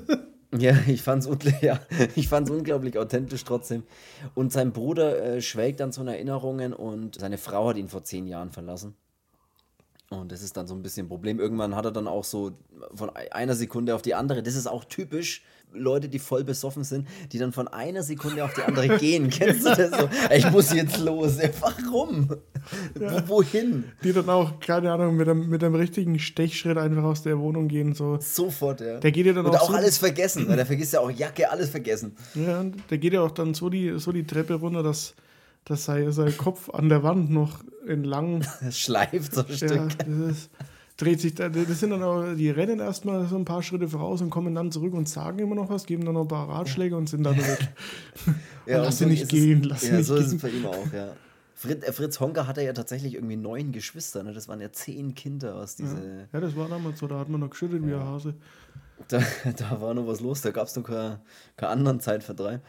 [0.58, 1.28] ja, ich fand's,
[1.60, 1.78] ja,
[2.16, 3.82] ich fand's unglaublich authentisch trotzdem.
[4.34, 8.26] Und sein Bruder äh, schwelgt an so Erinnerungen und seine Frau hat ihn vor zehn
[8.26, 8.94] Jahren verlassen.
[10.08, 11.38] Und das ist dann so ein bisschen ein Problem.
[11.38, 12.52] Irgendwann hat er dann auch so
[12.94, 15.44] von einer Sekunde auf die andere, das ist auch typisch,
[15.74, 19.30] Leute, die voll besoffen sind, die dann von einer Sekunde auf die andere gehen.
[19.30, 20.08] Kennst du das so?
[20.34, 21.38] Ich muss jetzt los.
[21.60, 22.28] Warum?
[23.00, 23.26] Ja.
[23.28, 23.84] Wohin?
[24.04, 27.68] Die dann auch, keine Ahnung, mit einem, mit einem richtigen Stechschritt einfach aus der Wohnung
[27.68, 27.94] gehen.
[27.94, 28.18] So.
[28.20, 28.98] Sofort, ja.
[29.00, 31.10] Der geht ja dann Und auch, auch so, alles vergessen, weil der vergisst ja auch
[31.10, 32.16] Jacke, alles vergessen.
[32.34, 35.14] Ja, der geht ja auch dann so die, so die Treppe runter, dass,
[35.64, 39.98] dass sein, sein Kopf an der Wand noch entlang Das schleift so ein Ja, Stück.
[39.98, 40.50] das ist,
[40.96, 44.20] dreht sich da, das sind dann auch, die rennen erstmal so ein paar Schritte voraus
[44.20, 46.96] und kommen dann zurück und sagen immer noch was, geben dann noch ein paar Ratschläge
[46.96, 47.68] und sind dann weg.
[48.64, 50.40] Ja, lass sie so nicht gehen, es, lass sie ja, nicht so ist es gehen.
[50.40, 51.16] bei ihm auch, ja.
[51.56, 54.32] Fritz, äh, Fritz Honka hatte ja tatsächlich irgendwie neun Geschwister, ne?
[54.32, 56.28] Das waren ja zehn Kinder aus diese.
[56.32, 58.34] Ja, das war damals so, da hat man noch geschüttelt wie ein Hase.
[59.08, 59.20] Da,
[59.56, 61.18] da war noch was los, da gab es noch keinen
[61.56, 62.60] keinen anderen Zeitvertreib.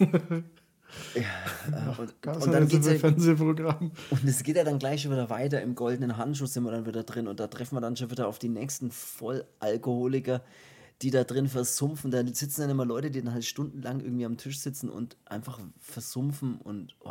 [1.14, 1.22] ja,
[1.96, 3.92] äh, und, Gab's und dann geht's ja, Fernsehprogramm.
[4.10, 5.62] und es geht ja dann gleich schon wieder weiter.
[5.62, 8.28] Im goldenen Handschuh sind wir dann wieder drin und da treffen wir dann schon wieder
[8.28, 10.42] auf die nächsten Vollalkoholiker,
[11.02, 12.10] die da drin versumpfen.
[12.10, 15.58] Da sitzen dann immer Leute, die dann halt stundenlang irgendwie am Tisch sitzen und einfach
[15.78, 17.10] versumpfen und oh,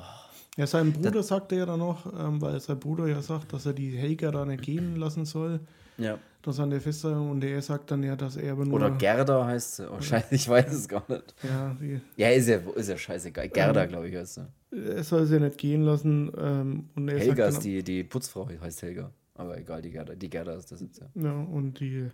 [0.58, 3.74] Ja, sein Bruder sagte ja dann noch, ähm, weil sein Bruder ja sagt, dass er
[3.74, 5.62] die Helga da nicht gehen lassen soll,
[5.98, 6.20] ja.
[6.48, 8.74] Dass an der Feststellung und er sagt dann ja, dass er nur.
[8.74, 9.92] Oder Gerda heißt sie.
[9.92, 11.36] Oh, scheiße, ich weiß es gar nicht.
[11.44, 13.50] ja, die, Ja, ist ja, ist ja scheißegal.
[13.50, 14.48] Gerda, glaube ich, heißt sie.
[14.72, 16.32] er soll sie nicht gehen lassen.
[16.38, 19.12] Ähm, und er Helga ist die, die Putzfrau, heißt Helga.
[19.36, 21.08] Aber egal, die Gerda, die Gerda ist das jetzt, ja.
[21.16, 22.10] Ja, und die.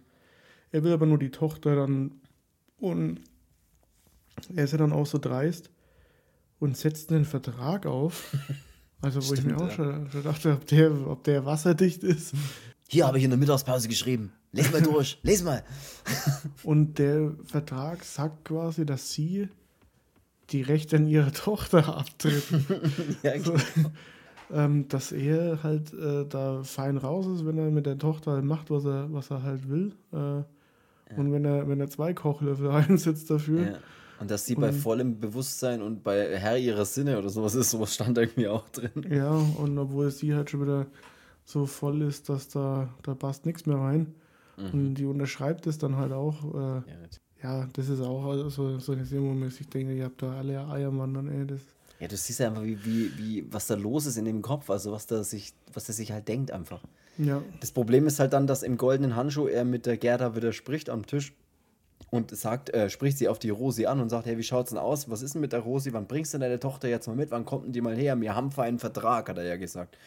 [0.72, 2.12] Er will aber nur die Tochter dann.
[2.80, 3.22] Und
[4.56, 5.70] er ist ja dann auch so dreist
[6.60, 8.36] und setzt einen Vertrag auf.
[9.04, 9.76] Also, wo ich Stimmt, mir auch ja.
[9.76, 12.34] schon, schon dachte, ob der, ob der wasserdicht ist.
[12.88, 14.32] Hier habe ich in der Mittagspause geschrieben.
[14.52, 15.64] Les mal durch, les mal.
[16.64, 19.50] Und der Vertrag sagt quasi, dass sie
[20.52, 22.44] die Rechte an ihre Tochter abtritt.
[23.24, 23.56] Ja, So,
[24.52, 28.44] ähm, dass er halt äh, da fein raus ist, wenn er mit der Tochter halt
[28.46, 29.94] macht, was er, was er halt will.
[30.12, 30.44] Äh,
[31.18, 33.62] Und wenn er, wenn er zwei Kochlöffel einsetzt dafür.
[33.72, 33.78] ja.
[34.20, 37.94] Und dass sie bei vollem Bewusstsein und bei Herr ihrer Sinne oder sowas ist, sowas
[37.94, 38.92] stand irgendwie auch drin.
[39.10, 40.86] Ja, und obwohl sie halt schon wieder
[41.46, 44.14] so voll ist, dass da, da passt nichts mehr rein.
[44.56, 46.44] Und die unterschreibt es dann halt auch.
[46.54, 46.82] Äh,
[47.42, 50.66] Ja, ja, das ist auch so, so eine man sich denkt, ihr habt da alle
[50.68, 51.60] Eiermann, ey, das.
[52.00, 54.70] ja du siehst ja einfach, wie, wie, wie, was da los ist in dem Kopf,
[54.70, 56.82] also was da sich, was er sich halt denkt einfach.
[57.18, 60.90] Ja, Das Problem ist halt dann, dass im goldenen Handschuh er mit der Gerda widerspricht
[60.90, 61.34] am Tisch
[62.12, 64.80] und sagt, äh, spricht sie auf die Rosi an und sagt, hey, wie schaut's denn
[64.80, 65.10] aus?
[65.10, 65.94] Was ist denn mit der Rosi?
[65.94, 67.32] Wann bringst du denn deine Tochter jetzt mal mit?
[67.32, 68.20] Wann kommt denn die mal her?
[68.22, 69.98] Wir haben für einen Vertrag, hat er ja gesagt.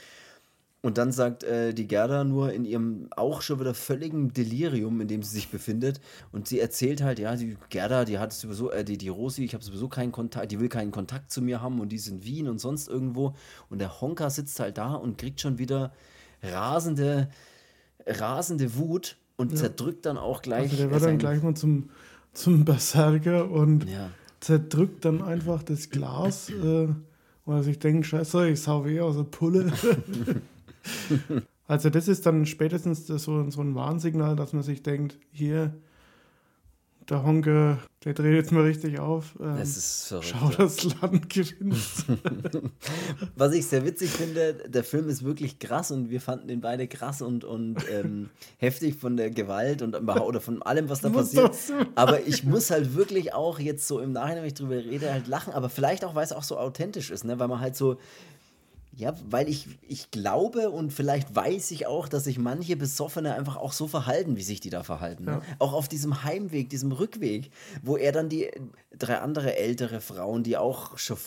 [0.87, 5.09] Und dann sagt äh, die Gerda nur in ihrem auch schon wieder völligen Delirium, in
[5.09, 6.01] dem sie sich befindet.
[6.31, 9.53] Und sie erzählt halt, ja, die Gerda, die hat sowieso, äh, die, die Rosi, ich
[9.55, 12.25] habe sowieso keinen Kontakt, die will keinen Kontakt zu mir haben und die ist in
[12.25, 13.35] Wien und sonst irgendwo.
[13.69, 15.93] Und der Honka sitzt halt da und kriegt schon wieder
[16.41, 17.31] rasende,
[18.07, 20.71] rasende Wut und zerdrückt dann auch gleich.
[20.71, 21.91] also der wird dann gleich mal zum,
[22.33, 24.11] zum Berserker und Ja.
[24.39, 26.87] zerdrückt dann einfach das Glas, äh,
[27.45, 29.73] weil er sich denkt, scheiße, ich sau eh aus der Pulle.
[31.67, 33.17] also das ist dann spätestens so,
[33.51, 35.75] so ein Warnsignal, dass man sich denkt, hier,
[37.09, 39.35] der Honke, der dreht jetzt mal richtig auf.
[39.41, 40.27] Ähm, Das ist verrückt.
[40.27, 41.77] schau, das Land gewinnt.
[43.37, 46.89] Was ich sehr witzig finde, der Film ist wirklich krass und wir fanden ihn beide
[46.89, 51.55] krass und, und ähm, heftig von der Gewalt und oder von allem, was da passiert.
[51.95, 55.29] Aber ich muss halt wirklich auch jetzt so im Nachhinein, wenn ich drüber rede, halt
[55.29, 55.53] lachen.
[55.53, 57.39] Aber vielleicht auch, weil es auch so authentisch ist, ne?
[57.39, 57.99] weil man halt so.
[58.97, 63.57] Ja, weil ich, ich glaube und vielleicht weiß ich auch, dass sich manche Besoffene einfach
[63.57, 65.25] auch so verhalten, wie sich die da verhalten.
[65.27, 65.33] Ne?
[65.33, 65.43] Ja.
[65.59, 67.51] Auch auf diesem Heimweg, diesem Rückweg,
[67.83, 68.51] wo er dann die
[68.99, 71.19] drei andere ältere Frauen, die auch schon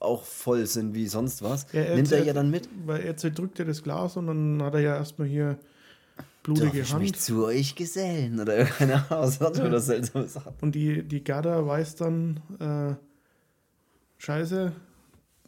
[0.00, 2.68] auch voll sind wie sonst was, Ja, er nimmt er ja dann mit.
[2.86, 5.58] Weil er zerdrückt ja das Glas und dann hat er ja erstmal hier
[6.42, 7.20] blutige Darf ich mich Hand.
[7.20, 8.40] zu euch gesellen?
[8.40, 10.54] Oder keine Ahnung, was hat das seltsame Sachen.
[10.60, 12.94] Und die, die Gerda weiß dann, äh,
[14.18, 14.72] scheiße,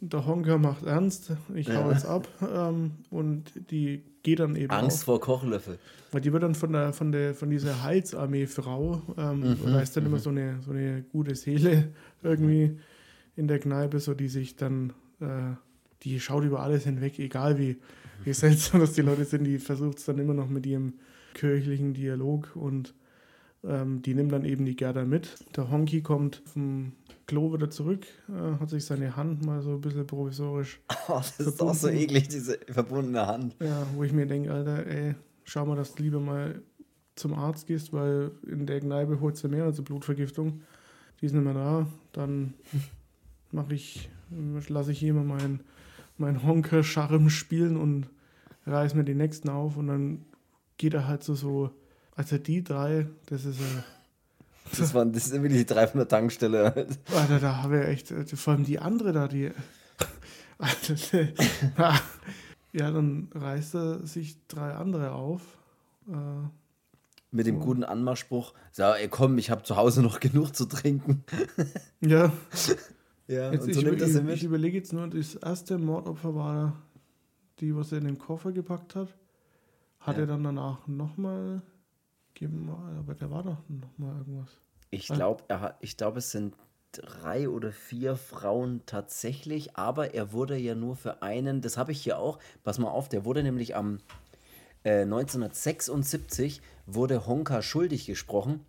[0.01, 1.91] der Honker macht ernst, ich hau Ja.
[1.91, 2.27] jetzt ab.
[2.41, 5.03] Ähm, und die geht dann eben Angst auf.
[5.05, 5.77] vor Kochlöffel.
[6.11, 10.05] Weil die wird dann von, der, von, der, von dieser Heilsarmee-Frau, ähm, da ist dann
[10.05, 11.89] immer so eine, so eine gute Seele
[12.23, 12.77] irgendwie
[13.35, 14.91] in der Kneipe, so die sich dann,
[15.21, 15.55] äh,
[16.03, 17.77] die schaut über alles hinweg, egal wie,
[18.23, 20.95] wie seltsam das die Leute sind, die versucht es dann immer noch mit ihrem
[21.33, 22.93] kirchlichen Dialog und
[23.63, 25.35] Ähm, die nimmt dann eben die Gerda mit.
[25.55, 26.93] Der Honky kommt vom
[27.27, 30.79] Klo wieder zurück, äh, hat sich seine Hand mal so ein bisschen provisorisch.
[31.07, 31.53] Oh, das verbunden.
[31.53, 33.55] ist auch so eklig, diese verbundene Hand.
[33.59, 36.61] Ja, wo ich mir denke, Alter, ey, schau mal, dass du lieber mal
[37.15, 40.61] zum Arzt gehst, weil in der Kneipe holst du mehr als eine Blutvergiftung.
[41.19, 41.87] Die ist nicht mehr da.
[42.13, 42.53] Dann
[43.51, 44.09] mache ich,
[44.69, 45.61] lasse ich hier mal meinen
[46.17, 48.07] mein Honker-Charme spielen und
[48.65, 50.25] reiß mir die nächsten auf und dann
[50.77, 51.71] geht er halt so, so
[52.21, 53.81] also die drei, das ist äh,
[54.77, 56.87] das, waren, das sind wirklich die 300 Tankstelle.
[57.15, 59.49] Alter, da habe ich echt, äh, vor allem die andere da, die.
[60.59, 61.29] Alter,
[62.73, 65.41] ja, dann reißt er sich drei andere auf.
[66.07, 66.13] Äh,
[67.31, 71.23] Mit dem guten Anmachspruch, so, ey, komm, ich habe zu Hause noch genug zu trinken.
[72.01, 72.31] ja.
[73.27, 76.35] ja, jetzt, und so ich, nimmt das ich, ich überlege jetzt nur, das erste Mordopfer
[76.35, 76.75] war
[77.59, 79.07] die, was er in den Koffer gepackt hat.
[79.99, 80.23] Hat ja.
[80.23, 81.63] er dann danach nochmal
[82.99, 84.57] aber der war doch nochmal irgendwas.
[84.89, 85.43] Ich glaube,
[85.79, 86.55] ich glaube, es sind
[86.91, 92.01] drei oder vier Frauen tatsächlich, aber er wurde ja nur für einen, das habe ich
[92.01, 93.99] hier auch, pass mal auf, der wurde nämlich am
[94.83, 98.65] äh, 1976 wurde Honka schuldig gesprochen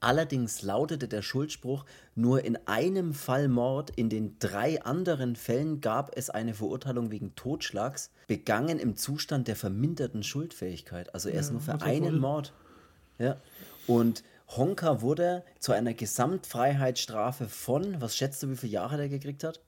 [0.00, 1.84] Allerdings lautete der Schuldspruch,
[2.14, 7.34] nur in einem Fall Mord, in den drei anderen Fällen gab es eine Verurteilung wegen
[7.34, 11.14] Totschlags, begangen im Zustand der verminderten Schuldfähigkeit.
[11.14, 12.18] Also er ist ja, nur für einen.
[12.18, 12.52] Mord.
[13.18, 13.40] Ja.
[13.86, 19.44] Und Honka wurde zu einer Gesamtfreiheitsstrafe von, was schätzt du, wie viele Jahre der gekriegt
[19.44, 19.60] hat?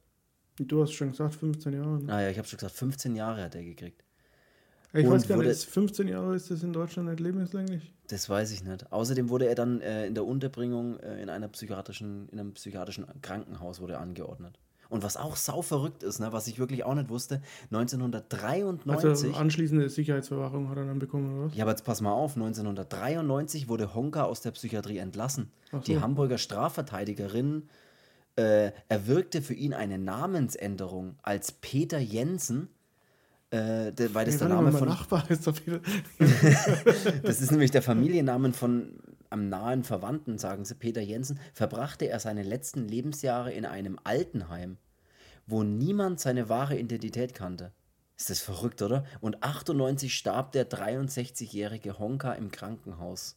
[0.58, 2.02] Du hast schon gesagt, 15 Jahre.
[2.02, 2.12] Ne?
[2.12, 4.04] Ah ja, ich habe schon gesagt, 15 Jahre hat er gekriegt.
[4.92, 7.92] Ich und weiß gar nicht, 15 Jahre ist das in Deutschland nicht lebenslänglich?
[8.08, 8.90] Das weiß ich nicht.
[8.90, 13.06] Außerdem wurde er dann äh, in der Unterbringung äh, in, einer psychiatrischen, in einem psychiatrischen
[13.20, 14.58] Krankenhaus wurde angeordnet.
[14.88, 18.90] Und was auch sau verrückt ist, ne, was ich wirklich auch nicht wusste, 1993.
[18.90, 21.54] Also anschließende Sicherheitsverwahrung hat er dann bekommen, oder?
[21.54, 25.50] Ja, aber jetzt pass mal auf, 1993 wurde Honka aus der Psychiatrie entlassen.
[25.70, 25.78] So.
[25.78, 27.68] Die Hamburger Strafverteidigerin
[28.36, 32.68] äh, erwirkte für ihn eine Namensänderung als Peter Jensen
[33.50, 34.88] äh, weil das der Name von.
[34.88, 35.80] Nachbar ist wieder.
[37.22, 38.92] das ist nämlich der Familiennamen von
[39.30, 44.76] am nahen Verwandten, sagen sie, Peter Jensen, verbrachte er seine letzten Lebensjahre in einem Altenheim,
[45.46, 47.72] wo niemand seine wahre Identität kannte.
[48.16, 49.04] Ist das verrückt, oder?
[49.20, 53.36] Und 98 starb der 63-jährige Honka im Krankenhaus.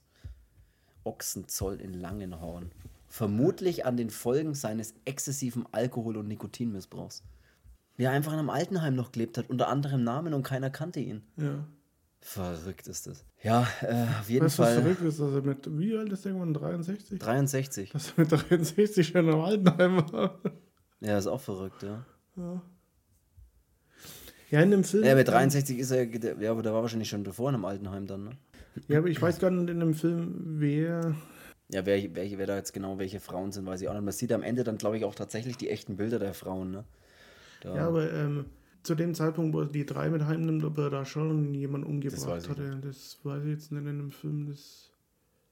[1.04, 2.72] Ochsenzoll in Langenhorn.
[3.08, 7.24] Vermutlich an den Folgen seines exzessiven Alkohol- und Nikotinmissbrauchs.
[7.98, 11.00] Wie er einfach in einem Altenheim noch gelebt hat, unter anderem Namen und keiner kannte
[11.00, 11.22] ihn.
[11.38, 11.64] Ja.
[12.22, 13.26] Verrückt ist das.
[13.42, 14.78] Ja, äh, auf jeden weißt, Fall.
[14.78, 16.54] Was verrückt ist, dass er mit, wie alt ist der irgendwann?
[16.54, 17.20] 63?
[17.20, 17.90] 63.
[17.92, 20.40] Dass er mit 63 schon im Altenheim war.
[21.00, 22.06] Ja, ist auch verrückt, ja.
[22.38, 22.62] Ja.
[24.52, 25.04] Ja, in dem Film.
[25.04, 28.06] Ja, mit 63 ist er, ja, aber der war wahrscheinlich schon davor in einem Altenheim
[28.06, 28.32] dann, ne?
[28.88, 31.16] Ja, aber ich weiß gar nicht in dem Film, wer.
[31.70, 34.04] Ja, wer, wer, wer da jetzt genau welche Frauen sind, weiß ich auch nicht.
[34.04, 36.84] Man sieht am Ende dann, glaube ich, auch tatsächlich die echten Bilder der Frauen, ne?
[37.62, 37.76] Da.
[37.76, 38.46] Ja, aber ähm,
[38.84, 42.38] zu dem Zeitpunkt, wo er die drei mit heimnimmt, ob er da schon jemanden umgebracht
[42.38, 44.48] das hatte, das weiß ich jetzt nicht in dem Film.
[44.48, 44.92] Das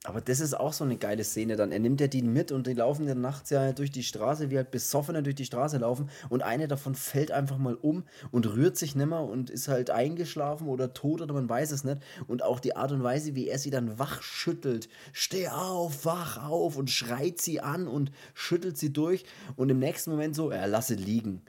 [0.05, 1.73] aber das ist auch so eine geile Szene dann.
[1.73, 4.55] Er nimmt ja die mit und die laufen dann nachts ja durch die Straße, wie
[4.55, 8.77] halt Besoffene durch die Straße laufen und eine davon fällt einfach mal um und rührt
[8.77, 12.01] sich nimmer und ist halt eingeschlafen oder tot oder man weiß es nicht.
[12.27, 14.87] Und auch die Art und Weise, wie er sie dann wach schüttelt.
[15.11, 19.25] Steh auf, wach auf und schreit sie an und schüttelt sie durch
[19.57, 21.41] und im nächsten Moment so, er lasse liegen.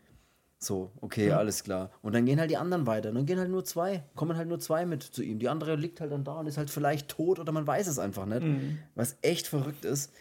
[0.63, 1.39] So, okay, ja.
[1.39, 1.91] alles klar.
[2.03, 3.11] Und dann gehen halt die anderen weiter.
[3.13, 5.39] Dann gehen halt nur zwei, kommen halt nur zwei mit zu ihm.
[5.39, 7.99] Die andere liegt halt dann da und ist halt vielleicht tot oder man weiß es
[7.99, 8.43] einfach nicht.
[8.43, 8.79] Mhm.
[8.95, 10.13] Was echt verrückt ist.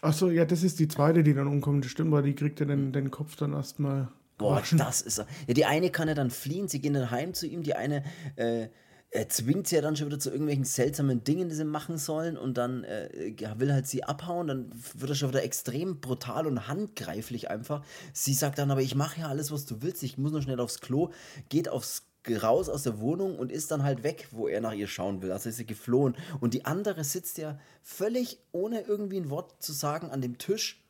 [0.00, 1.84] Achso, ja, das ist die zweite, die dann umkommt.
[1.84, 4.08] Das stimmt, weil die kriegt ja den, den Kopf dann erstmal.
[4.38, 5.18] Boah, das ist.
[5.18, 8.04] Ja, die eine kann ja dann fliehen, sie gehen dann heim zu ihm, die eine
[8.36, 8.68] äh,
[9.14, 12.38] er zwingt sie ja dann schon wieder zu irgendwelchen seltsamen Dingen, die sie machen sollen
[12.38, 16.66] und dann äh, will halt sie abhauen, dann wird er schon wieder extrem brutal und
[16.66, 17.84] handgreiflich einfach.
[18.14, 20.60] Sie sagt dann aber, ich mache ja alles, was du willst, ich muss nur schnell
[20.60, 21.10] aufs Klo,
[21.50, 22.04] geht aufs
[22.42, 25.32] raus aus der Wohnung und ist dann halt weg, wo er nach ihr schauen will.
[25.32, 26.16] Also ist sie geflohen.
[26.40, 30.82] Und die andere sitzt ja völlig ohne irgendwie ein Wort zu sagen an dem Tisch,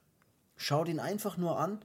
[0.57, 1.81] schaut ihn einfach nur an,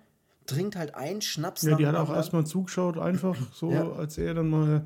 [0.45, 1.63] trinkt halt ein, Schnaps.
[1.63, 3.89] Ja, die hat auch erstmal zugeschaut, einfach so, ja.
[3.93, 4.85] als er dann mal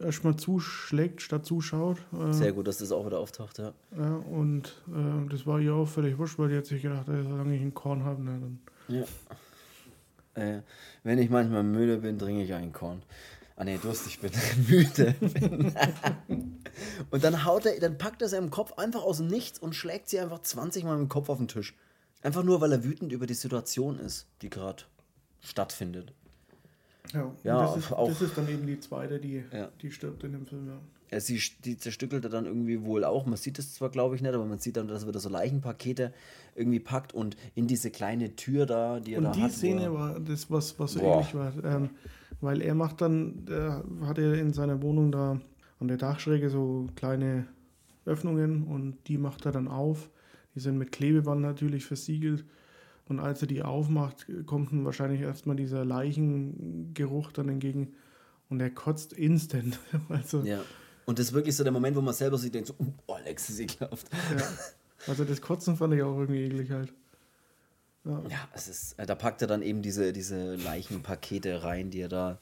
[0.00, 1.98] erstmal zuschlägt, statt zuschaut.
[2.12, 3.72] Äh, Sehr gut, dass das auch wieder auftaucht, ja.
[3.96, 7.22] ja und äh, das war ihr auch völlig wurscht, weil die hat sich gedacht, ey,
[7.22, 8.58] solange ich einen Korn habe, ne, dann.
[8.88, 9.04] Ja.
[10.34, 10.62] Äh,
[11.02, 13.02] wenn ich manchmal müde bin, trinke ich einen Korn.
[13.56, 14.30] Ah ne, durstig bin,
[14.68, 15.74] müde bin.
[17.10, 19.74] und dann haut er, dann packt er sie im Kopf einfach aus dem Nichts und
[19.74, 21.74] schlägt sie einfach 20 Mal mit dem Kopf auf den Tisch.
[22.22, 24.84] Einfach nur, weil er wütend über die Situation ist, die gerade
[25.40, 26.14] stattfindet.
[27.12, 29.68] Ja, ja das, ist, auch, das ist dann eben die zweite, die, ja.
[29.80, 30.68] die stirbt in dem Film.
[30.68, 30.80] Ja.
[31.08, 33.26] er sie, die zerstückelt er dann irgendwie wohl auch.
[33.26, 35.28] Man sieht es zwar, glaube ich, nicht, aber man sieht dann, dass er wieder so
[35.28, 36.12] Leichenpakete
[36.54, 39.52] irgendwie packt und in diese kleine Tür da, die er und da die hat.
[39.52, 41.52] Szene war das, was, was so ähnlich war.
[41.64, 41.90] Ähm,
[42.40, 45.40] weil er macht dann, er hatte in seiner Wohnung da
[45.78, 47.46] an der Dachschräge so kleine
[48.04, 50.10] Öffnungen und die macht er dann auf.
[50.54, 52.44] Die sind mit Klebeband natürlich versiegelt.
[53.10, 57.92] Und als er die aufmacht, kommt ihm wahrscheinlich erstmal dieser Leichengeruch dann entgegen
[58.48, 59.80] und er kotzt instant.
[60.08, 60.62] Also, ja.
[61.06, 63.50] Und das ist wirklich so der Moment, wo man selber sich denkt, so, oh, Alex
[63.50, 64.06] ist ekelhaft.
[64.38, 64.46] Ja.
[65.08, 66.92] Also das Kotzen fand ich auch irgendwie eklig halt.
[68.04, 72.02] Ja, ja es ist, äh, da packt er dann eben diese, diese Leichenpakete rein, die
[72.02, 72.38] er da,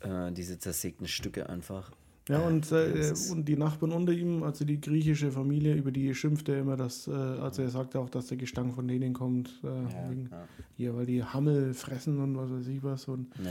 [0.00, 1.92] äh, diese zersägten Stücke einfach.
[2.30, 6.48] Ja, und, äh, und die Nachbarn unter ihm, also die griechische Familie, über die schimpft
[6.48, 9.66] er immer, dass, äh, also er sagt auch, dass der Gestank von denen kommt, äh,
[9.66, 10.48] ja, wegen, ja.
[10.76, 13.08] hier, weil die Hammel fressen und was weiß ich was.
[13.08, 13.50] Und ja.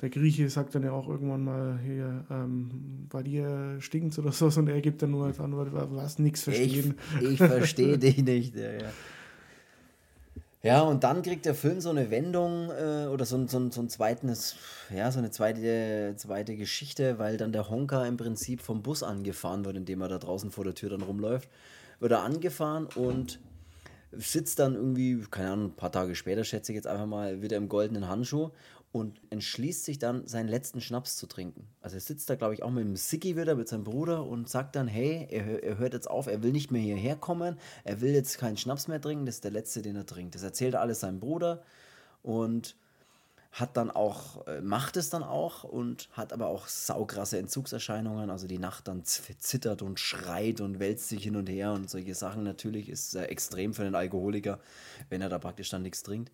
[0.00, 4.46] der Grieche sagt dann ja auch irgendwann mal hier, ähm, bei dir stinkt's oder so,
[4.58, 6.94] und er gibt dann nur als Antwort, was, nichts verstehen.
[7.20, 8.92] Ich, ich verstehe dich nicht, ja, ja.
[10.66, 13.88] Ja, und dann kriegt der Film so eine Wendung äh, oder so, so, so ein
[13.88, 14.56] zweites,
[14.94, 19.64] ja, so eine zweite, zweite Geschichte, weil dann der Honka im Prinzip vom Bus angefahren
[19.64, 21.48] wird, indem er da draußen vor der Tür dann rumläuft.
[22.00, 23.38] Wird er angefahren und
[24.12, 27.56] sitzt dann irgendwie, keine Ahnung, ein paar Tage später, schätze ich jetzt einfach mal, wieder
[27.56, 28.50] im goldenen Handschuh
[28.96, 31.66] und entschließt sich dann, seinen letzten Schnaps zu trinken.
[31.82, 34.48] Also er sitzt da, glaube ich, auch mit dem Sicki wieder, mit seinem Bruder und
[34.48, 38.00] sagt dann, hey, er, er, hört jetzt auf, er will nicht mehr hierher kommen, er
[38.00, 40.34] will jetzt keinen Schnaps mehr trinken, das ist der letzte, den er trinkt.
[40.34, 41.62] Das erzählt er alles seinem Bruder
[42.22, 42.74] und
[43.52, 48.46] hat dann auch, äh, macht es dann auch und hat aber auch saukrasse Entzugserscheinungen, also
[48.46, 52.44] die Nacht dann zittert und schreit und wälzt sich hin und her und solche Sachen.
[52.44, 54.58] Natürlich ist es extrem für den Alkoholiker,
[55.10, 56.32] wenn er da praktisch dann nichts trinkt.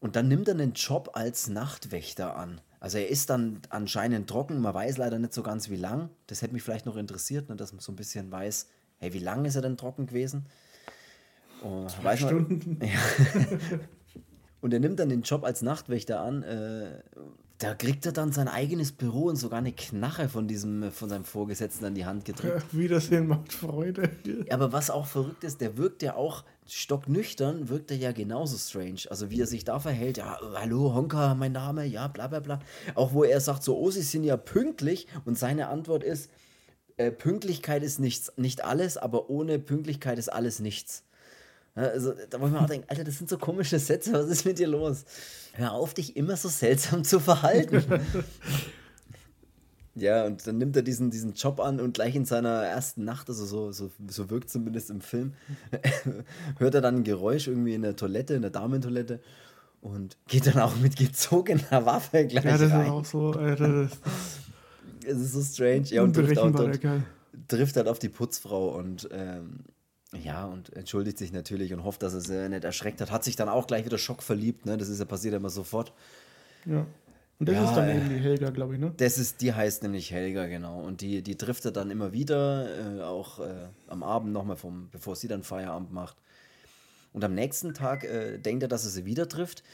[0.00, 2.60] Und dann nimmt er einen Job als Nachtwächter an.
[2.80, 6.08] Also er ist dann anscheinend trocken, man weiß leider nicht so ganz wie lang.
[6.26, 9.18] Das hätte mich vielleicht noch interessiert, ne, dass man so ein bisschen weiß, hey, wie
[9.18, 10.46] lange ist er denn trocken gewesen?
[11.62, 12.78] Oh, weiß Stunden.
[12.78, 13.78] Man, ja.
[14.62, 16.42] Und er nimmt dann den Job als Nachtwächter an.
[16.42, 17.02] Äh,
[17.58, 21.24] da kriegt er dann sein eigenes Büro und sogar eine Knarre von diesem, von seinem
[21.24, 22.64] Vorgesetzten an die Hand gedrückt.
[22.72, 24.10] Wiedersehen macht Freude.
[24.48, 29.02] Aber was auch verrückt ist, der wirkt ja auch stocknüchtern, wirkt er ja genauso strange.
[29.10, 32.60] Also wie er sich da verhält, ja, hallo Honka, mein Name, ja, bla bla bla.
[32.94, 36.30] Auch wo er sagt, so, oh, sie sind ja pünktlich und seine Antwort ist,
[36.96, 41.04] äh, Pünktlichkeit ist nichts, nicht alles, aber ohne Pünktlichkeit ist alles nichts.
[41.74, 44.44] Also, da wo ich mir auch denke, Alter, das sind so komische Sätze, was ist
[44.44, 45.04] mit dir los?
[45.52, 47.84] Hör auf, dich immer so seltsam zu verhalten.
[49.94, 53.28] ja, und dann nimmt er diesen, diesen Job an und gleich in seiner ersten Nacht,
[53.28, 55.34] also so, so, so wirkt zumindest im Film,
[56.58, 59.20] hört er dann ein Geräusch irgendwie in der Toilette, in der Damentoilette
[59.80, 62.86] und geht dann auch mit gezogener Waffe gleich Ja, das rein.
[62.86, 63.84] ist auch so, Alter.
[63.84, 63.98] Das
[65.06, 65.84] es ist so strange.
[65.88, 66.78] Ja, und trifft, auch dort,
[67.48, 69.60] trifft halt auf die Putzfrau und ähm,
[70.12, 73.10] ja, und entschuldigt sich natürlich und hofft, dass er sie nicht erschreckt hat.
[73.10, 74.76] Hat sich dann auch gleich wieder schockverliebt, ne?
[74.76, 75.92] Das ist ja passiert immer sofort.
[76.66, 76.84] Ja.
[77.40, 78.92] Und das ja, ist dann eben die Helga, glaube ich, ne?
[78.98, 80.82] Das ist, die heißt nämlich Helga, genau.
[80.82, 84.58] Und die, die trifft er dann immer wieder, äh, auch äh, am Abend nochmal,
[84.92, 86.18] bevor sie dann Feierabend macht.
[87.14, 89.64] Und am nächsten Tag äh, denkt er, dass er sie wieder trifft.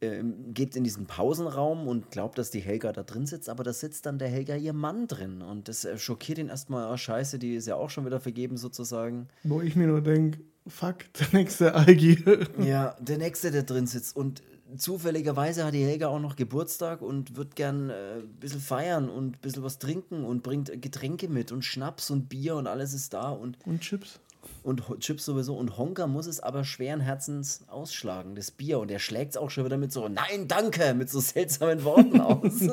[0.00, 3.72] Ähm, geht in diesen Pausenraum und glaubt, dass die Helga da drin sitzt, aber da
[3.72, 7.40] sitzt dann der Helga ihr Mann drin und das äh, schockiert ihn erstmal, oh scheiße,
[7.40, 9.26] die ist ja auch schon wieder vergeben sozusagen.
[9.42, 10.38] Wo ich mir nur denke,
[10.68, 12.22] fuck, der nächste Algi.
[12.64, 14.40] ja, der nächste, der drin sitzt und
[14.76, 19.36] zufälligerweise hat die Helga auch noch Geburtstag und wird gern äh, ein bisschen feiern und
[19.36, 23.14] ein bisschen was trinken und bringt Getränke mit und Schnaps und Bier und alles ist
[23.14, 24.20] da und und Chips
[24.62, 25.56] und Chips sowieso.
[25.56, 28.78] Und Honka muss es aber schweren Herzens ausschlagen, das Bier.
[28.78, 32.20] Und er schlägt es auch schon wieder mit so, nein, danke, mit so seltsamen Worten
[32.20, 32.68] aus.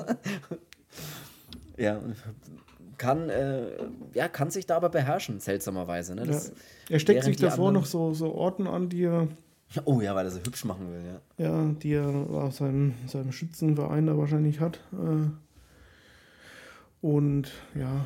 [1.78, 2.00] ja,
[2.98, 3.68] kann, äh,
[4.14, 6.16] ja, kann sich da aber beherrschen, seltsamerweise.
[6.16, 6.26] Ne?
[6.26, 6.54] Das, ja.
[6.90, 9.28] Er steckt sich davor noch so, so Orten an, die er.
[9.86, 11.22] Oh ja, weil er so hübsch machen will, ja.
[11.44, 14.80] Ja, die er aus seinem, seinem Schützenverein da wahrscheinlich hat.
[14.94, 15.30] Äh,
[17.02, 18.06] und ja,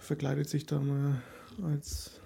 [0.00, 1.22] verkleidet sich da mal
[1.62, 2.20] als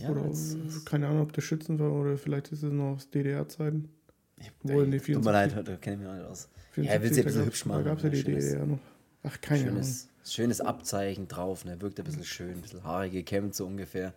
[0.00, 3.10] ja, oder jetzt, keine Ahnung, ob das Schützen war oder vielleicht ist es noch aus
[3.10, 3.90] DDR-Zeiten.
[4.62, 6.48] Tut mir leid, da kenne ich mich nicht aus.
[6.76, 7.84] Ja, er will sie ein bisschen hübsch machen.
[7.84, 8.78] Da gab es ja die DDR noch.
[9.22, 10.24] Ach, keine schönes, Ahnung.
[10.24, 11.80] Schönes Abzeichen drauf, ne?
[11.82, 14.14] Wirkt ein bisschen schön, ein bisschen haarige Kämme so ungefähr.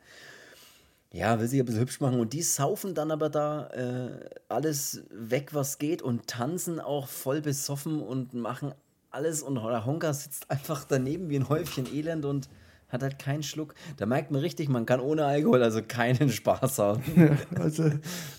[1.14, 2.20] Ja, will sich ein bisschen hübsch machen.
[2.20, 7.40] Und die saufen dann aber da äh, alles weg, was geht und tanzen auch voll
[7.42, 8.74] besoffen und machen
[9.12, 9.44] alles.
[9.44, 12.50] Und Honka sitzt einfach daneben wie ein Häufchen Elend und
[12.90, 13.76] hat halt keinen Schluck.
[13.98, 17.04] Da merkt man richtig, man kann ohne Alkohol also keinen Spaß haben.
[17.16, 17.92] Ja, also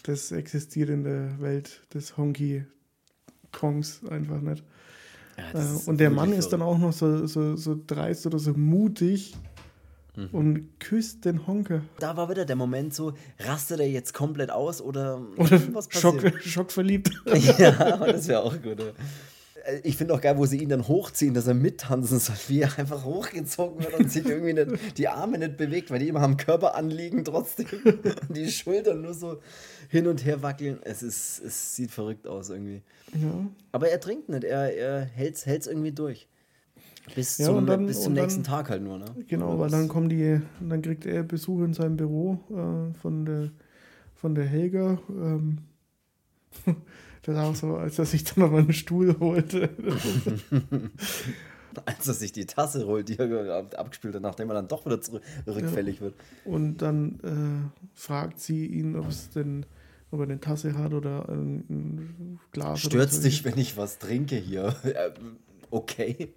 [0.03, 2.66] das existiert in der Welt des Honky
[3.53, 4.64] Kongs einfach nicht.
[5.39, 8.53] Ja, äh, und der Mann ist dann auch noch so, so, so dreist oder so
[8.53, 9.35] mutig
[10.16, 10.28] mhm.
[10.32, 11.82] und küsst den Honker.
[11.98, 16.22] Da war wieder der Moment so, rastet er jetzt komplett aus oder, oder was Schock,
[16.40, 17.10] Schock verliebt.
[17.58, 18.80] ja, das wäre auch gut.
[18.80, 22.60] Äh, ich finde auch geil, wo sie ihn dann hochziehen, dass er mittanzen soll, wie
[22.60, 26.22] er einfach hochgezogen wird und sich irgendwie nicht, die Arme nicht bewegt, weil die immer
[26.22, 27.66] am Körper anliegen trotzdem.
[28.28, 29.40] die Schultern nur so
[29.88, 30.78] hin und her wackeln.
[30.82, 32.82] Es, ist, es sieht verrückt aus irgendwie.
[33.14, 33.46] Ja.
[33.72, 36.28] Aber er trinkt nicht, er, er hält es irgendwie durch.
[37.14, 39.05] Bis ja, zum, dann, bis zum nächsten dann, Tag halt nur, ne?
[39.28, 43.50] Genau, weil dann kommen die, dann kriegt er Besuch in seinem Büro äh, von der
[44.24, 44.98] von der Helga.
[45.11, 45.59] Ähm,
[47.22, 49.68] das war auch so, als er sich dann noch einen Stuhl holte.
[51.84, 54.98] als er sich die Tasse holt, die er abgespielt hat, nachdem er dann doch wieder
[55.46, 56.02] rückfällig ja.
[56.02, 56.14] wird.
[56.46, 59.66] Und dann äh, fragt sie ihn, ob es denn
[60.11, 62.80] ob er eine Tasse hat oder ein, ein Glas.
[62.80, 63.22] Stürzt so.
[63.22, 64.74] dich, wenn ich was trinke hier.
[65.75, 66.35] okay.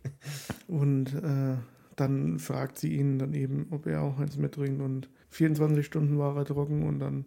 [0.67, 1.55] Und äh,
[1.95, 4.81] dann fragt sie ihn dann eben, ob er auch eins mittrinkt.
[4.81, 7.25] Und 24 Stunden war er trocken und dann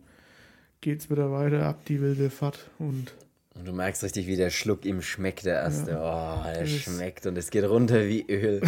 [0.81, 2.71] geht es wieder weiter ab die wilde Fahrt.
[2.79, 3.15] Und
[3.57, 5.91] und du merkst richtig, wie der Schluck ihm schmeckt, der erste.
[5.91, 8.61] Ja, oh, der schmeckt und es geht runter wie Öl.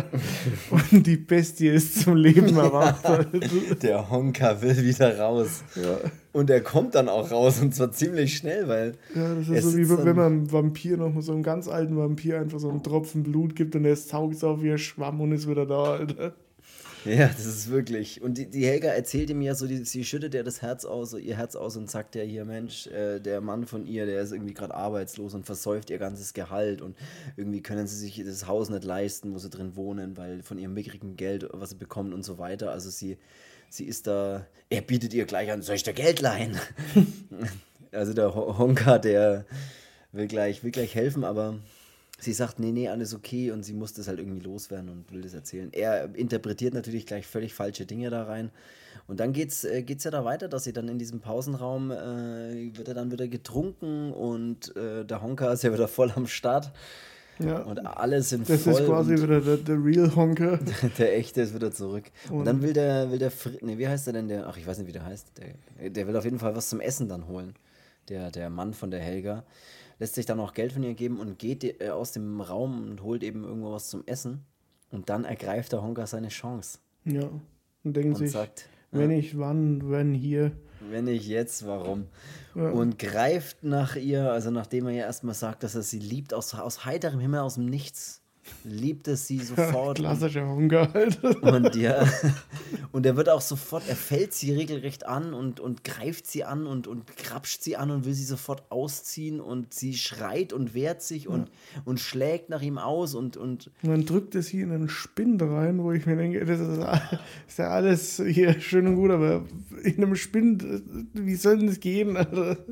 [0.70, 3.02] und die Bestie ist zum Leben erwacht.
[3.82, 5.64] der Honka will wieder raus.
[5.74, 5.98] Ja.
[6.32, 8.94] Und er kommt dann auch raus und zwar ziemlich schnell, weil.
[9.14, 12.38] Ja, das ist so wie wenn man einem Vampir noch so einen ganz alten Vampir
[12.38, 15.32] einfach so einen Tropfen Blut gibt und er saugt es auf wie ein Schwamm und
[15.32, 16.34] ist wieder da, Alter.
[17.04, 18.22] Ja, das ist wirklich.
[18.22, 21.18] Und die, die Helga erzählte mir so, die, sie schüttet ja das Herz aus, so
[21.18, 24.32] ihr Herz aus und sagt ja hier, Mensch, äh, der Mann von ihr, der ist
[24.32, 26.96] irgendwie gerade arbeitslos und versäuft ihr ganzes Gehalt und
[27.36, 30.74] irgendwie können sie sich das Haus nicht leisten, wo sie drin wohnen, weil von ihrem
[30.74, 32.70] mickrigen Geld, was sie bekommen und so weiter.
[32.70, 33.18] Also sie,
[33.68, 36.56] sie ist da, er bietet ihr gleich an, soll ich da Geld leihen?
[37.92, 39.44] also der Honka, der
[40.12, 41.58] will gleich, will gleich helfen, aber
[42.22, 45.22] sie sagt, nee, nee, alles okay und sie muss das halt irgendwie loswerden und will
[45.22, 45.70] das erzählen.
[45.72, 48.50] Er interpretiert natürlich gleich völlig falsche Dinge da rein.
[49.08, 52.76] Und dann geht's, äh, geht's ja da weiter, dass sie dann in diesem Pausenraum äh,
[52.76, 56.72] wird er dann wieder getrunken und äh, der Honker ist ja wieder voll am Start.
[57.38, 57.62] Ja.
[57.62, 58.72] Und alle sind das voll.
[58.74, 60.58] Das ist quasi wieder der, der Real Honker.
[60.98, 62.04] der echte ist wieder zurück.
[62.28, 64.56] Und, und dann will der, will der, Fr nee, wie heißt der denn, der, ach,
[64.56, 65.32] ich weiß nicht, wie der heißt.
[65.80, 67.54] Der, der will auf jeden Fall was zum Essen dann holen.
[68.08, 69.44] Der, der Mann von der Helga
[70.02, 73.02] lässt sich dann auch Geld von ihr geben und geht äh, aus dem Raum und
[73.04, 74.44] holt eben irgendwo was zum Essen.
[74.90, 76.80] Und dann ergreift der Honka seine Chance.
[77.04, 77.30] Ja.
[77.84, 80.50] Und denkt sich, sagt, wenn ja, ich wann, wenn hier.
[80.90, 82.08] Wenn ich jetzt, warum?
[82.56, 82.70] Ja.
[82.70, 86.52] Und greift nach ihr, also nachdem er ihr erstmal sagt, dass er sie liebt, aus,
[86.52, 88.21] aus heiterem Himmel, aus dem Nichts,
[88.64, 89.98] liebt es sie sofort.
[89.98, 91.22] Klassischer Hunger halt.
[91.42, 92.06] Und ja,
[92.92, 96.66] und er wird auch sofort, er fällt sie regelrecht an und, und greift sie an
[96.66, 101.02] und, und krapscht sie an und will sie sofort ausziehen und sie schreit und wehrt
[101.02, 101.82] sich und, ja.
[101.84, 103.70] und schlägt nach ihm aus und, und.
[103.82, 106.78] Und dann drückt er sie in einen Spind rein, wo ich mir denke, das ist,
[107.48, 109.44] ist ja alles hier schön und gut, aber
[109.82, 110.64] in einem Spind,
[111.14, 112.18] wie soll denn das gehen?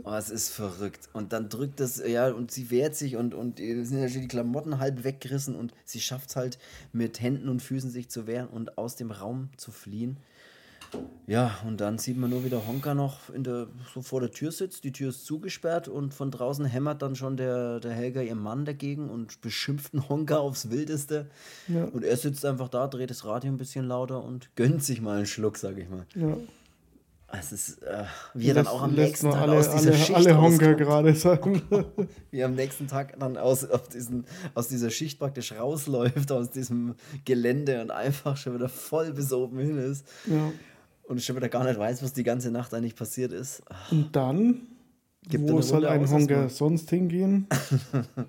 [0.05, 1.09] Oh, es ist verrückt.
[1.13, 4.29] Und dann drückt es, ja, und sie wehrt sich und, und sind ja schon die
[4.29, 6.59] Klamotten halb weggerissen und sie schafft es halt
[6.93, 10.17] mit Händen und Füßen sich zu wehren und aus dem Raum zu fliehen.
[11.27, 14.33] Ja, und dann sieht man nur, wie der Honker noch in der, so vor der
[14.33, 14.83] Tür sitzt.
[14.83, 18.65] Die Tür ist zugesperrt und von draußen hämmert dann schon der, der Helga ihr Mann
[18.65, 21.31] dagegen und beschimpft den Honker aufs Wildeste.
[21.69, 21.85] Ja.
[21.85, 25.19] Und er sitzt einfach da, dreht das Radio ein bisschen lauter und gönnt sich mal
[25.19, 26.07] einen Schluck, sag ich mal.
[26.17, 26.37] Ja.
[27.33, 28.05] Es ist, äh,
[28.35, 31.15] wie er dann auch am nächsten Tag alle, aus dieser alle, Schicht alle Honker gerade
[31.15, 31.63] sagen.
[32.31, 34.25] wie er am nächsten Tag dann aus, diesen,
[34.55, 39.59] aus dieser Schicht praktisch rausläuft, aus diesem Gelände und einfach schon wieder voll bis oben
[39.61, 40.07] hin ist.
[40.27, 40.53] Ja.
[41.05, 43.63] Und schon wieder gar nicht weiß, was die ganze Nacht eigentlich passiert ist.
[43.91, 44.63] Und dann,
[45.29, 47.47] Gibt wo soll ein Honker sonst hingehen?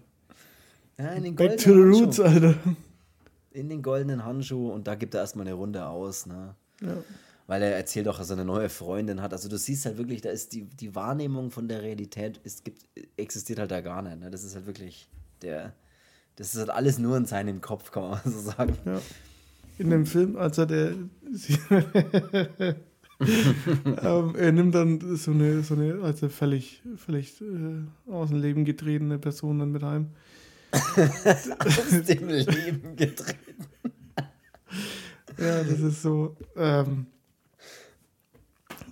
[0.98, 2.56] ja, in den Back to the roots, Alter.
[3.52, 6.26] In den goldenen Handschuh und da gibt er erstmal eine Runde aus.
[6.26, 6.56] Ne?
[6.82, 6.98] Ja
[7.52, 9.34] weil er erzählt auch, dass er eine neue Freundin hat.
[9.34, 12.86] Also du siehst halt wirklich, da ist die, die Wahrnehmung von der Realität ist, gibt,
[13.18, 14.22] existiert halt da gar nicht.
[14.22, 14.32] Ne?
[14.32, 15.10] Das ist halt wirklich
[15.42, 15.74] der,
[16.38, 18.78] das ist halt alles nur in seinem Kopf, kann man so sagen.
[18.86, 19.02] Ja.
[19.80, 20.92] In dem Film, als er der
[24.02, 28.64] ähm, er nimmt dann so eine, so eine also völlig, völlig äh, aus dem Leben
[28.64, 30.12] getretene Person dann mit heim.
[30.72, 33.66] aus dem Leben getreten.
[35.38, 36.38] ja, das ist so.
[36.56, 37.08] Ähm,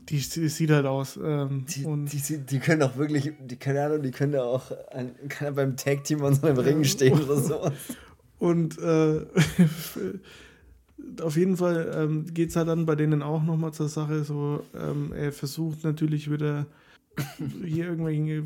[0.09, 1.19] die, die sieht halt aus.
[1.21, 5.13] Ähm, die, die, die, können auch wirklich, die keine Ahnung, die können ja auch ein,
[5.29, 7.71] kann beim Tag-Team an so einem Ring stehen oder so.
[8.39, 9.25] Und äh,
[11.21, 14.23] auf jeden Fall ähm, geht es halt dann bei denen auch nochmal zur Sache.
[14.23, 16.65] So, ähm, er versucht natürlich wieder
[17.63, 18.43] hier irgendwelche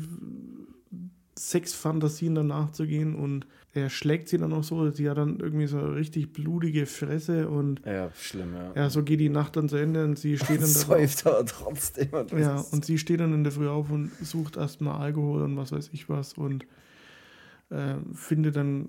[1.38, 5.66] Sexfantasien danach zu gehen und er schlägt sie dann auch so, sie hat dann irgendwie
[5.66, 8.72] so eine richtig blutige Fresse und ja, schlimm, ja.
[8.74, 11.44] Ja, so geht die Nacht dann zu Ende und sie steht dann da Säuft aber
[11.44, 12.08] trotzdem.
[12.12, 15.56] und Ja, und sie steht dann in der Früh auf und sucht erstmal Alkohol und
[15.56, 16.66] was weiß ich was und
[17.70, 18.86] äh, findet dann,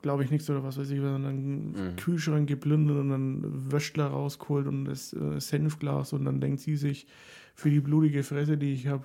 [0.00, 1.96] glaube ich, nichts oder was weiß ich, was, und dann Mhm.
[1.96, 7.06] Kühlschrank geplündert und dann Wöschler rausgeholt und das äh, Senfglas und dann denkt sie sich,
[7.54, 9.04] für die blutige Fresse, die ich habe,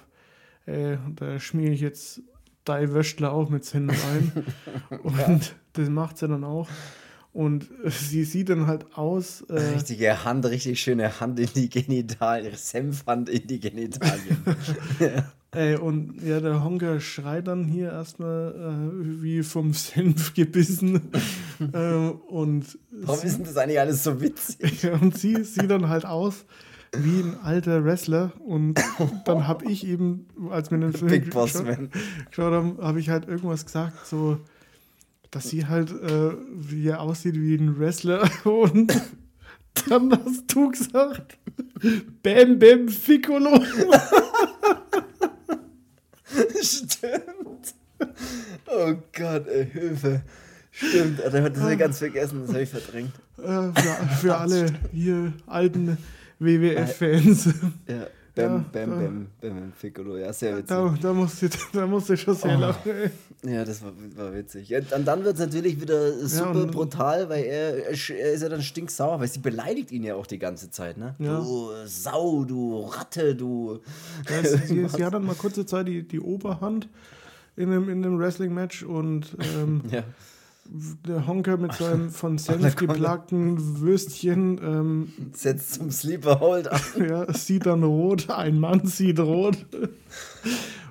[0.66, 2.22] äh, da schmiere ich jetzt
[2.68, 4.32] drei Wöschler auch mit Senf ein.
[5.04, 6.68] und das macht sie dann auch.
[7.34, 9.42] Und äh, sie sieht dann halt aus.
[9.42, 14.38] Äh, Richtige Hand, richtig schöne Hand in die Genitalien, Senfhand in die Genitalien.
[15.52, 21.10] Ey, und ja, der Honker schreit dann hier erstmal äh, wie vom Senf gebissen.
[21.74, 24.84] äh, und, Warum ist denn das eigentlich alles so witzig?
[24.84, 26.46] ja, und sie sieht dann halt aus
[26.96, 28.32] wie ein alter Wrestler.
[28.40, 28.80] Und
[29.26, 31.92] dann habe ich eben, als wir den Film Big Boss geschaut, Man.
[32.30, 34.40] geschaut haben, habe ich halt irgendwas gesagt, so,
[35.32, 38.30] dass sie halt äh, wie er aussieht wie ein Wrestler.
[38.44, 38.94] Und
[39.90, 41.38] dann hast du gesagt,
[42.24, 43.62] Bam Bam Ficcolo.
[46.62, 47.76] Stimmt.
[48.68, 50.22] Oh Gott, ey, Hilfe.
[50.72, 53.14] Stimmt, da hat das ja ganz vergessen, das habe ich verdrängt.
[53.40, 55.98] Äh, für, für alle hier alten
[56.40, 57.46] WWF-Fans.
[57.88, 57.96] Ja,
[58.36, 60.68] Ja, Bam, Bam, da- Bam, Bam, Bam, Piccolo, ja, sehr witzig.
[60.70, 62.62] Da, da, musste, da musste ich schon sehr Oh.
[62.62, 62.92] lachen.
[63.44, 63.52] Ey.
[63.52, 64.70] Ja, das war, war witzig.
[64.70, 68.10] Ja, und dann wird es natürlich wieder super und- brutal, weil er, er ist
[68.42, 71.16] ja dann stinksauer, weil sie beleidigt ihn ja auch die ganze Zeit, ne?
[71.18, 71.40] Ja.
[71.40, 73.80] Du Sau, du Ratte, du.
[74.30, 76.88] Ja, sie, sie, hat dann mal kurze Zeit die, die Oberhand
[77.56, 80.04] in einem, in einem Wrestling-Match und ähm, Ja.
[81.08, 86.80] Der Honker mit seinem von Senf geplagten Würstchen ähm, Setzt zum Sleeper Hold an.
[87.08, 89.66] ja, sieht dann rot, ein Mann sieht rot.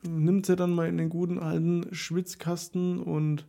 [0.03, 3.45] Nimmt sie dann mal in den guten alten Schwitzkasten und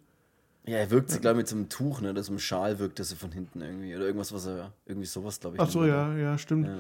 [0.66, 2.10] Ja, er wirkt sie, glaube ich, mit so einem Tuch, ne?
[2.12, 3.96] Oder so einem Schal wirkt er so von hinten irgendwie.
[3.96, 4.74] Oder irgendwas, was er.
[4.86, 5.62] Irgendwie sowas, glaube ich.
[5.62, 6.68] ach so, ja, ja, stimmt.
[6.68, 6.80] Ja.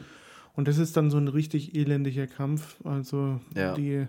[0.55, 2.77] Und das ist dann so ein richtig elendiger Kampf.
[2.83, 3.75] Also Ja.
[3.75, 4.07] die,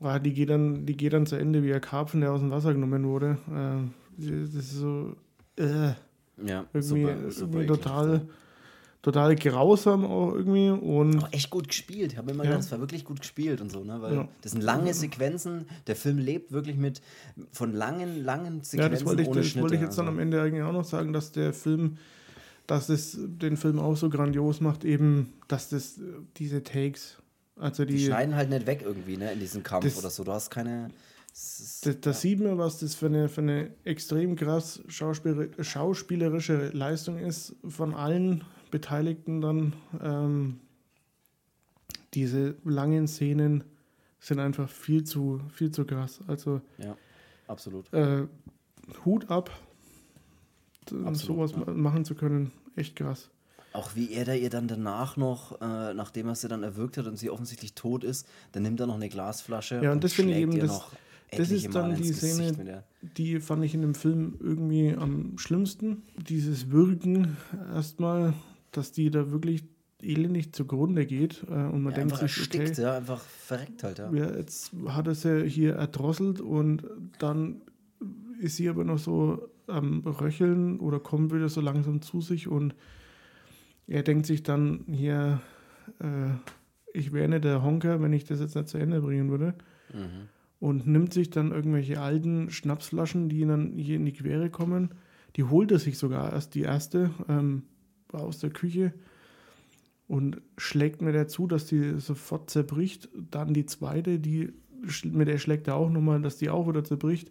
[0.00, 2.50] ah, die, geht dann, die geht dann zu Ende wie ein Karpfen, der aus dem
[2.50, 3.38] Wasser genommen wurde.
[3.48, 3.86] Äh,
[4.18, 5.14] das ist so
[5.56, 5.92] äh.
[6.40, 8.20] Ja, irgendwie, super, super irgendwie ekelhaft, total,
[9.02, 10.70] total grausam auch irgendwie.
[10.70, 12.12] Und Aber echt gut gespielt.
[12.12, 12.50] Ich habe immer Ja.
[12.50, 14.00] gedacht, es war wirklich gut gespielt und so, ne?
[14.00, 14.28] Weil Ja.
[14.42, 15.66] das sind lange Sequenzen.
[15.88, 17.00] Der Film lebt wirklich mit
[17.50, 19.62] von langen, langen Sequenzen ja, das wollte ich, das Schnitte.
[19.62, 20.16] wollte ich jetzt dann also.
[20.16, 21.98] am Ende eigentlich auch noch sagen, dass der Film,
[22.68, 26.02] dass es den Film auch so grandios macht, eben, dass das äh,
[26.36, 27.18] diese Takes,
[27.58, 29.32] also Die die, schneiden halt nicht weg irgendwie, ne?
[29.32, 30.24] In diesem Kampf Das- oder so.
[30.24, 30.90] Du hast keine.
[31.32, 35.48] es ist- Da, da sieht man, was das für eine, für eine extrem krass schauspieler,
[35.60, 39.72] schauspielerische Leistung ist von allen Beteiligten dann.
[40.02, 40.60] Ähm,
[42.14, 43.64] diese langen Szenen
[44.20, 46.20] sind einfach viel zu, viel zu krass.
[46.26, 46.96] Also Ja,
[47.46, 47.92] absolut.
[47.92, 48.26] äh,
[49.04, 49.50] Hut ab,
[51.04, 51.58] Absolut, sowas ja.
[51.58, 53.28] ma- machen zu können, echt krass.
[53.78, 57.06] Auch wie er da ihr dann danach noch, äh, nachdem er sie dann erwürgt hat
[57.06, 59.80] und sie offensichtlich tot ist, dann nimmt er noch eine Glasflasche.
[59.84, 60.92] Ja, und das finde ich eben, das- noch
[61.30, 62.84] das ist dann die Gesicht Szene,
[63.16, 66.02] Die fand ich in dem Film irgendwie am schlimmsten.
[66.16, 67.36] Dieses Würgen
[67.72, 68.32] erstmal,
[68.72, 69.62] dass die da wirklich
[70.02, 71.44] elendig zugrunde geht.
[71.48, 74.12] Äh, und man Ja, denkt sich, erstickt, okay, ja, einfach verreckt halt, ja.
[74.12, 76.82] ja, jetzt hat er sie hier erdrosselt und
[77.18, 77.60] dann
[78.40, 82.74] ist sie aber noch so am Röcheln oder kommt wieder so langsam zu sich und
[83.88, 85.40] er denkt sich dann hier,
[86.00, 86.30] äh,
[86.92, 89.54] ich wäre nicht der Honker, wenn ich das jetzt nicht zu Ende bringen würde.
[89.92, 90.28] Mhm.
[90.60, 94.90] Und nimmt sich dann irgendwelche alten Schnapsflaschen, die dann hier in die Quere kommen.
[95.36, 97.62] Die holt er sich sogar erst die erste ähm,
[98.12, 98.92] aus der Küche
[100.08, 103.08] und schlägt mir der zu, dass die sofort zerbricht.
[103.30, 104.52] Dann die zweite, die
[105.04, 107.30] mit der schlägt er auch nochmal, dass die auch wieder zerbricht.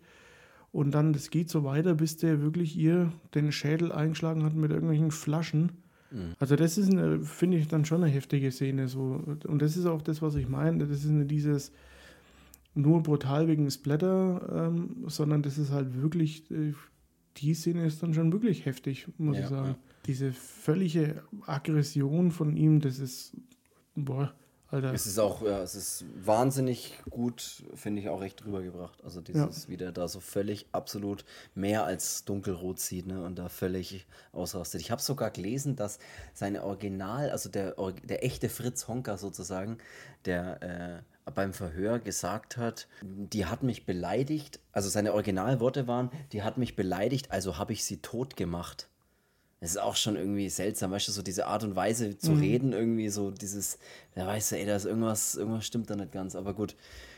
[0.72, 4.72] Und dann, das geht so weiter, bis der wirklich ihr den Schädel eingeschlagen hat mit
[4.72, 5.72] irgendwelchen Flaschen.
[6.12, 6.36] Mhm.
[6.40, 6.92] Also das ist,
[7.24, 8.88] finde ich, dann schon eine heftige Szene.
[8.88, 9.22] So.
[9.46, 10.86] Und das ist auch das, was ich meine.
[10.86, 11.72] Das ist dieses
[12.76, 16.74] nur brutal wegen Splatter, ähm, sondern das ist halt wirklich, äh,
[17.38, 19.68] die Szene ist dann schon wirklich heftig, muss Ja, ich sagen.
[19.70, 19.76] ja.
[20.06, 23.36] Diese völlige Aggression von ihm, das ist,
[23.96, 24.34] boah,
[24.70, 24.94] Alter.
[24.94, 29.02] Es ist auch, ja, es ist wahnsinnig gut, finde ich, auch echt rübergebracht.
[29.04, 31.24] Also dieses, wie der da so völlig absolut
[31.56, 33.24] mehr als dunkelrot sieht, ne?
[33.24, 34.82] Und da völlig ausrastet.
[34.82, 36.00] Ich habe sogar gelesen, dass
[36.34, 39.78] seine Original, also der, der echte Fritz Honka sozusagen,
[40.26, 46.44] der äh, beim Verhör gesagt hat, die hat mich beleidigt, also seine Originalworte waren, die
[46.44, 48.90] hat mich beleidigt, also habe ich sie tot gemacht.
[49.60, 52.40] Es ist auch schon irgendwie seltsam, weißt du, so diese Art und Weise zu Mhm.
[52.40, 53.80] reden, irgendwie so dieses,
[54.14, 56.76] da weißt du, ey, da ist irgendwas, irgendwas stimmt da nicht ganz, aber gut.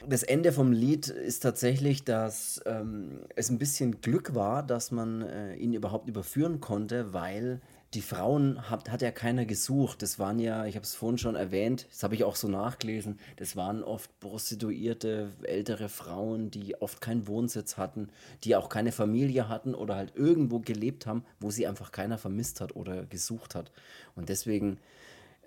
[0.07, 5.21] Das Ende vom Lied ist tatsächlich, dass ähm, es ein bisschen Glück war, dass man
[5.23, 7.59] äh, ihn überhaupt überführen konnte, weil
[7.93, 10.01] die Frauen hat, hat ja keiner gesucht.
[10.01, 13.19] Das waren ja, ich habe es vorhin schon erwähnt, das habe ich auch so nachgelesen,
[13.37, 18.09] das waren oft prostituierte ältere Frauen, die oft keinen Wohnsitz hatten,
[18.43, 22.61] die auch keine Familie hatten oder halt irgendwo gelebt haben, wo sie einfach keiner vermisst
[22.61, 23.71] hat oder gesucht hat.
[24.15, 24.77] Und deswegen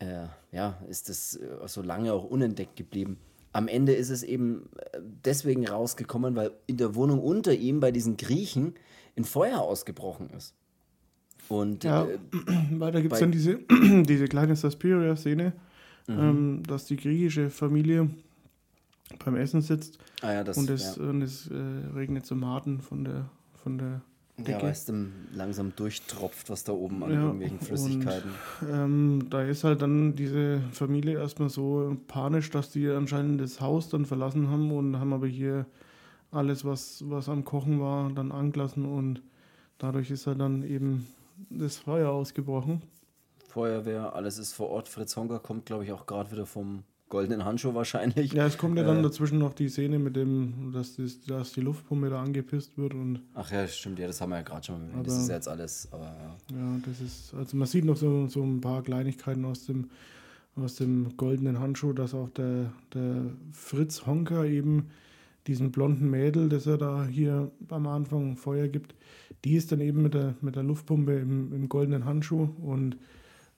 [0.01, 3.19] äh, ja, ist das äh, so lange auch unentdeckt geblieben.
[3.53, 7.93] Am Ende ist es eben äh, deswegen rausgekommen, weil in der Wohnung unter ihm bei
[7.93, 8.75] diesen Griechen
[9.17, 10.55] ein Feuer ausgebrochen ist.
[11.53, 12.19] Und Ja, äh,
[12.79, 13.59] weil da gibt es dann diese,
[14.05, 15.53] diese kleine Suspiria-Szene,
[16.09, 16.19] Mhm.
[16.19, 18.11] ähm, dass die griechische Familie
[19.25, 21.03] beim Essen sitzt ah ja, das und es, ja.
[21.05, 21.55] und es äh,
[21.95, 23.29] regnet Tomaten von der,
[23.63, 24.01] von der
[24.39, 24.63] Ja, Decke.
[24.65, 28.31] weil es dann langsam durchtropft, was da oben an Ja, irgendwelchen Flüssigkeiten.
[28.69, 33.89] Ähm, da ist halt dann diese Familie erstmal so panisch, dass die anscheinend das Haus
[33.91, 35.67] dann verlassen haben und haben aber hier
[36.33, 39.23] alles, was, was am Kochen war, dann angelassen und
[39.79, 41.07] dadurch ist halt dann eben
[41.51, 42.83] das Feuer ausgebrochen.
[43.49, 44.89] Feuerwehr, alles ist vor Ort.
[44.89, 48.33] Fritz Honker kommt, glaube ich, auch gerade wieder vom goldenen Handschuh wahrscheinlich.
[48.33, 49.03] Ja, es kommt ja dann Äh.
[49.03, 53.21] dazwischen noch die Szene mit dem, dass, das, dass die Luftpumpe da angepisst wird und
[53.35, 55.07] Ach ja, stimmt, ja, das haben wir ja gerade schon mal erwähnt.
[55.07, 56.57] Das Aber- ist ja jetzt alles, aber ja.
[56.57, 59.91] ja, das ist, also man sieht noch so, so ein paar Kleinigkeiten aus dem,
[60.57, 64.89] aus dem goldenen Handschuh, dass auch der, der Fritz Honker eben
[65.47, 68.95] diesen blonden Mädel, das er da hier am Anfang Feuer gibt,
[69.45, 72.97] die ist dann eben mit der, mit der Luftpumpe im, im goldenen Handschuh und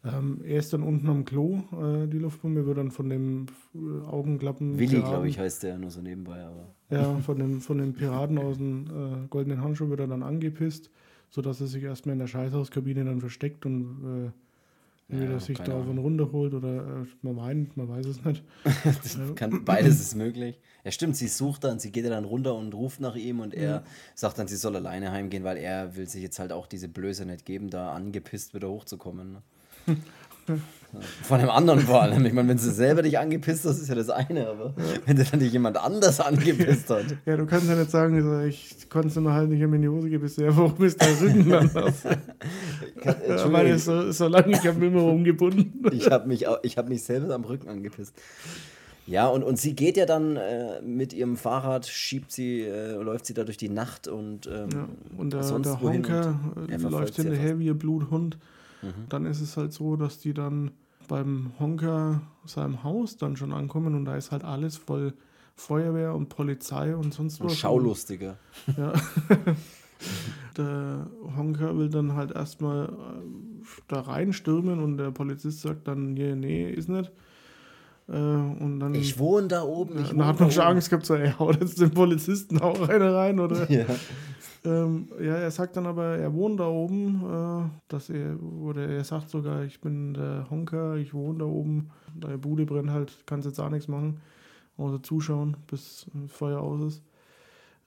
[0.04, 4.06] ähm, er ist dann unten am Klo, äh, die Luftpumpe wird dann von dem äh,
[4.06, 4.78] Augenklappen.
[4.78, 6.74] Willi, glaube ich, heißt der nur so nebenbei, aber.
[6.90, 10.90] Ja, von dem, von den Piraten aus dem äh, goldenen Handschuh wird er dann angepisst,
[11.30, 14.30] sodass er sich erstmal in der Scheißhauskabine dann versteckt und äh,
[15.14, 15.98] entweder Ja, sich keine da auf Ahnung.
[15.98, 18.42] runter holt oder äh, man weint, man weiß es nicht.
[19.36, 20.58] Kann, beides ist möglich.
[20.84, 23.84] Ja, stimmt, sie sucht dann, sie geht dann runter und ruft nach ihm und er
[24.14, 27.24] sagt dann, sie soll alleine heimgehen, weil er will sich jetzt halt auch diese Blöße
[27.24, 29.32] nicht geben, da angepisst wieder hochzukommen.
[29.32, 29.42] Ne?
[30.48, 30.54] Ja,
[31.22, 32.24] Von dem anderen vor allem.
[32.24, 34.74] Ich meine, wenn du selber dich angepisst hast, ist ja das eine, aber
[35.06, 37.06] wenn dir dann nicht jemand anders angepisst hat.
[37.26, 40.08] Ja, du kannst ja nicht sagen, ich konnte es mir halt nicht in die Hose
[40.10, 41.70] gebissen, ja, warum ist der Rücken dann?
[43.00, 45.82] Kann, Ja, weil es so, so lange, ich habe immer umgebunden.
[45.92, 48.14] ich habe mich, ich hab mich selbst am Rücken angepisst.
[49.06, 53.26] Ja, und, und sie geht ja dann äh, mit ihrem Fahrrad, schiebt sie, äh, läuft
[53.26, 54.88] sie da durch die Nacht und, ähm, Ja,
[55.18, 56.38] und der, sonst der Honker
[56.70, 58.38] äh, läuft ja hinterher wie ein Bluthund.
[58.84, 59.08] Mhm.
[59.08, 60.72] Dann ist es halt so, dass die dann
[61.08, 65.14] beim Honker seinem Haus dann schon ankommen und da ist halt alles voll
[65.56, 67.56] Feuerwehr und Polizei und sonst und was.
[67.56, 68.38] Schaulustiger.
[68.76, 68.92] Ja.
[70.56, 71.06] der
[71.36, 76.70] Honker will dann halt erstmal äh, da reinstürmen und der Polizist sagt dann, nee, nee,
[76.70, 77.12] ist nicht.
[78.08, 79.98] Äh, und dann, Ich wohne da oben.
[80.00, 80.72] Ich dann hat man schon oben.
[80.72, 83.68] Angst gehabt, so, ey, haut jetzt den Polizisten auch einer rein, oder?
[83.70, 83.84] Ja.
[84.66, 89.04] Ähm, ja, er sagt dann aber, er wohnt da oben, äh, dass er, oder er
[89.04, 93.46] sagt sogar, ich bin der Honker, ich wohne da oben, deine Bude brennt halt, kannst
[93.46, 94.22] jetzt auch nichts machen,
[94.78, 97.02] außer zuschauen, bis das Feuer aus ist.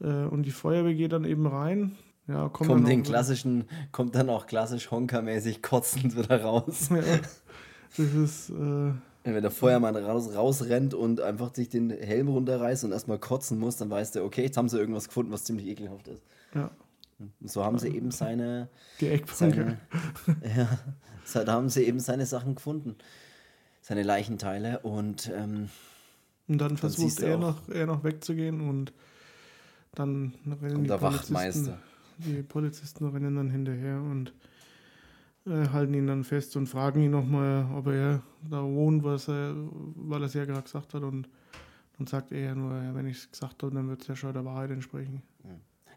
[0.01, 1.95] Äh, und die Feuerwehr geht dann eben rein.
[2.28, 6.89] Ja, kommt Kommt dann den auch- klassischen, kommt dann auch klassisch Honker-mäßig kotzend wieder raus.
[6.91, 7.01] Ja,
[7.97, 8.91] das ist, äh,
[9.34, 13.75] Wenn der Feuermann raus, rausrennt und einfach sich den Helm runterreißt und erstmal kotzen muss,
[13.78, 16.23] dann weiß der, okay, jetzt haben sie irgendwas gefunden, was ziemlich ekelhaft ist.
[16.55, 16.71] ja,
[17.19, 18.69] Und so haben sie eben seine,
[19.01, 19.38] die Eckbank.
[19.38, 19.78] seine
[20.57, 20.69] ja,
[21.25, 22.95] so- da haben sie eben seine Sachen gefunden.
[23.82, 25.69] Seine Leichenteile und ähm,
[26.47, 28.91] Und dann versucht du er noch, er noch wegzugehen und
[29.95, 31.78] dann rennen kommt die der Polizisten, Wachtmeister.
[32.17, 34.34] die Polizisten rennen dann hinterher und
[35.48, 39.54] äh, halten ihn dann fest und fragen ihn nochmal, ob er da wohnt, was er,
[39.96, 41.28] weil er es ja gerade gesagt hat und
[41.97, 44.16] dann sagt er ja nur, ja, wenn ich es gesagt habe, dann wird es ja
[44.16, 45.21] schon der Wahrheit entsprechen.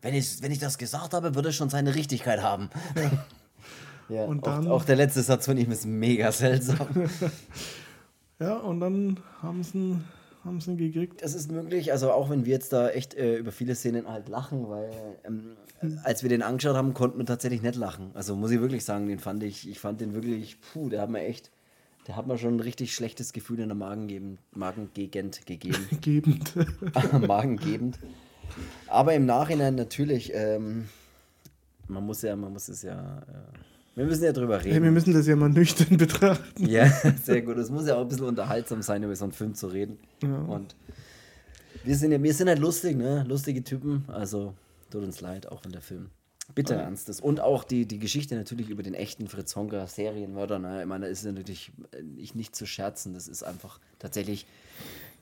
[0.03, 2.71] Wenn ich, wenn ich das gesagt habe, würde es schon seine Richtigkeit haben.
[4.09, 6.89] Ja, Und auch, dann- auch der letzte Satz von ihm ist mega seltsam.
[8.41, 10.05] Ja, und dann haben sie ihn,
[10.45, 11.23] haben sie ihn gekriegt.
[11.23, 14.29] Das ist möglich, also auch wenn wir jetzt da echt äh, über viele Szenen halt
[14.29, 14.91] lachen, weil
[15.25, 15.57] ähm,
[16.03, 18.11] als wir den angeschaut haben, konnten wir tatsächlich nicht lachen.
[18.15, 21.11] Also muss ich wirklich sagen, den fand ich, ich fand den wirklich, puh, der hat
[21.11, 21.51] mir echt,
[22.07, 25.87] der hat mir schon ein richtig schlechtes Gefühl in der Magengegend, Magengegend gegeben.
[26.01, 26.55] Gebend.
[27.27, 27.99] Magengebend.
[28.89, 30.89] Aber im Nachhinein natürlich, ähm,
[31.87, 34.95] man muss ja, man muss es ja, äh, wir müssen ja drüber Hey, wir reden.
[34.95, 36.67] müssen das ja mal nüchtern betrachten.
[36.67, 36.89] Ja,
[37.25, 37.57] sehr gut.
[37.59, 39.99] Es muss ja auch ein bisschen unterhaltsam sein, über so einen Film zu reden.
[40.23, 40.37] Ja.
[40.37, 40.75] Und
[41.85, 43.25] wir sind ja, wir sind halt lustig, ne?
[43.29, 44.05] Lustige Typen.
[44.09, 44.55] Also
[44.91, 46.11] tut uns leid, auch wenn der Film
[46.55, 47.23] bitter ernst ist.
[47.23, 50.59] Und auch die, die Geschichte natürlich über den echten Fritz Honka Serienmörder.
[50.59, 50.81] Ne?
[50.83, 51.71] Ich meine, da ist natürlich
[52.03, 53.15] nicht, nicht zu scherzen.
[53.15, 54.47] Das ist einfach tatsächlich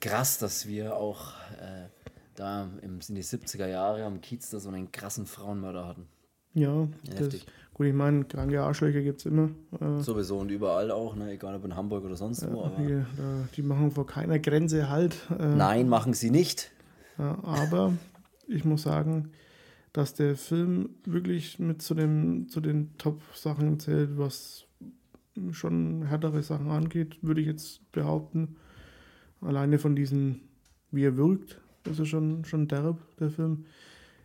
[0.01, 1.89] krass, dass wir auch äh,
[2.35, 6.07] da im, in die 70er Jahre am Kiez da so einen krassen Frauenmörder hatten.
[6.55, 7.35] Ja, das,
[7.79, 9.51] gut, ich meine, kranke Arschlöcher gibt es immer.
[9.81, 11.33] Äh, Sowieso und überall auch, ne?
[11.33, 12.65] egal ob in Hamburg oder sonst ja, wo.
[12.65, 13.03] Aber die,
[13.55, 15.17] die, machen vor keiner Grenze halt.
[15.39, 16.73] Äh, Nein, machen sie nicht.
[17.17, 17.95] Ja, aber
[18.49, 19.31] ich muss sagen,
[19.93, 24.67] dass der Film wirklich mit zu, dem, zu den Top-Sachen zählt, was
[25.53, 28.57] schon härtere Sachen angeht, würde ich jetzt behaupten.
[29.41, 30.41] Alleine von diesen,
[30.91, 33.67] wie er wirkt, ist er schon, schon derb, der Film.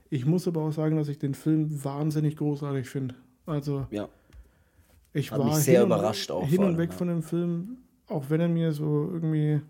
[0.10, 3.16] Ich muss aber auch sagen, dass ich den Film wahnsinnig großartig finde.
[3.46, 4.08] Also, ja.
[5.14, 6.48] ich Hat war sehr hin überrascht und, auch.
[6.48, 6.98] hin und weg ja.
[6.98, 9.62] von dem Film, auch wenn er mir so irgendwie.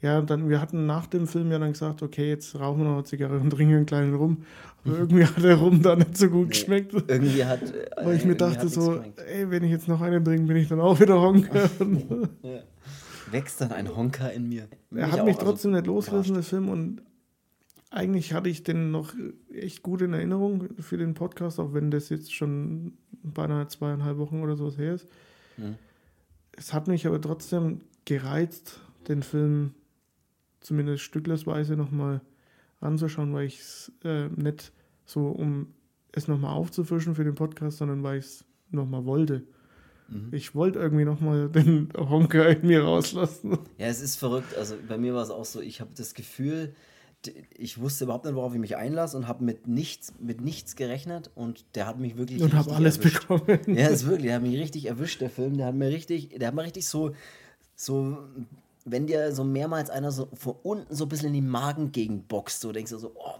[0.00, 2.94] Ja, dann, wir hatten nach dem Film ja dann gesagt, okay, jetzt rauchen wir noch
[2.94, 4.44] eine Zigarre und trinken einen kleinen Rum.
[4.84, 6.92] Aber irgendwie hat der Rum da nicht so gut Nee, geschmeckt.
[7.08, 7.62] Irgendwie hat.
[7.62, 9.20] äh, Weil ich mir irgendwie dachte so, geschmeckt.
[9.26, 11.68] ey, wenn ich jetzt noch einen trinke, bin ich dann auch wieder Honker.
[12.42, 12.60] Ja.
[13.32, 14.68] Wächst dann ein Honker in mir.
[14.94, 16.52] er hat mich also trotzdem nicht losgelassen, überrascht.
[16.52, 16.68] der Film.
[16.70, 17.02] Und
[17.90, 19.14] eigentlich hatte ich den noch
[19.52, 24.42] echt gut in Erinnerung für den Podcast, auch wenn das jetzt schon beinahe zweieinhalb Wochen
[24.42, 25.08] oder sowas her ist.
[25.56, 25.76] Mhm.
[26.52, 29.74] Es hat mich aber trotzdem gereizt, den Film
[30.60, 32.20] zumindest stücklersweise nochmal
[32.80, 34.72] anzuschauen, weil ich es äh, nicht
[35.04, 35.68] so, um
[36.12, 39.44] es nochmal aufzufrischen für den Podcast, sondern weil ich es nochmal wollte.
[40.08, 40.28] Mhm.
[40.32, 43.58] Ich wollte irgendwie nochmal den Honker in mir rauslassen.
[43.78, 44.56] Ja, es ist verrückt.
[44.56, 46.74] Also bei mir war es auch so, ich habe das Gefühl,
[47.56, 51.30] ich wusste überhaupt nicht, worauf ich mich einlasse und habe mit nichts, mit nichts gerechnet
[51.34, 53.28] und der hat mich wirklich Und habe alles erwischt.
[53.28, 53.58] bekommen.
[53.66, 55.56] Ja, ist wirklich, der hat mich richtig erwischt, der Film.
[55.56, 57.12] Der hat mir richtig, der hat mir richtig so,
[57.74, 58.18] so,
[58.84, 62.60] wenn dir so mehrmals einer so von unten so ein bisschen in die Magengegend boxt,
[62.60, 63.34] so denkst du so, oh,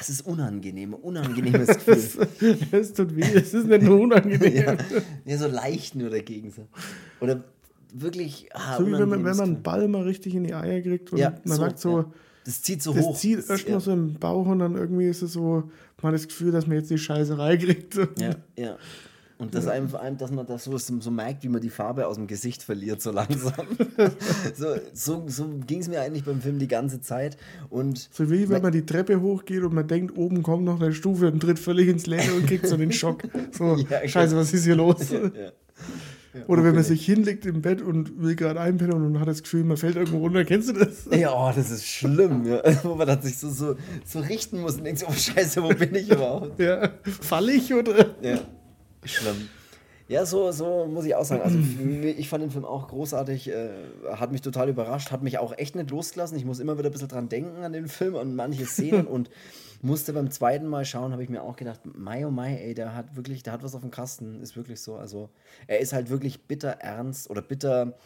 [0.00, 2.56] es ist unangenehm, unangenehmes Gefühl.
[2.72, 4.78] Es tut weh, es ist nicht nur unangenehm.
[5.26, 6.50] ja, so leicht nur dagegen.
[6.50, 6.66] So.
[7.20, 7.44] Oder
[7.92, 9.62] wirklich, ah, so wie wenn man, wenn man einen.
[9.62, 12.12] Ball mal richtig in die Eier kriegt und Ja, man so, sagt so, ja.
[12.44, 13.16] Das zieht so das hoch.
[13.16, 13.80] zieht Das- erstmal ja.
[13.80, 15.70] so im Bauch und dann irgendwie ist es so,
[16.02, 17.94] man hat das Gefühl, dass man jetzt die Scheißerei kriegt.
[18.18, 18.76] Ja, ja.
[19.38, 22.06] Und das einem vor allem, dass man das so, so merkt, wie man die Farbe
[22.06, 23.66] aus dem Gesicht verliert, so langsam.
[24.54, 27.36] so so, so ging es mir eigentlich beim Film die ganze Zeit.
[27.68, 30.92] Und So wie wenn man die Treppe hochgeht und man denkt, oben kommt noch eine
[30.92, 33.24] Stufe und tritt völlig ins Leere und kriegt so den Schock.
[33.50, 34.40] So, Ja, scheiße, genau.
[34.42, 35.10] was ist hier los?
[35.10, 35.50] ja,
[36.34, 36.40] ja.
[36.46, 39.64] Oder wenn man sich hinlegt im Bett und will gerade einpennen und hat das Gefühl,
[39.64, 40.44] man fällt irgendwo runter.
[40.44, 41.06] Kennst du das?
[41.10, 42.62] Ja, oh, das ist schlimm, ja.
[42.84, 45.94] wo man sich so, so, so richten muss und denkt, so, oh Scheiße, wo bin
[45.94, 46.58] ich überhaupt?
[46.62, 48.14] Ja, fall ich oder?
[48.22, 48.40] Ja,
[49.04, 49.48] schlimm.
[50.08, 51.42] Ja, so, so muss ich auch sagen.
[51.42, 51.58] Also
[52.18, 53.70] ich fand den Film auch großartig, äh,
[54.12, 56.36] hat mich total überrascht, hat mich auch echt nicht losgelassen.
[56.36, 59.30] Ich muss immer wieder ein bisschen dran denken an den Film und manche Szenen und
[59.82, 62.94] musste beim zweiten Mal schauen, habe ich mir auch gedacht, Mai oh Mai, ey, der
[62.94, 64.96] hat wirklich, der hat was auf dem Kasten, ist wirklich so.
[64.96, 65.28] Also
[65.66, 67.98] er ist halt wirklich bitter ernst oder bitter,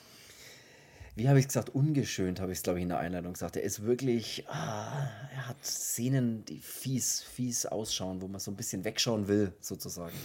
[1.15, 3.57] wie habe ich es gesagt, ungeschönt, habe ich es, glaube ich, in der Einleitung gesagt.
[3.57, 8.57] Er ist wirklich, ah, er hat Szenen, die fies, fies ausschauen, wo man so ein
[8.57, 10.17] bisschen wegschauen will, sozusagen.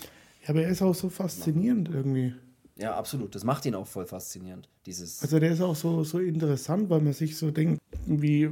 [0.44, 2.34] Ja, aber er ist auch so faszinierend irgendwie.
[2.78, 3.36] Ja, absolut.
[3.36, 4.70] Das macht ihn auch voll faszinierend.
[4.86, 5.22] Dieses.
[5.22, 8.50] Also der ist auch so, so interessant, weil man sich so denkt, wie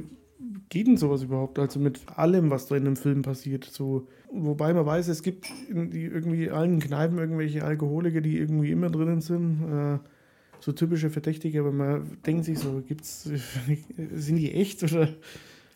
[0.68, 1.58] geht denn sowas überhaupt?
[1.58, 3.64] Also mit allem, was da in dem Film passiert.
[3.64, 8.70] So, wobei man weiß, es gibt in die irgendwie allen Kneipen irgendwelche Alkoholiker, die irgendwie
[8.70, 9.62] immer drinnen sind.
[9.70, 9.98] Äh,
[10.60, 13.24] so typische Verdächtige, aber man denkt sich so, gibt's,
[14.14, 15.08] sind die echt oder?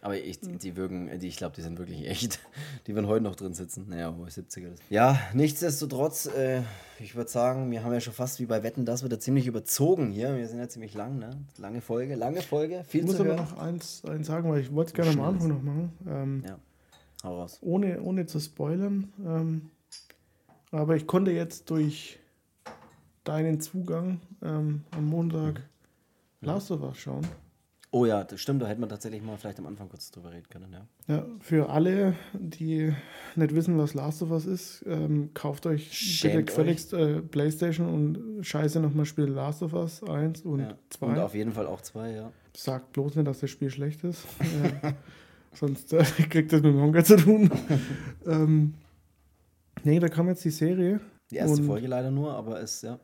[0.05, 2.39] Aber ich, die wirken, die, ich glaube, die sind wirklich echt.
[2.87, 3.87] Die werden heute noch drin sitzen.
[3.89, 4.83] Naja, wo 70er ist.
[4.91, 6.61] Ja, nichtsdestotrotz, äh,
[7.01, 10.11] ich würde sagen, wir haben ja schon fast wie bei Wetten, das wieder ziemlich überzogen
[10.11, 10.37] hier.
[10.37, 11.31] Wir sind ja ziemlich lang, ne?
[11.57, 13.45] Lange Folge, lange Folge, viel Ich muss zu aber hören.
[13.45, 15.93] noch eins, eins sagen, weil ich wollte es gerne am Anfang noch machen.
[16.07, 16.59] Ähm, Ja,
[17.25, 17.59] hau raus.
[17.63, 19.11] ohne, ohne zu spoilern.
[19.25, 19.71] Ähm,
[20.71, 22.19] aber ich konnte jetzt durch
[23.25, 25.63] deinen Zugang ähm, am Montag
[26.43, 27.27] Last of Us schauen.
[27.95, 30.49] Oh ja, das stimmt, da hätte man tatsächlich mal vielleicht am Anfang kurz drüber reden
[30.51, 31.15] können, ja.
[31.15, 32.93] Ja, für alle, die
[33.37, 37.87] nicht wissen, was Last of Us ist, ähm, kauft euch Schämt bitte gefälligst äh, Playstation
[37.87, 40.77] und scheiße nochmal Spiel Last of Us 1 und ja.
[40.91, 41.07] 2.
[41.07, 42.33] Und auf jeden Fall auch zwei, ja.
[42.57, 44.27] Sagt bloß nicht, dass das Spiel schlecht ist.
[44.41, 44.95] äh,
[45.53, 47.49] sonst äh, kriegt das mit dem Honker zu tun.
[48.27, 48.75] ähm,
[49.85, 50.99] nee, da kam jetzt die Serie.
[51.31, 52.99] Die erste Folge leider nur, aber es, ja.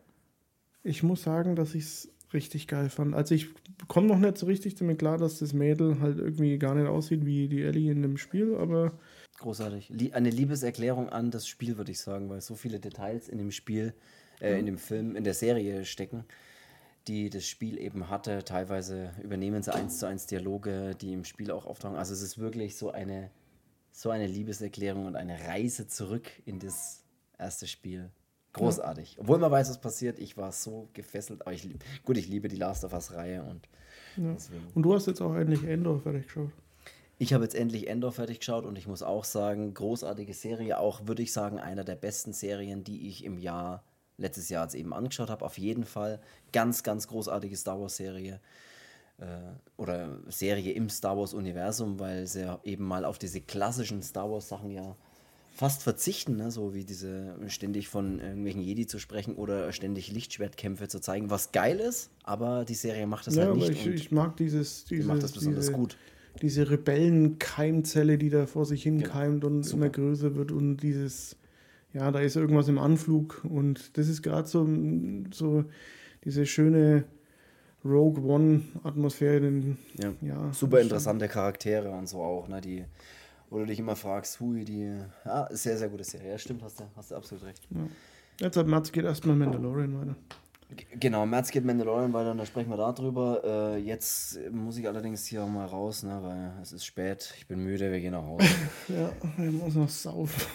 [0.83, 3.15] Ich muss sagen, dass ich es richtig geil fand.
[3.15, 3.49] Also ich
[3.89, 7.25] komme noch nicht so richtig damit klar, dass das Mädel halt irgendwie gar nicht aussieht
[7.27, 8.93] wie die Ellie in dem Spiel, aber
[9.39, 9.91] Großartig.
[10.13, 13.95] Eine Liebeserklärung an das Spiel, würde ich sagen, weil so viele Details in dem Spiel,
[14.39, 16.25] äh, in dem Film, in der Serie stecken,
[17.09, 18.45] die das Spiel eben hatte.
[18.45, 21.97] Teilweise übernehmen sie eins zu eins Dialoge, die im Spiel auch auftauchen.
[21.97, 23.31] Also es ist wirklich so eine
[23.93, 27.03] so eine Liebeserklärung und eine Reise zurück in das
[27.39, 28.11] erste Spiel.
[28.53, 29.17] Großartig.
[29.21, 31.43] Obwohl man weiß, was passiert, ich war so gefesselt.
[31.43, 33.69] Aber ich lieb, gut, ich liebe die Last of Us-Reihe und
[34.17, 34.37] Ja.
[34.75, 36.51] Und du hast jetzt auch endlich Endor fertig geschaut.
[37.19, 41.07] Ich habe jetzt endlich Endor fertig geschaut und ich muss auch sagen, großartige Serie, auch
[41.07, 43.85] würde ich sagen, einer der besten Serien, die ich im Jahr,
[44.17, 46.21] letztes Jahr jetzt eben angeschaut habe, auf jeden Fall.
[46.53, 48.41] Ganz, ganz großartige Star Wars-Serie
[49.19, 49.25] äh,
[49.77, 54.97] oder Serie im Star Wars-Universum, weil sie eben mal auf diese klassischen Star Wars-Sachen ja
[55.61, 56.51] fast verzichten, ne?
[56.51, 61.53] so wie diese ständig von irgendwelchen Jedi zu sprechen oder ständig Lichtschwertkämpfe zu zeigen, was
[61.53, 64.97] geil ist, aber die Serie macht das Ja, halt nicht ich, ich mag dieses, die
[64.97, 65.99] diese, macht das besonders diese, gut.
[66.41, 69.13] diese Rebellenkeimzelle, die da vor sich hin Genau.
[69.13, 69.77] keimt und Super.
[69.85, 71.37] immer größer wird und dieses,
[71.93, 74.67] ja, da ist irgendwas im Anflug und das ist gerade so,
[75.31, 75.67] so
[76.25, 77.05] diese schöne
[77.85, 79.77] Rogue One-Atmosphäre.
[79.99, 80.15] Ja.
[80.23, 82.63] Ja, Super interessante Charaktere und so auch, ne?
[82.63, 82.85] Die,
[83.51, 84.99] wo du dich immer fragst, hui, die.
[85.25, 86.31] Ja, sehr, sehr gute Serie.
[86.31, 87.69] Ja, stimmt, hast du, hast du absolut recht.
[88.39, 90.17] Jetzt hat Mats geht erstmal Mandalorian weiter.
[91.01, 93.43] Genau, im März geht Mandalorian weiter und da sprechen wir darüber.
[93.45, 96.19] Äh, jetzt muss ich allerdings hier auch mal raus, ne?
[96.23, 98.47] Weil es ist spät, ich bin müde, wir gehen nach Hause.
[98.89, 100.47] Ja, er muss noch saufen.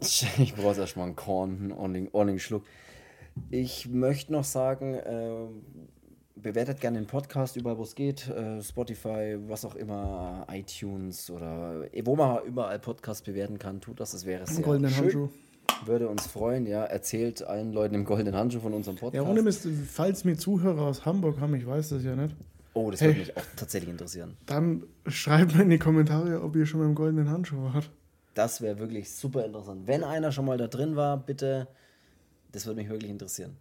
[0.00, 2.64] ich brauche erstmal einen Korn, einen ordentlichen, ordentlichen Schluck.
[3.50, 5.46] Ich möchte noch sagen, äh,
[6.42, 8.28] bewertet gerne den Podcast überall, wo es geht.
[8.28, 14.12] Äh, Spotify, was auch immer, iTunes oder wo man überall Podcasts bewerten kann, tut das.
[14.12, 15.02] Das wäre sehr Goldenen schön.
[15.04, 15.28] Handschuh.
[15.86, 16.84] Würde uns freuen, ja.
[16.84, 19.26] Erzählt allen Leuten im goldenen Handschuh von unserem Ja, Podcast.
[19.28, 22.34] ohne Mist, falls mir Zuhörer aus Hamburg haben, ich weiß das ja nicht,
[22.74, 23.08] oh, das Hey.
[23.10, 24.36] würde mich auch tatsächlich interessieren.
[24.46, 27.90] dann schreibt mir in die Kommentare, ob ihr schon mal im goldenen Handschuh wart.
[28.34, 29.86] Das wäre wirklich super interessant.
[29.86, 31.66] Wenn einer schon mal da drin war, bitte,
[32.52, 33.56] das würde mich wirklich interessieren.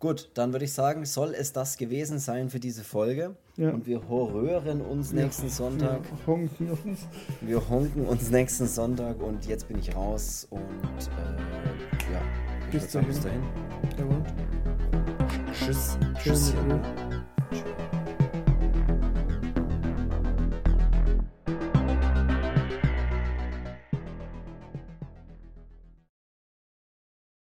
[0.00, 3.34] Gut, dann würde ich sagen, soll es das gewesen sein für diese Folge.
[3.56, 3.70] Ja.
[3.70, 6.00] Und wir horrören uns nächsten Sonntag.
[6.04, 7.00] Ja, honken uns.
[7.40, 12.20] Wir honken uns nächsten Sonntag und jetzt bin ich raus und äh, ja,
[12.70, 13.42] Bis sagen, bis dahin.
[13.96, 13.98] dahin.
[13.98, 14.24] Jawohl.
[15.52, 15.98] Tschüss.
[16.22, 16.52] Tschüss.
[16.52, 17.17] Tschüss.